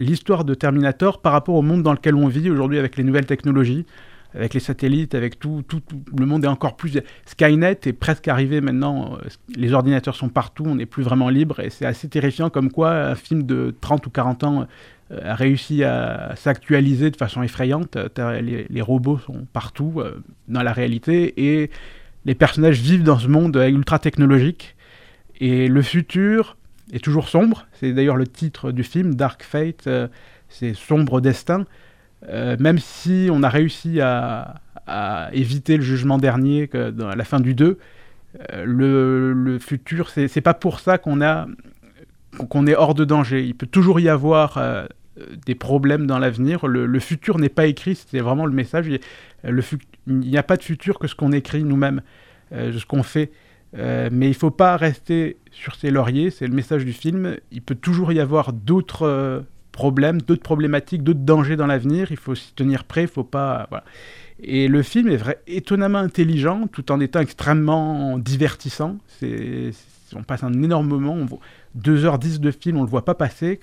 l'histoire 0.00 0.44
de 0.44 0.54
Terminator 0.54 1.20
par 1.20 1.32
rapport 1.32 1.54
au 1.54 1.62
monde 1.62 1.82
dans 1.82 1.92
lequel 1.92 2.14
on 2.14 2.28
vit 2.28 2.50
aujourd'hui 2.50 2.78
avec 2.78 2.96
les 2.96 3.04
nouvelles 3.04 3.26
technologies, 3.26 3.86
avec 4.34 4.54
les 4.54 4.60
satellites, 4.60 5.14
avec 5.14 5.38
tout, 5.38 5.62
tout, 5.66 5.80
le 6.16 6.26
monde 6.26 6.44
est 6.44 6.48
encore 6.48 6.76
plus... 6.76 6.98
Skynet 7.24 7.78
est 7.84 7.92
presque 7.92 8.26
arrivé 8.26 8.60
maintenant, 8.60 9.18
les 9.56 9.72
ordinateurs 9.72 10.16
sont 10.16 10.28
partout, 10.28 10.64
on 10.66 10.74
n'est 10.74 10.86
plus 10.86 11.04
vraiment 11.04 11.28
libre, 11.28 11.60
et 11.60 11.70
c'est 11.70 11.86
assez 11.86 12.08
terrifiant 12.08 12.50
comme 12.50 12.70
quoi 12.70 12.90
un 12.92 13.14
film 13.14 13.44
de 13.44 13.74
30 13.80 14.06
ou 14.06 14.10
40 14.10 14.44
ans 14.44 14.66
euh, 15.12 15.20
a 15.22 15.34
réussi 15.34 15.84
à 15.84 16.34
s'actualiser 16.34 17.10
de 17.10 17.16
façon 17.16 17.42
effrayante. 17.42 17.96
Les, 18.16 18.66
les, 18.68 18.82
robots 18.82 19.18
sont 19.18 19.46
partout 19.52 19.94
euh, 19.98 20.22
dans 20.48 20.62
la 20.62 20.72
réalité, 20.72 21.34
et 21.36 21.70
les 22.24 22.34
personnages 22.34 22.80
vivent 22.80 23.02
dans 23.02 23.18
ce 23.18 23.28
monde 23.28 23.56
ultra 23.56 23.98
technologique 23.98 24.76
et 25.40 25.68
le 25.68 25.82
futur 25.82 26.56
est 26.92 27.02
toujours 27.02 27.28
sombre. 27.28 27.66
C'est 27.72 27.92
d'ailleurs 27.92 28.16
le 28.16 28.26
titre 28.26 28.72
du 28.72 28.82
film, 28.82 29.14
Dark 29.14 29.42
Fate, 29.42 29.86
euh, 29.86 30.08
c'est 30.48 30.74
sombre 30.74 31.20
destin. 31.20 31.66
Euh, 32.28 32.56
même 32.58 32.78
si 32.78 33.28
on 33.30 33.42
a 33.42 33.48
réussi 33.48 34.00
à, 34.00 34.60
éviter 35.32 35.78
le 35.78 35.82
jugement 35.82 36.18
dernier 36.18 36.68
à 36.74 37.16
la 37.16 37.24
fin 37.24 37.40
du 37.40 37.54
2, 37.54 37.78
euh, 38.52 38.64
le, 38.66 39.58
futur, 39.58 40.10
c'est 40.10 40.40
pas 40.42 40.52
pour 40.52 40.78
ça 40.78 40.98
qu'on 40.98 41.22
est 41.22 42.74
hors 42.76 42.94
de 42.94 43.04
danger. 43.06 43.44
Il 43.44 43.54
peut 43.54 43.66
toujours 43.66 43.98
y 43.98 44.10
avoir 44.10 44.58
des 45.46 45.54
problèmes 45.54 46.06
dans 46.06 46.18
l'avenir. 46.18 46.66
Le, 46.66 46.98
futur 46.98 47.38
n'est 47.38 47.48
pas 47.48 47.66
écrit, 47.66 47.94
c'est 47.94 48.20
vraiment 48.20 48.46
le 48.46 48.52
message. 48.52 48.86
Il 48.88 49.00
n'y 50.06 50.38
a 50.38 50.42
pas 50.42 50.56
de 50.56 50.62
futur 50.62 50.98
que 50.98 51.06
ce 51.06 51.14
qu'on 51.14 51.32
écrit 51.32 51.64
nous-mêmes, 51.64 52.02
euh, 52.52 52.72
ce 52.76 52.84
qu'on 52.84 53.02
fait. 53.02 53.30
Euh, 53.76 54.08
mais 54.12 54.26
il 54.26 54.30
ne 54.30 54.34
faut 54.34 54.50
pas 54.50 54.76
rester 54.76 55.36
sur 55.50 55.74
ses 55.74 55.90
lauriers, 55.90 56.30
c'est 56.30 56.46
le 56.46 56.54
message 56.54 56.84
du 56.84 56.92
film. 56.92 57.36
Il 57.50 57.62
peut 57.62 57.74
toujours 57.74 58.12
y 58.12 58.20
avoir 58.20 58.52
d'autres 58.52 59.02
euh, 59.02 59.40
problèmes, 59.72 60.20
d'autres 60.22 60.42
problématiques, 60.42 61.02
d'autres 61.02 61.20
dangers 61.20 61.56
dans 61.56 61.66
l'avenir. 61.66 62.08
Il 62.10 62.16
faut 62.16 62.34
s'y 62.34 62.52
tenir 62.54 62.84
prêt, 62.84 63.02
il 63.02 63.08
faut 63.08 63.24
pas. 63.24 63.68
Et 64.40 64.68
le 64.68 64.82
film 64.82 65.08
est 65.08 65.16
vrai, 65.16 65.40
étonnamment 65.46 65.98
intelligent, 65.98 66.68
tout 66.68 66.92
en 66.92 67.00
étant 67.00 67.20
extrêmement 67.20 68.18
divertissant. 68.18 68.98
On 70.16 70.22
passe 70.22 70.44
un 70.44 70.52
énorme 70.52 70.88
moment. 70.88 71.14
On 71.16 71.26
2h10 71.80 72.38
de 72.38 72.50
film, 72.52 72.76
on 72.76 72.80
ne 72.80 72.86
le 72.86 72.90
voit 72.90 73.04
pas 73.04 73.14
passer. 73.14 73.58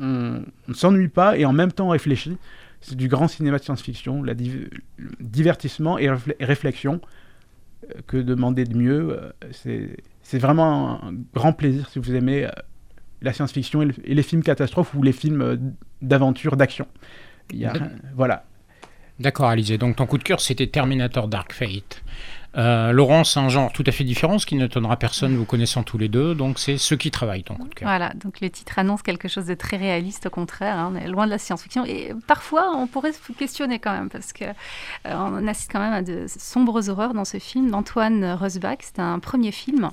On 0.00 0.42
ne 0.68 0.74
s'ennuie 0.74 1.08
pas 1.08 1.36
et 1.36 1.44
en 1.44 1.52
même 1.52 1.72
temps 1.72 1.86
on 1.86 1.90
réfléchit 1.90 2.38
c'est 2.80 2.96
du 2.96 3.08
grand 3.08 3.28
cinéma 3.28 3.58
de 3.58 3.62
science-fiction, 3.62 4.22
la 4.22 4.34
divertissement 5.20 5.98
et 5.98 6.08
réflexion. 6.40 7.00
Euh, 7.88 8.00
que 8.06 8.16
demander 8.18 8.64
de 8.64 8.76
mieux 8.76 9.18
euh, 9.66 9.88
C'est 10.22 10.38
vraiment 10.38 11.02
un 11.02 11.12
grand 11.34 11.52
plaisir 11.52 11.88
si 11.88 11.98
vous 11.98 12.14
aimez 12.14 12.44
euh, 12.44 12.50
la 13.22 13.32
science-fiction 13.32 13.82
et, 13.82 14.14
les 14.14 14.22
films 14.22 14.42
catastrophes 14.42 14.94
ou 14.94 15.02
les 15.02 15.12
films 15.12 15.74
d'aventure, 16.02 16.56
d'action. 16.56 16.86
Voilà. 18.14 18.44
D'accord, 19.18 19.48
Alizé. 19.48 19.76
Donc 19.76 19.96
ton 19.96 20.06
coup 20.06 20.18
de 20.18 20.22
cœur, 20.22 20.40
c'était 20.40 20.66
Terminator 20.66 21.28
Dark 21.28 21.52
Fate. 21.52 22.02
Euh, 22.56 22.90
Laurence, 22.92 23.36
un 23.36 23.48
genre 23.48 23.72
tout 23.72 23.84
à 23.86 23.92
fait 23.92 24.02
différent, 24.02 24.38
ce 24.38 24.46
qui 24.46 24.56
n'étonnera 24.56 24.96
personne 24.96 25.36
vous 25.36 25.44
connaissant 25.44 25.82
tous 25.82 25.98
les 25.98 26.08
deux. 26.08 26.34
Donc 26.34 26.58
c'est 26.58 26.78
ceux 26.78 26.96
qui 26.96 27.10
travaillent, 27.10 27.44
ton. 27.44 27.56
Voilà, 27.82 28.12
donc 28.14 28.40
le 28.40 28.50
titre 28.50 28.78
annonce 28.78 29.02
quelque 29.02 29.28
chose 29.28 29.46
de 29.46 29.54
très 29.54 29.76
réaliste, 29.76 30.26
au 30.26 30.30
contraire. 30.30 30.76
Hein, 30.76 30.92
on 30.92 30.96
est 30.96 31.06
loin 31.08 31.26
de 31.26 31.30
la 31.30 31.38
science-fiction. 31.38 31.84
Et 31.84 32.12
parfois, 32.26 32.72
on 32.74 32.86
pourrait 32.86 33.12
se 33.12 33.32
questionner 33.32 33.78
quand 33.78 33.92
même, 33.92 34.08
parce 34.08 34.32
qu'on 34.32 34.52
euh, 35.06 35.46
assiste 35.46 35.70
quand 35.70 35.80
même 35.80 35.92
à 35.92 36.02
de 36.02 36.26
sombres 36.26 36.88
horreurs 36.88 37.14
dans 37.14 37.24
ce 37.24 37.38
film 37.38 37.70
d'Antoine 37.70 38.32
Rosbach. 38.32 38.78
C'est 38.80 38.98
un 38.98 39.20
premier 39.20 39.52
film 39.52 39.90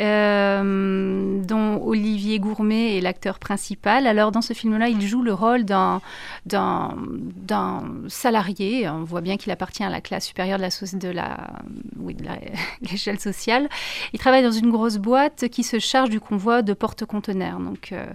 euh, 0.00 1.42
dont 1.42 1.82
Olivier 1.82 2.38
Gourmet 2.38 2.98
est 2.98 3.00
l'acteur 3.00 3.38
principal. 3.38 4.06
Alors 4.06 4.30
dans 4.32 4.42
ce 4.42 4.52
film-là, 4.52 4.88
il 4.88 5.00
joue 5.00 5.22
le 5.22 5.32
rôle 5.32 5.64
d'un 5.64 6.00
salarié. 8.08 8.88
On 8.88 9.04
voit 9.04 9.22
bien 9.22 9.36
qu'il 9.38 9.52
appartient 9.52 9.84
à 9.84 9.90
la 9.90 10.00
classe 10.00 10.26
supérieure 10.26 10.58
de 10.58 10.62
la, 10.62 10.68
de 10.98 11.08
la 11.08 11.50
oui, 11.98 12.16
l'échelle 12.90 13.20
sociale. 13.20 13.68
Il 14.12 14.18
travaille 14.18 14.42
dans 14.42 14.50
une 14.50 14.70
grosse 14.70 14.96
boîte 14.96 15.48
qui 15.48 15.62
se 15.62 15.78
charge 15.78 16.10
du 16.10 16.20
convoi 16.20 16.62
de 16.62 16.72
porte-conteneurs. 16.72 17.58
Donc 17.58 17.92
euh, 17.92 18.06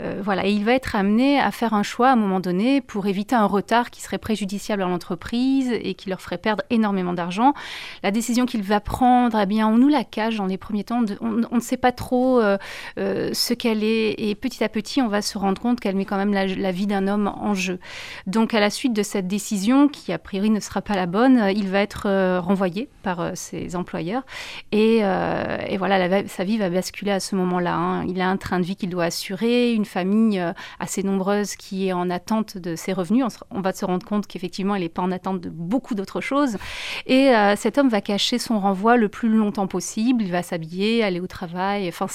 euh, 0.00 0.20
voilà, 0.22 0.46
et 0.46 0.52
il 0.52 0.64
va 0.64 0.72
être 0.72 0.96
amené 0.96 1.38
à 1.38 1.50
faire 1.50 1.74
un 1.74 1.82
choix 1.82 2.08
à 2.08 2.12
un 2.12 2.16
moment 2.16 2.40
donné 2.40 2.80
pour 2.80 3.06
éviter 3.06 3.34
un 3.34 3.46
retard 3.46 3.90
qui 3.90 4.02
serait 4.02 4.18
préjudiciable 4.18 4.82
à 4.82 4.86
l'entreprise 4.86 5.70
et 5.72 5.94
qui 5.94 6.08
leur 6.08 6.20
ferait 6.20 6.38
perdre 6.38 6.62
énormément 6.70 7.12
d'argent. 7.12 7.54
La 8.02 8.10
décision 8.10 8.46
qu'il 8.46 8.62
va 8.62 8.80
prendre, 8.80 9.38
eh 9.38 9.46
bien, 9.46 9.68
on 9.68 9.76
nous 9.76 9.88
la 9.88 10.04
cache 10.04 10.36
dans 10.36 10.46
les 10.46 10.58
premiers 10.58 10.84
temps. 10.84 11.02
on, 11.20 11.54
ne 11.54 11.60
sait 11.60 11.76
pas 11.76 11.92
trop 11.92 12.40
euh, 12.40 12.58
ce 12.96 13.54
qu'elle 13.54 13.82
est 13.82 14.14
et 14.18 14.34
petit 14.34 14.62
à 14.64 14.68
petit, 14.68 15.00
on 15.00 15.08
va 15.08 15.22
se 15.22 15.38
rendre 15.38 15.60
compte 15.60 15.80
qu'elle 15.80 15.96
met 15.96 16.04
quand 16.04 16.16
même 16.16 16.32
la 16.32 16.72
vie 16.72 16.86
d'un 16.86 17.08
homme 17.08 17.32
en 17.34 17.54
jeu. 17.54 17.78
Donc 18.26 18.54
à 18.54 18.60
la 18.60 18.70
suite 18.70 18.92
de 18.92 19.02
cette 19.02 19.26
décision, 19.26 19.88
qui 19.88 20.12
a 20.12 20.18
priori 20.18 20.50
ne 20.50 20.60
sera 20.60 20.82
pas 20.82 20.94
la 20.94 21.06
bonne, 21.06 21.50
il 21.54 21.68
va 21.68 21.80
être 21.80 22.38
renvoyé 22.38 22.88
par 23.04 23.20
euh, 23.20 23.30
ses 23.34 23.76
employeurs. 23.76 24.22
Et, 24.72 25.00
euh, 25.02 25.58
et 25.68 25.76
voilà, 25.76 26.26
sa 26.26 26.42
vie 26.42 26.58
va 26.58 26.70
basculer 26.70 27.12
à 27.12 27.20
ce 27.20 27.36
moment-là. 27.36 27.76
Hein. 27.76 28.06
Il 28.06 28.20
a 28.20 28.28
un 28.28 28.36
train 28.36 28.58
de 28.58 28.64
vie 28.64 28.74
qu'il 28.74 28.90
doit 28.90 29.04
assurer, 29.04 29.72
une 29.72 29.84
famille 29.84 30.40
euh, 30.40 30.52
assez 30.80 31.04
nombreuse 31.04 31.54
qui 31.54 31.86
est 31.86 31.92
en 31.92 32.10
attente 32.10 32.58
de 32.58 32.74
ses 32.74 32.92
revenus. 32.92 33.24
On, 33.52 33.60
va 33.60 33.72
se 33.72 33.84
rendre 33.84 34.04
compte 34.04 34.26
qu'effectivement, 34.26 34.74
il 34.74 34.80
n'est 34.80 34.88
pas 34.88 35.02
en 35.02 35.12
attente 35.12 35.40
de 35.40 35.50
beaucoup 35.50 35.94
d'autres 35.94 36.20
choses. 36.20 36.56
Et 37.06 37.32
cet 37.56 37.76
homme 37.78 37.88
va 37.88 38.00
cacher 38.00 38.38
son 38.38 38.58
renvoi 38.58 38.96
le 38.96 39.08
plus 39.08 39.28
longtemps 39.28 39.66
possible. 39.66 40.22
Il 40.22 40.32
va 40.32 40.42
s'habiller, 40.42 41.04
aller 41.04 41.20
au 41.20 41.26
travail, 41.26 41.86
enfin 41.88 42.06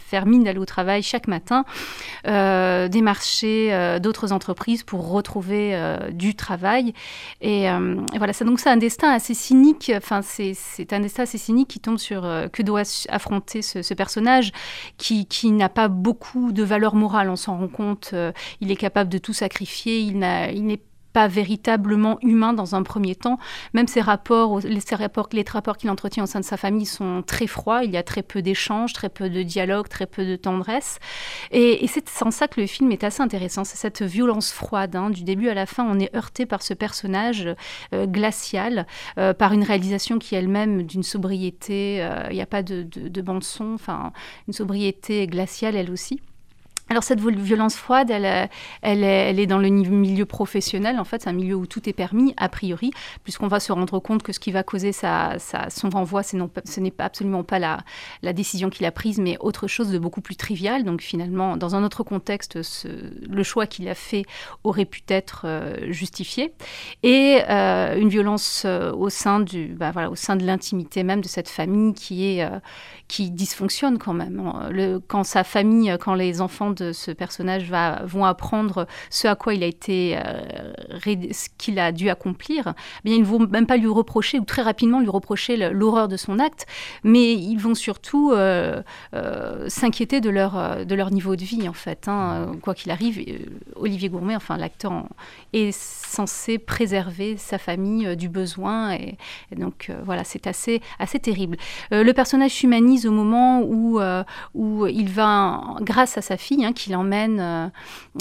faire 0.00 0.26
mine 0.26 0.44
d'aller 0.44 0.58
au 0.58 0.64
travail 0.64 1.02
chaque 1.02 1.28
matin, 1.28 1.64
démarcher 2.24 3.98
d'autres 4.00 4.32
entreprises 4.32 4.82
pour 4.82 5.10
retrouver 5.10 5.78
du 6.12 6.34
travail. 6.34 6.92
Et, 7.40 7.66
voilà, 8.16 8.32
ça, 8.32 8.44
donc 8.44 8.60
c'est 8.60 8.70
un 8.70 8.76
destin 8.76 9.10
assez 9.10 9.34
cynique, 9.34 9.92
enfin 9.96 10.20
c'est 10.22 10.92
un 10.92 11.00
destin 11.00 11.24
assez 11.24 11.38
cynique 11.38 11.68
qui 11.68 11.80
tombe 11.80 11.98
sur 11.98 12.22
que 12.52 12.62
doit 12.62 12.82
affronter 13.08 13.62
ce, 13.62 13.94
personnage 13.94 14.52
qui, 14.98 15.26
qui 15.26 15.50
n'a 15.52 15.68
pas 15.68 15.88
beaucoup 15.88 16.52
de 16.52 16.62
valeur 16.62 16.94
morale, 16.94 17.30
on 17.30 17.36
s'en 17.36 17.56
rend 17.58 17.68
compte, 17.68 18.14
il 18.60 18.70
est 18.70 18.76
capable 18.76 19.10
de 19.10 19.18
tout 19.18 19.32
sacrifier, 19.32 20.00
il 20.00 20.18
n'est 20.18 20.76
pas 20.76 20.95
véritablement 21.26 22.18
humain 22.22 22.52
dans 22.52 22.74
un 22.74 22.82
premier 22.82 23.14
temps. 23.14 23.38
Même 23.72 23.88
ses 23.88 24.00
rapports, 24.00 24.60
les, 24.60 24.80
rapports, 24.92 25.28
les 25.32 25.44
rapports 25.48 25.76
qu'il 25.76 25.90
entretient 25.90 26.24
au 26.24 26.26
sein 26.26 26.40
de 26.40 26.44
sa 26.44 26.56
famille 26.56 26.86
sont 26.86 27.22
très 27.26 27.46
froids. 27.46 27.84
Il 27.84 27.90
y 27.90 27.96
a 27.96 28.02
très 28.02 28.22
peu 28.22 28.42
d'échanges, 28.42 28.92
très 28.92 29.08
peu 29.08 29.30
de 29.30 29.42
dialogue, 29.42 29.88
très 29.88 30.06
peu 30.06 30.26
de 30.26 30.36
tendresse. 30.36 30.98
Et, 31.50 31.86
c'est 31.86 32.08
sans 32.08 32.30
ça 32.30 32.48
que 32.48 32.60
le 32.60 32.66
film 32.66 32.92
est 32.92 33.04
assez 33.04 33.22
intéressant. 33.22 33.64
C'est 33.64 33.78
cette 33.78 34.02
violence 34.02 34.52
froide. 34.52 34.94
Hein. 34.96 35.10
Du 35.10 35.24
début 35.24 35.48
à 35.48 35.54
la 35.54 35.66
fin, 35.66 35.86
on 35.88 35.98
est 35.98 36.14
heurté 36.14 36.44
par 36.44 36.62
ce 36.62 36.74
personnage 36.74 37.48
euh, 37.94 38.06
glacial, 38.06 38.86
euh, 39.18 39.32
par 39.32 39.52
une 39.52 39.62
réalisation 39.62 40.18
qui 40.18 40.34
elle-même 40.34 40.82
d'une 40.82 41.02
sobriété. 41.02 42.02
Euh, 42.02 42.26
il 42.30 42.34
n'y 42.34 42.42
a 42.42 42.46
pas 42.46 42.62
de, 42.62 42.82
de 42.82 43.22
bande 43.22 43.44
son, 43.44 43.74
enfin 43.74 44.12
une 44.46 44.52
sobriété 44.52 45.26
glaciale 45.26 45.76
elle 45.76 45.90
aussi. 45.90 46.20
Alors 46.88 47.02
cette 47.02 47.20
violence 47.20 47.74
froide, 47.74 48.10
elle, 48.10 48.48
elle, 48.82 49.02
elle, 49.02 49.40
est 49.40 49.46
dans 49.46 49.58
le 49.58 49.68
milieu 49.68 50.24
professionnel, 50.24 51.00
en 51.00 51.04
fait, 51.04 51.22
c'est 51.22 51.28
un 51.28 51.32
milieu 51.32 51.56
où 51.56 51.66
tout 51.66 51.88
est 51.88 51.92
permis, 51.92 52.32
a 52.36 52.48
priori, 52.48 52.92
puisqu'on 53.24 53.48
va 53.48 53.58
se 53.58 53.72
rendre 53.72 53.98
compte 53.98 54.22
que 54.22 54.32
ce 54.32 54.38
qui 54.38 54.52
va 54.52 54.62
causer 54.62 54.92
son 54.92 55.90
renvoi, 55.90 56.22
ce 56.22 56.80
n'est 56.80 56.92
absolument 56.98 57.42
pas 57.42 57.58
la, 57.58 58.32
décision 58.32 58.70
qu'il 58.70 58.86
a 58.86 58.92
prise, 58.92 59.18
mais 59.18 59.36
autre 59.40 59.66
chose 59.66 59.90
de 59.90 59.98
beaucoup 59.98 60.20
plus 60.20 60.36
trivial. 60.36 60.84
Donc 60.84 61.00
finalement, 61.00 61.56
dans 61.56 61.74
un 61.74 61.82
autre 61.82 62.04
contexte, 62.04 62.58
le 63.28 63.42
choix 63.42 63.66
qu'il 63.66 63.88
a 63.88 63.94
fait 63.94 64.24
aurait 64.62 64.84
pu 64.84 65.02
être 65.08 65.42
euh, 65.44 65.92
justifié. 65.92 66.52
Et 67.02 67.40
euh, 67.48 67.98
une 67.98 68.08
violence 68.08 68.62
euh, 68.64 68.92
au, 68.92 69.08
sein 69.08 69.40
du, 69.40 69.68
bah, 69.68 69.92
au 70.10 70.16
sein 70.16 70.36
de 70.36 70.44
l'intimité 70.44 71.02
même 71.02 71.20
de 71.20 71.28
cette 71.28 71.48
famille 71.48 71.94
qui, 71.94 72.40
dysfonctionne 73.30 73.98
quand 73.98 74.12
même. 74.12 75.00
Quand 75.08 75.24
sa 75.24 75.44
famille, 75.44 75.96
quand 76.00 76.14
les 76.14 76.40
enfants 76.40 76.70
de 76.76 76.92
ce 76.92 77.10
personnage 77.10 77.68
va, 77.68 78.02
vont 78.04 78.24
apprendre 78.24 78.86
ce 79.10 79.26
à 79.26 79.34
quoi 79.34 79.54
il 79.54 79.62
a 79.62 79.66
été, 79.66 80.16
euh, 80.16 80.72
ce 81.32 81.48
qu'il 81.58 81.78
a 81.78 81.92
dû 81.92 82.08
accomplir, 82.08 82.74
eh 82.76 83.08
bien 83.08 83.16
ils 83.16 83.22
ne 83.22 83.26
vont 83.26 83.46
même 83.46 83.66
pas 83.66 83.76
lui 83.76 83.88
reprocher 83.88 84.38
ou 84.38 84.44
très 84.44 84.62
rapidement 84.62 85.00
lui 85.00 85.08
reprocher 85.08 85.56
l'horreur 85.70 86.08
de 86.08 86.16
son 86.16 86.38
acte, 86.38 86.66
mais 87.02 87.34
ils 87.34 87.56
vont 87.56 87.74
surtout 87.74 88.32
euh, 88.32 88.82
euh, 89.14 89.68
s'inquiéter 89.68 90.20
de 90.20 90.30
leur, 90.30 90.84
de 90.84 90.94
leur 90.94 91.10
niveau 91.10 91.36
de 91.36 91.44
vie 91.44 91.68
en 91.68 91.72
fait. 91.72 92.08
Hein. 92.08 92.52
Quoi 92.62 92.74
qu'il 92.74 92.90
arrive, 92.90 93.24
Olivier 93.74 94.08
Gourmet, 94.08 94.36
enfin 94.36 94.56
l'acteur, 94.56 95.06
est 95.52 95.72
censé 95.72 96.58
préserver 96.58 97.36
sa 97.36 97.58
famille 97.58 98.16
du 98.16 98.28
besoin 98.28 98.92
et, 98.92 99.16
donc 99.56 99.90
voilà, 100.04 100.24
c'est 100.24 100.46
assez, 100.46 100.82
assez 100.98 101.18
terrible. 101.18 101.56
le 101.90 102.12
personnage 102.12 102.50
s'humanise 102.50 103.06
au 103.06 103.12
moment 103.12 103.62
où, 103.62 104.00
où 104.54 104.86
il 104.86 105.08
va, 105.08 105.76
grâce 105.80 106.18
à 106.18 106.22
sa 106.22 106.36
fille, 106.36 106.65
Hein, 106.66 106.72
qui 106.72 106.90
l'emmène, 106.90 107.38
euh, 107.38 107.68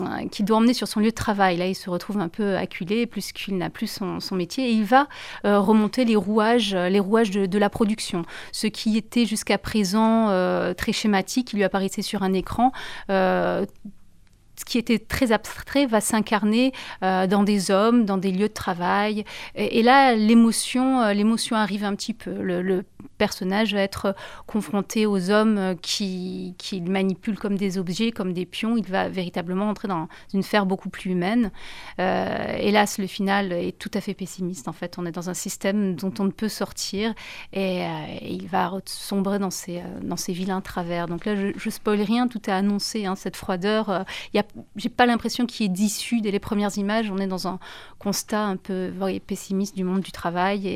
euh, 0.02 0.28
qui 0.30 0.43
doit 0.43 0.58
emmener 0.58 0.74
sur 0.74 0.88
son 0.88 1.00
lieu 1.00 1.10
de 1.10 1.16
travail. 1.16 1.58
Là, 1.58 1.66
il 1.66 1.74
se 1.74 1.89
retrouve 1.89 2.20
un 2.20 2.28
peu 2.28 2.58
acculé, 2.58 3.08
puisqu'il 3.08 3.58
n'a 3.58 3.72
plus 3.72 3.88
son, 3.88 4.36
métier, 4.36 4.70
et 4.70 4.72
il 4.72 4.84
va 4.84 5.08
euh, 5.46 5.60
remonter 5.60 6.06
les 6.06 6.16
rouages, 6.16 6.76
les 6.76 7.00
rouages 7.00 7.32
de, 7.32 7.58
la 7.58 7.70
production. 7.70 8.24
Ce 8.52 8.68
qui 8.68 8.98
était 8.98 9.26
jusqu'à 9.26 9.58
présent 9.58 10.28
très 10.76 10.91
schématique, 10.91 11.48
qui 11.48 11.56
lui 11.56 11.64
apparaissait 11.64 12.02
sur 12.02 12.22
un 12.22 12.34
écran 12.34 12.72
ce 13.08 14.64
qui 14.64 14.78
était 14.78 15.00
très 15.00 15.34
abstrait 15.34 15.86
va 15.86 16.00
s'incarner 16.00 16.72
dans 17.02 17.43
des 17.43 17.72
hommes, 17.72 18.06
dans 18.06 18.18
des 18.18 18.32
lieux 18.32 18.48
de 18.48 18.54
travail. 18.54 19.26
Et, 19.56 19.84
là, 19.84 20.16
l'émotion, 20.16 21.10
l'émotion 21.12 21.56
arrive 21.56 21.84
un 21.84 21.96
petit 21.96 22.14
peu. 22.14 22.32
le, 22.41 22.84
personnage 23.18 23.74
va 23.74 23.82
être 23.82 24.16
confronté 24.47 25.05
aux 25.05 25.32
hommes 25.32 25.76
qui, 25.82 26.55
qui 26.57 26.82
manipulent 26.82 27.39
comme 27.39 27.57
des 27.57 27.78
objets, 27.78 28.11
comme 28.11 28.34
des 28.34 28.45
pions. 28.45 28.78
Il 28.78 28.86
va 28.86 29.09
véritablement 29.09 29.70
entrer 29.70 29.88
dans 29.88 30.07
une 30.34 30.43
sphère 30.43 30.66
beaucoup 30.66 30.89
plus 30.89 31.11
humaine. 31.11 31.51
Euh, 31.99 32.55
hélas, 32.59 32.97
le 32.97 33.07
final 33.07 33.51
est 33.51 33.78
tout 33.78 33.91
à 33.93 34.01
fait 34.01 34.13
pessimiste. 34.13 34.68
En 34.68 34.74
fait, 34.74 34.97
on 34.97 35.05
est 35.05 35.11
dans 35.11 35.30
un 35.30 35.34
système 35.34 35.95
dont 35.95 36.13
on 36.20 36.26
ne 36.26 36.32
peut 36.32 36.49
sortir 36.49 37.13
et, 37.53 37.84
euh, 37.84 37.88
il 38.22 38.47
va 38.47 38.72
sombrer 38.86 39.39
dans 39.39 39.51
ces, 39.51 39.80
euh, 39.80 39.99
dans 40.01 40.18
ces 40.18 40.34
vilains 40.34 40.61
travers. 40.61 41.07
Donc 41.07 41.26
là, 41.26 41.36
je, 41.36 41.47
je 41.55 41.70
spoil 41.70 42.01
rien, 42.01 42.28
tout 42.28 42.49
est 42.49 42.53
annoncé. 42.53 43.05
Hein, 43.05 43.16
cette 43.16 43.36
froideur, 43.36 44.05
il 44.34 44.43
j'ai 44.76 44.89
pas 44.89 45.05
l'impression 45.05 45.45
qu'il 45.45 45.66
ait 45.66 45.70
d'issue 45.70 46.22
dès 46.22 46.32
les 46.32 46.39
premières 46.39 46.78
images. 46.78 47.09
On 47.09 47.18
est 47.18 47.28
dans 47.28 47.47
un 47.47 47.59
constat 47.99 48.43
un 48.43 48.57
peu 48.57 48.91
pessimiste 49.26 49.76
du 49.76 49.84
monde 49.84 50.01
du 50.01 50.11
travail 50.11 50.68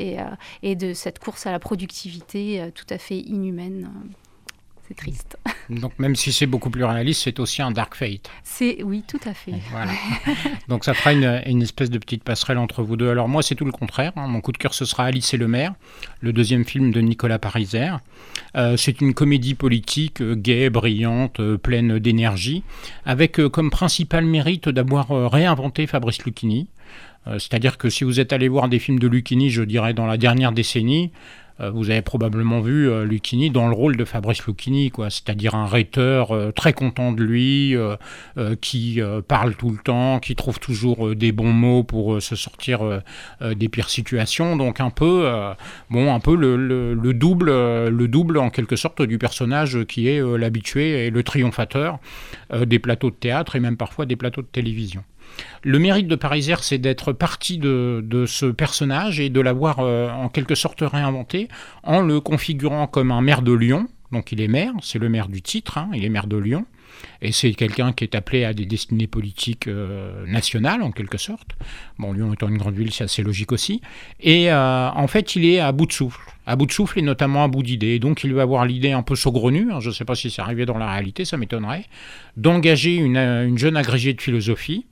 et 0.63 0.75
de 0.75 0.93
cette 0.93 1.19
course 1.19 1.45
à 1.45 1.51
la 1.51 1.59
productivité 1.59 2.28
euh, 2.35 2.69
tout 2.73 2.85
à 2.89 2.97
fait 2.97 3.19
inhumaine. 3.19 3.89
C'est 4.87 4.95
triste. 4.95 5.37
Donc 5.69 5.99
même 5.99 6.15
si 6.15 6.31
c'est 6.31 6.47
beaucoup 6.47 6.71
plus 6.71 6.83
réaliste, 6.83 7.21
c'est 7.23 7.39
aussi 7.39 7.61
un 7.61 7.69
dark 7.69 7.93
fate. 7.93 8.29
C'est 8.43 8.81
oui, 8.83 9.03
tout 9.07 9.19
à 9.25 9.35
fait. 9.35 9.53
Voilà. 9.69 9.91
Donc 10.67 10.83
ça 10.83 10.95
fera 10.95 11.13
une, 11.13 11.61
espèce 11.61 11.91
de 11.91 11.99
petite 11.99 12.23
passerelle 12.23 12.57
entre 12.57 12.81
vous 12.81 12.97
deux. 12.97 13.09
Alors 13.09 13.27
moi, 13.27 13.43
c'est 13.43 13.53
tout 13.53 13.65
le 13.65 13.71
contraire. 13.71 14.13
Hein. 14.15 14.27
Mon 14.27 14.41
coup 14.41 14.51
de 14.51 14.57
cœur, 14.57 14.73
ce 14.73 14.85
sera 14.85 15.05
Alice 15.05 15.31
et 15.33 15.37
le 15.37 15.47
maire, 15.47 15.75
le 16.21 16.33
deuxième 16.33 16.65
film 16.65 16.91
de 16.91 17.01
Nicolas 17.01 17.37
Pariser. 17.37 17.91
Euh, 18.55 18.77
c'est 18.77 18.99
une 18.99 19.13
comédie 19.13 19.53
politique 19.53 20.21
euh, 20.21 20.35
gaie, 20.35 20.71
brillante, 20.71 21.39
pleine 21.57 21.99
d'énergie, 21.99 22.63
avec 23.05 23.39
comme 23.49 23.69
principal 23.69 24.25
mérite 24.25 24.69
d'avoir 24.69 25.09
réinventé 25.31 25.85
Fabrice 25.85 26.23
Lucchini. 26.25 26.67
C'est-à-dire 27.25 27.77
que 27.77 27.91
si 27.91 28.05
vous 28.05 28.19
êtes 28.19 28.33
allé 28.33 28.47
voir 28.47 28.69
des 28.69 28.79
films 28.79 28.97
de 28.97 29.07
Lucchini, 29.07 29.51
je 29.51 29.61
dirais 29.61 29.93
dans 29.93 30.07
la 30.07 30.17
dernière 30.17 30.51
décennie, 30.51 31.11
euh, 31.11 31.48
vous 31.59 31.89
avez 31.89 32.01
probablement 32.01 32.61
vu 32.61 32.89
euh, 32.89 33.05
Lucchini 33.05 33.49
dans 33.49 33.67
le 33.67 33.73
rôle 33.73 33.97
de 33.97 34.05
Fabrice 34.05 34.45
Lucchini, 34.45 34.91
quoi, 34.91 35.09
c'est-à-dire 35.09 35.55
un 35.55 35.65
rhéteur 35.65 36.31
euh, 36.31 36.51
très 36.51 36.73
content 36.73 37.11
de 37.11 37.23
lui, 37.23 37.75
qui 38.61 39.01
parle 39.27 39.55
tout 39.55 39.69
le 39.71 39.77
temps, 39.77 40.19
qui 40.19 40.35
trouve 40.35 40.59
toujours 40.59 41.15
des 41.15 41.31
bons 41.31 41.51
mots 41.51 41.83
pour 41.83 42.21
se 42.21 42.35
sortir 42.35 43.01
des 43.41 43.69
pires 43.69 43.89
situations. 43.89 44.55
Donc 44.55 44.79
un 44.79 44.89
peu, 44.89 45.29
bon, 45.89 46.13
un 46.13 46.19
peu 46.19 46.35
le, 46.35 47.13
double, 47.13 47.49
le 47.51 48.07
double 48.07 48.37
en 48.37 48.49
quelque 48.49 48.75
sorte 48.75 49.01
du 49.01 49.17
personnage 49.17 49.83
qui 49.85 50.07
est 50.07 50.21
l'habitué 50.37 51.07
et 51.07 51.09
le 51.09 51.23
triomphateur 51.23 51.99
des 52.65 52.79
plateaux 52.79 53.09
de 53.09 53.15
théâtre 53.15 53.55
et 53.55 53.59
même 53.59 53.77
parfois 53.77 54.05
des 54.05 54.15
plateaux 54.15 54.41
de 54.41 54.47
télévision. 54.47 55.03
Le 55.63 55.79
mérite 55.79 56.07
de 56.07 56.15
Pariser, 56.15 56.55
c'est 56.61 56.77
d'être 56.77 57.11
parti 57.13 57.57
de, 57.57 58.25
ce 58.27 58.45
personnage 58.45 59.19
et 59.19 59.29
de 59.29 59.41
l'avoir 59.41 59.79
euh, 59.79 60.09
en 60.09 60.29
quelque 60.29 60.55
sorte 60.55 60.81
réinventé 60.81 61.47
en 61.83 62.01
le 62.01 62.19
configurant 62.19 62.87
comme 62.87 63.11
un 63.11 63.21
maire 63.21 63.41
de 63.41 63.53
Lyon. 63.53 63.87
Donc 64.11 64.31
il 64.31 64.41
est 64.41 64.47
maire, 64.47 64.73
c'est 64.81 64.99
le 64.99 65.09
maire 65.09 65.27
du 65.27 65.41
titre, 65.41 65.77
hein, 65.77 65.89
il 65.93 66.03
est 66.03 66.09
maire 66.09 66.27
de 66.27 66.37
Lyon. 66.37 66.65
Et 67.21 67.31
c'est 67.31 67.53
quelqu'un 67.53 67.93
qui 67.93 68.03
est 68.03 68.15
appelé 68.15 68.45
à 68.45 68.53
des 68.53 68.65
destinées 68.65 69.07
politiques 69.07 69.67
euh, 69.67 70.25
nationales, 70.25 70.81
en 70.81 70.91
quelque 70.91 71.17
sorte. 71.17 71.51
Bon, 71.97 72.13
Lyon 72.13 72.33
étant 72.33 72.47
une 72.47 72.57
grande 72.57 72.75
ville, 72.75 72.91
c'est 72.91 73.03
assez 73.03 73.23
logique 73.23 73.51
aussi. 73.51 73.81
Et 74.19 74.51
euh, 74.51 74.89
en 74.89 75.07
fait, 75.07 75.35
il 75.35 75.45
est 75.45 75.59
à 75.59 75.71
bout 75.71 75.85
de 75.85 75.91
souffle. 75.91 76.21
À 76.45 76.55
bout 76.55 76.65
de 76.65 76.71
souffle 76.71 76.99
et 76.99 77.01
notamment 77.01 77.43
à 77.43 77.47
bout 77.47 77.63
d'idées. 77.63 77.99
Donc, 77.99 78.23
il 78.23 78.33
va 78.33 78.41
avoir 78.41 78.65
l'idée 78.65 78.91
un 78.91 79.03
peu 79.03 79.15
saugrenue, 79.15 79.71
hein, 79.71 79.79
je 79.79 79.89
ne 79.89 79.93
sais 79.93 80.05
pas 80.05 80.15
si 80.15 80.29
c'est 80.29 80.41
arrivé 80.41 80.65
dans 80.65 80.77
la 80.77 80.89
réalité, 80.91 81.25
ça 81.25 81.37
m'étonnerait, 81.37 81.85
d'engager 82.37 82.95
une, 82.95 83.17
une, 83.17 83.57
jeune 83.57 83.77
agrégée 83.77 84.13
de 84.13 84.21
philosophie 84.21 84.85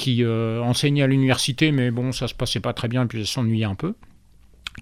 qui 0.00 0.24
euh, 0.24 0.62
enseignait 0.62 1.02
à 1.02 1.06
l'université, 1.06 1.72
mais 1.72 1.90
bon, 1.90 2.10
ça 2.10 2.26
se 2.26 2.34
passait 2.34 2.58
pas 2.58 2.72
très 2.72 2.88
bien, 2.88 3.06
puis 3.06 3.18
elle 3.20 3.26
s'ennuyait 3.26 3.66
un 3.66 3.74
peu, 3.74 3.94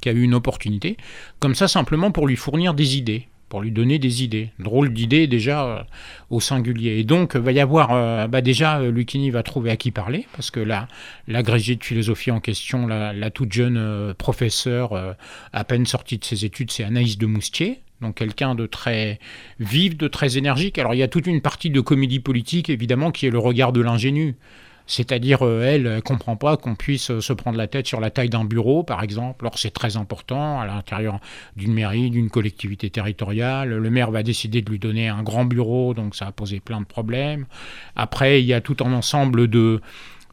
qui 0.00 0.08
a 0.08 0.12
eu 0.12 0.22
une 0.22 0.32
opportunité, 0.32 0.96
comme 1.40 1.56
ça 1.56 1.66
simplement 1.66 2.12
pour 2.12 2.28
lui 2.28 2.36
fournir 2.36 2.72
des 2.72 2.96
idées, 2.96 3.26
pour 3.48 3.60
lui 3.60 3.72
donner 3.72 3.98
des 3.98 4.22
idées, 4.22 4.50
drôle 4.60 4.92
d'idées 4.92 5.26
déjà 5.26 5.64
euh, 5.66 5.82
au 6.30 6.38
singulier. 6.38 6.98
Et 6.98 7.04
donc, 7.04 7.34
va 7.34 7.50
y 7.50 7.58
avoir, 7.58 7.90
euh, 7.90 8.28
bah 8.28 8.42
déjà, 8.42 8.80
Lucchini 8.80 9.30
va 9.30 9.42
trouver 9.42 9.72
à 9.72 9.76
qui 9.76 9.90
parler, 9.90 10.28
parce 10.36 10.52
que 10.52 10.60
là, 10.60 10.86
l'agrégé 11.26 11.74
de 11.74 11.82
philosophie 11.82 12.30
en 12.30 12.38
question, 12.38 12.86
la, 12.86 13.30
toute 13.30 13.52
jeune 13.52 14.14
professeure, 14.14 15.16
à 15.52 15.64
peine 15.64 15.84
sortie 15.84 16.18
de 16.18 16.24
ses 16.24 16.44
études, 16.44 16.70
c'est 16.70 16.84
Anaïs 16.84 17.18
de 17.18 17.26
Moustier, 17.26 17.80
donc 18.00 18.14
quelqu'un 18.14 18.54
de 18.54 18.66
très 18.66 19.18
vif, 19.58 19.96
de 19.96 20.06
très 20.06 20.38
énergique. 20.38 20.78
Alors 20.78 20.94
il 20.94 20.98
y 20.98 21.02
a 21.02 21.08
toute 21.08 21.26
une 21.26 21.40
partie 21.40 21.70
de 21.70 21.80
comédie 21.80 22.20
politique, 22.20 22.70
évidemment, 22.70 23.10
qui 23.10 23.26
est 23.26 23.30
le 23.30 23.40
regard 23.40 23.72
de 23.72 23.80
l'ingénu. 23.80 24.36
C'est-à-dire, 24.89 25.47
euh, 25.47 25.62
elle 25.62 25.82
ne 25.82 26.01
comprend 26.01 26.34
pas 26.34 26.57
qu'on 26.57 26.74
puisse 26.74 27.11
euh, 27.11 27.20
se 27.20 27.34
prendre 27.34 27.59
la 27.59 27.68
tête 27.68 27.86
sur 27.86 28.01
la 28.01 28.11
taille 28.11 28.30
d'un 28.30 28.45
bureau, 28.45 28.82
par 28.82 29.03
exemple. 29.03 29.45
Alors 29.45 29.59
c'est 29.59 29.70
très 29.70 29.97
important 29.99 30.59
à 30.59 30.66
l'intérieur 30.66 31.20
d'une 31.57 31.74
mairie, 31.74 32.11
d'une 32.11 32.30
collectivité 32.30 32.89
territoriale. 32.89 33.68
Le 33.68 33.91
maire 33.91 34.11
va 34.11 34.22
décider 34.22 34.62
de 34.62 34.70
lui 34.70 34.78
donner 34.78 35.09
un 35.09 35.22
grand 35.22 35.45
bureau, 35.45 35.93
donc 35.93 36.16
ça 36.16 36.26
a 36.26 36.32
posé 36.32 36.59
plein 36.59 36.80
de 36.80 36.86
problèmes. 36.86 37.45
Après, 37.97 38.41
il 38.41 38.47
y 38.47 38.55
a 38.55 38.62
tout 38.62 38.78
un 38.80 38.93
ensemble 38.93 39.47
de 39.47 39.80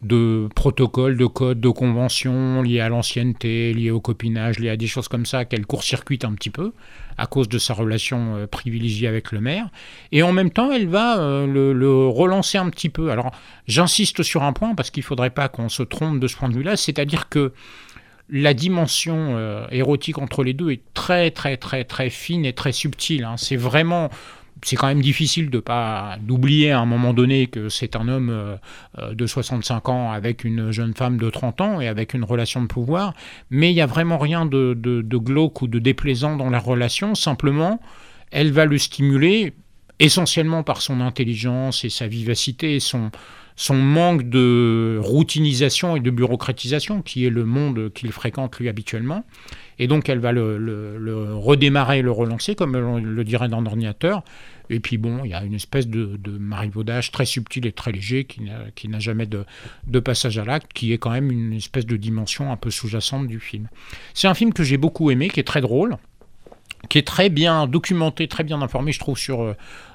de 0.01 0.49
protocoles, 0.53 1.17
de 1.17 1.25
codes, 1.25 1.59
de 1.59 1.69
conventions 1.69 2.61
liés 2.61 2.81
à 2.81 2.89
l'ancienneté, 2.89 3.73
liés 3.73 3.91
au 3.91 4.01
copinage, 4.01 4.59
liés 4.59 4.69
à 4.69 4.77
des 4.77 4.87
choses 4.87 5.07
comme 5.07 5.25
ça 5.25 5.45
qu'elle 5.45 5.65
court-circuite 5.65 6.25
un 6.25 6.33
petit 6.33 6.51
peu 6.51 6.73
à 7.17 7.27
cause 7.27 7.49
de 7.49 7.57
sa 7.57 7.73
relation 7.73 8.35
euh, 8.35 8.47
privilégiée 8.47 9.07
avec 9.07 9.31
le 9.31 9.41
maire. 9.41 9.67
Et 10.11 10.23
en 10.23 10.31
même 10.31 10.51
temps, 10.51 10.71
elle 10.71 10.87
va 10.87 11.19
euh, 11.19 11.47
le, 11.47 12.07
relancer 12.07 12.57
un 12.57 12.69
petit 12.69 12.89
peu. 12.89 13.11
Alors, 13.11 13.31
j'insiste 13.67 14.23
sur 14.23 14.43
un 14.43 14.53
point 14.53 14.75
parce 14.75 14.89
qu'il 14.89 15.01
ne 15.01 15.05
faudrait 15.05 15.29
pas 15.29 15.47
qu'on 15.47 15.69
se 15.69 15.83
trompe 15.83 16.19
de 16.19 16.27
ce 16.27 16.35
point 16.35 16.49
de 16.49 16.55
vue-là, 16.55 16.75
c'est-à-dire 16.77 17.29
que 17.29 17.53
la 18.29 18.53
dimension 18.53 19.35
euh, 19.37 19.67
érotique 19.71 20.17
entre 20.17 20.43
les 20.43 20.53
deux 20.53 20.71
est 20.71 20.81
très 20.95 21.29
très 21.29 21.57
très 21.57 21.83
très 21.83 22.09
fine 22.09 22.43
et 22.43 22.53
très 22.53 22.71
subtile. 22.71 23.23
Hein. 23.23 23.35
C'est 23.37 23.55
vraiment 23.55 24.09
c'est 24.63 24.75
quand 24.75 24.87
même 24.87 25.01
difficile 25.01 25.49
de 25.49 25.59
pas 25.59 26.17
d'oublier 26.21 26.71
à 26.71 26.79
un 26.79 26.85
moment 26.85 27.13
donné 27.13 27.47
que 27.47 27.69
c'est 27.69 27.95
un 27.95 28.07
homme 28.07 28.29
euh, 28.29 28.55
euh, 28.99 29.13
de 29.13 29.25
65 29.25 29.89
ans 29.89 30.11
avec 30.11 30.43
une 30.43 30.71
jeune 30.71 30.93
femme 30.93 31.17
de 31.17 31.29
30 31.29 31.61
ans 31.61 31.81
et 31.81 31.87
avec 31.87 32.13
une 32.13 32.23
relation 32.23 32.61
de 32.61 32.67
pouvoir, 32.67 33.13
mais 33.49 33.71
il 33.71 33.75
n'y 33.75 33.81
a 33.81 33.85
vraiment 33.85 34.17
rien 34.17 34.45
de, 34.45 34.73
de, 34.73 35.17
glauque 35.17 35.61
ou 35.61 35.67
de 35.67 35.79
déplaisant 35.79 36.35
dans 36.35 36.49
la 36.49 36.59
relation, 36.59 37.15
simplement 37.15 37.79
elle 38.31 38.51
va 38.51 38.65
le 38.65 38.77
stimuler 38.77 39.53
essentiellement 39.99 40.63
par 40.63 40.81
son 40.81 41.01
intelligence 41.01 41.85
et 41.85 41.89
sa 41.89 42.07
vivacité 42.07 42.79
son, 42.79 43.11
son 43.55 43.75
manque 43.75 44.23
de 44.23 44.99
routinisation 45.01 45.95
et 45.95 46.01
de 46.01 46.11
bureaucratisation, 46.11 47.01
qui 47.01 47.25
est 47.25 47.29
le 47.29 47.45
monde 47.45 47.91
qu'il 47.93 48.11
fréquente 48.11 48.59
lui 48.59 48.67
habituellement. 48.67 49.25
Et 49.79 49.87
donc 49.87 50.09
elle 50.09 50.19
va 50.19 50.31
le, 50.31 50.57
le, 50.57 51.35
redémarrer, 51.35 52.01
le 52.01 52.11
relancer, 52.11 52.55
comme 52.55 52.75
on 52.75 52.97
le 52.97 53.23
dirait 53.23 53.47
dans 53.47 53.61
l'ordinateur. 53.61 54.23
Et 54.69 54.79
puis 54.79 54.97
bon, 54.97 55.23
il 55.23 55.31
y 55.31 55.33
a 55.33 55.43
une 55.43 55.53
espèce 55.53 55.87
de, 55.87 56.17
de 56.17 56.31
marivaudage 56.37 57.11
très 57.11 57.25
subtil 57.25 57.65
et 57.65 57.71
très 57.71 57.91
léger 57.91 58.25
qui 58.25 58.89
n'a 58.89 58.99
jamais 58.99 59.25
de, 59.25 59.45
de, 59.87 59.99
passage 59.99 60.37
à 60.37 60.45
l'acte, 60.45 60.73
qui 60.73 60.91
est 60.91 60.97
quand 60.97 61.11
même 61.11 61.31
une 61.31 61.53
espèce 61.53 61.85
de 61.85 61.97
dimension 61.97 62.51
un 62.51 62.57
peu 62.57 62.71
sous-jacente 62.71 63.27
du 63.27 63.39
film. 63.39 63.67
C'est 64.13 64.27
un 64.27 64.33
film 64.33 64.53
que 64.53 64.63
j'ai 64.63 64.77
beaucoup 64.77 65.11
aimé, 65.11 65.29
qui 65.29 65.39
est 65.39 65.43
très 65.43 65.61
drôle 65.61 65.97
qui 66.89 66.97
est 66.97 67.07
très 67.07 67.29
bien 67.29 67.67
documenté, 67.67 68.27
très 68.27 68.43
bien 68.43 68.61
informé, 68.61 68.91
je 68.91 68.99
trouve, 68.99 69.17
sur 69.17 69.41
euh, 69.41 69.53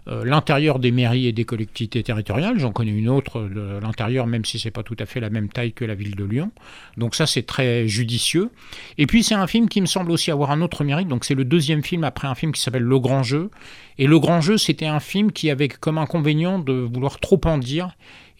euh, 0.08 0.24
l'intérieur 0.24 0.78
des 0.78 0.90
mairies 0.90 1.26
et 1.26 1.32
des 1.32 1.44
collectivités 1.44 2.02
territoriales. 2.02 2.58
J'en 2.58 2.72
connais 2.72 2.90
une 2.90 3.08
autre 3.08 3.42
de 3.42 3.78
l'intérieur, 3.82 4.26
même 4.26 4.44
si 4.44 4.58
c'est 4.58 4.70
pas 4.70 4.82
tout 4.82 4.96
à 4.98 5.06
fait 5.06 5.20
la 5.20 5.30
même 5.30 5.48
taille 5.48 5.72
que 5.72 5.84
la 5.84 5.94
ville 5.94 6.16
de 6.16 6.24
Lyon. 6.24 6.50
Donc 6.96 7.14
ça, 7.14 7.26
c'est 7.26 7.42
très 7.42 7.86
judicieux. 7.86 8.50
Et 8.98 9.06
puis 9.06 9.22
c'est 9.22 9.34
un 9.34 9.46
film 9.46 9.68
qui 9.68 9.80
me 9.80 9.86
semble 9.86 10.10
aussi 10.10 10.30
avoir 10.30 10.50
un 10.50 10.60
autre 10.62 10.84
mérite. 10.84 11.08
Donc 11.08 11.24
c'est 11.24 11.34
le 11.34 11.44
deuxième 11.44 11.82
film 11.82 12.04
après 12.04 12.28
un 12.28 12.34
film 12.34 12.52
qui 12.52 12.60
s'appelle 12.60 12.82
Le 12.82 12.98
Grand 12.98 13.22
Jeu. 13.22 13.50
Et 13.98 14.06
Le 14.06 14.18
Grand 14.18 14.40
Jeu, 14.40 14.56
c'était 14.56 14.86
un 14.86 15.00
film 15.00 15.32
qui 15.32 15.50
avait 15.50 15.68
comme 15.68 15.98
inconvénient 15.98 16.58
de 16.58 16.72
vouloir 16.72 17.20
trop 17.20 17.40
en 17.44 17.58
dire 17.58 17.90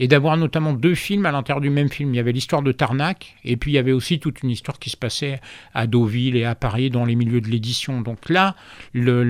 et 0.01 0.09
d'avoir 0.09 0.37
notamment 0.39 0.73
deux 0.73 0.95
films 0.95 1.27
à 1.27 1.31
l'intérieur 1.31 1.61
du 1.61 1.71
même 1.71 1.91
film. 1.91 2.15
Il 2.15 2.17
y 2.17 2.21
avait 2.21 2.33
l'histoire 2.33 2.63
de 2.63 2.73
Tarnac, 2.73 3.37
et 3.45 3.57
puis 3.57 3.71
il 3.71 3.75
y 3.75 3.79
avait 3.79 3.93
aussi 3.93 4.19
toute 4.19 4.43
une 4.43 4.51
histoire 4.51 4.79
qui 4.79 4.89
se 4.89 4.97
passait 4.97 5.41
à 5.75 5.87
Deauville 5.87 6.37
et 6.37 6.47
à 6.47 6.55
Paris 6.55 6.89
dans 6.89 7.05
les 7.05 7.15
milieux 7.15 7.43
de 7.43 7.49
l'édition. 7.49 8.01
Donc 8.01 8.31
là, 8.31 8.57
le, 8.95 9.23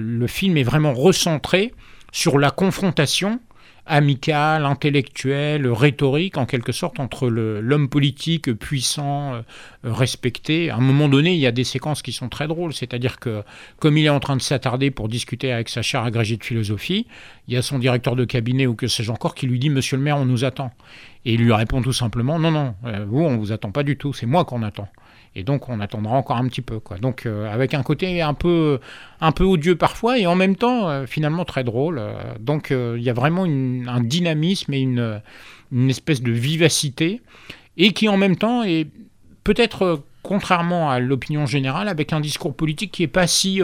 le 0.00 0.26
film 0.28 0.56
est 0.56 0.62
vraiment 0.62 0.94
recentré 0.94 1.74
sur 2.12 2.38
la 2.38 2.52
confrontation 2.52 3.40
amical, 3.86 4.64
intellectuel, 4.64 5.66
rhétorique, 5.66 6.38
en 6.38 6.46
quelque 6.46 6.72
sorte, 6.72 7.00
entre 7.00 7.28
l'homme 7.28 7.88
politique 7.88 8.52
puissant, 8.54 9.34
euh, 9.34 9.42
respecté. 9.82 10.70
À 10.70 10.76
un 10.76 10.80
moment 10.80 11.08
donné, 11.08 11.34
il 11.34 11.40
y 11.40 11.46
a 11.46 11.52
des 11.52 11.64
séquences 11.64 12.00
qui 12.02 12.12
sont 12.12 12.28
très 12.28 12.48
drôles, 12.48 12.72
c'est-à-dire 12.72 13.18
que, 13.18 13.42
comme 13.78 13.98
il 13.98 14.06
est 14.06 14.10
en 14.10 14.20
train 14.20 14.36
de 14.36 14.42
s'attarder 14.42 14.90
pour 14.90 15.08
discuter 15.08 15.52
avec 15.52 15.68
sa 15.68 15.82
chère 15.82 16.02
agrégée 16.02 16.36
de 16.36 16.44
philosophie, 16.44 17.06
il 17.46 17.54
y 17.54 17.56
a 17.56 17.62
son 17.62 17.78
directeur 17.78 18.16
de 18.16 18.24
cabinet 18.24 18.66
ou 18.66 18.74
que 18.74 18.86
sais-je 18.86 19.10
encore 19.10 19.34
qui 19.34 19.46
lui 19.46 19.58
dit 19.58 19.70
Monsieur 19.70 19.96
le 19.96 20.02
maire, 20.02 20.16
on 20.16 20.24
nous 20.24 20.44
attend. 20.44 20.72
Et 21.26 21.34
il 21.34 21.40
lui 21.40 21.52
répond 21.52 21.82
tout 21.82 21.92
simplement 21.92 22.38
Non, 22.38 22.50
non, 22.50 22.74
euh, 22.86 23.04
vous, 23.06 23.22
on 23.22 23.36
vous 23.36 23.52
attend 23.52 23.70
pas 23.70 23.82
du 23.82 23.96
tout, 23.96 24.12
c'est 24.12 24.26
moi 24.26 24.44
qu'on 24.44 24.62
attend. 24.62 24.88
Et 25.36 25.42
donc 25.42 25.68
on 25.68 25.80
attendra 25.80 26.16
encore 26.16 26.36
un 26.36 26.46
petit 26.46 26.62
peu. 26.62 26.78
Quoi. 26.78 26.98
Donc 26.98 27.26
euh, 27.26 27.52
avec 27.52 27.74
un 27.74 27.82
côté 27.82 28.22
un 28.22 28.34
peu, 28.34 28.78
un 29.20 29.32
peu 29.32 29.44
odieux 29.44 29.76
parfois 29.76 30.18
et 30.18 30.26
en 30.26 30.36
même 30.36 30.56
temps 30.56 30.88
euh, 30.88 31.06
finalement 31.06 31.44
très 31.44 31.64
drôle. 31.64 32.00
donc 32.40 32.70
euh, 32.70 32.94
il 32.96 33.02
y 33.02 33.10
a 33.10 33.12
vraiment 33.12 33.44
un 33.44 34.00
dynamisme 34.00 34.72
et 34.72 34.80
une, 34.80 35.20
espèce 35.88 36.22
de 36.22 36.30
vivacité 36.30 37.20
et 37.76 37.92
qui 37.92 38.08
en 38.08 38.16
même 38.16 38.36
temps 38.36 38.62
est 38.62 38.86
peut-être 39.42 40.04
contrairement 40.22 40.90
à 40.90 41.00
l'opinion 41.00 41.46
générale 41.46 41.88
avec 41.88 42.12
un 42.12 42.20
discours 42.20 42.54
politique 42.54 42.92
qui 42.92 43.02
n'est 43.02 43.08
pas 43.08 43.26
si 43.26 43.60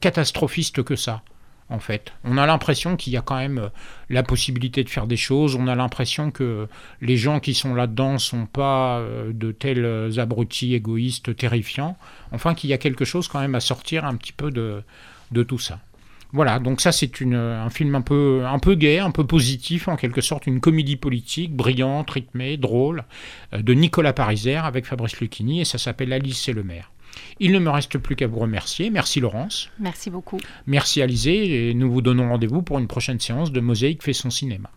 catastrophiste 0.00 0.82
que 0.82 0.96
ça 0.96 1.22
en 1.70 1.78
fait. 1.78 2.12
On 2.24 2.36
a 2.36 2.46
l'impression 2.46 2.96
qu'il 2.96 3.12
y 3.12 3.16
a 3.16 3.22
quand 3.22 3.36
même 3.36 3.58
euh, 3.58 3.68
la 4.10 4.22
possibilité 4.22 4.84
de 4.84 4.88
faire 4.88 5.06
des 5.06 5.16
choses, 5.16 5.54
on 5.54 5.66
a 5.66 5.74
l'impression 5.74 6.30
que 6.30 6.68
les 7.00 7.16
gens 7.16 7.40
qui 7.40 7.54
sont 7.54 7.74
là-dedans 7.74 8.18
sont 8.18 8.46
pas 8.46 8.98
euh, 8.98 9.32
de 9.32 9.52
tels 9.52 10.18
abrutis 10.18 10.74
égoïstes 10.74 11.34
terrifiants, 11.34 11.96
enfin 12.32 12.54
qu'il 12.54 12.70
y 12.70 12.72
a 12.72 12.78
quelque 12.78 13.04
chose 13.04 13.28
quand 13.28 13.40
même 13.40 13.54
à 13.54 13.60
sortir 13.60 14.04
un 14.04 14.16
petit 14.16 14.32
peu 14.32 14.50
de, 14.50 14.82
de 15.30 15.42
tout 15.42 15.58
ça. 15.58 15.80
Voilà, 16.32 16.60
donc 16.60 16.80
ça 16.80 16.92
c'est 16.92 17.10
un 17.22 17.70
film 17.70 17.94
un 17.96 18.02
peu, 18.02 18.44
un 18.46 18.60
peu 18.60 18.76
gai, 18.76 19.00
un 19.00 19.10
peu 19.10 19.26
positif, 19.26 19.88
en 19.88 19.96
quelque 19.96 20.20
sorte 20.20 20.46
une 20.46 20.60
comédie 20.60 20.96
politique, 20.96 21.54
brillante, 21.56 22.10
rythmée, 22.10 22.56
drôle, 22.56 23.04
euh, 23.52 23.62
de 23.62 23.74
Nicolas 23.74 24.12
Pariser 24.12 24.56
avec 24.56 24.86
Fabrice 24.86 25.18
Lucchini, 25.20 25.60
et 25.60 25.64
ça 25.64 25.78
s'appelle 25.78 26.12
Alice 26.12 26.48
et 26.48 26.52
le 26.52 26.62
maire. 26.62 26.92
Il 27.38 27.52
ne 27.52 27.58
me 27.58 27.70
reste 27.70 27.98
plus 27.98 28.16
qu'à 28.16 28.26
vous 28.26 28.38
remercier. 28.38 28.90
Merci 28.90 29.20
Laurence. 29.20 29.70
Merci 29.78 30.10
beaucoup. 30.10 30.38
Merci 30.66 31.02
Alizé 31.02 31.70
et 31.70 31.74
nous 31.74 31.90
vous 31.90 32.02
donnons 32.02 32.28
rendez-vous 32.28 32.62
pour 32.62 32.78
une 32.78 32.86
prochaine 32.86 33.20
séance 33.20 33.52
de 33.52 33.60
Mosaïque 33.60 34.02
fait 34.02 34.12
son 34.12 34.30
cinéma. 34.30 34.70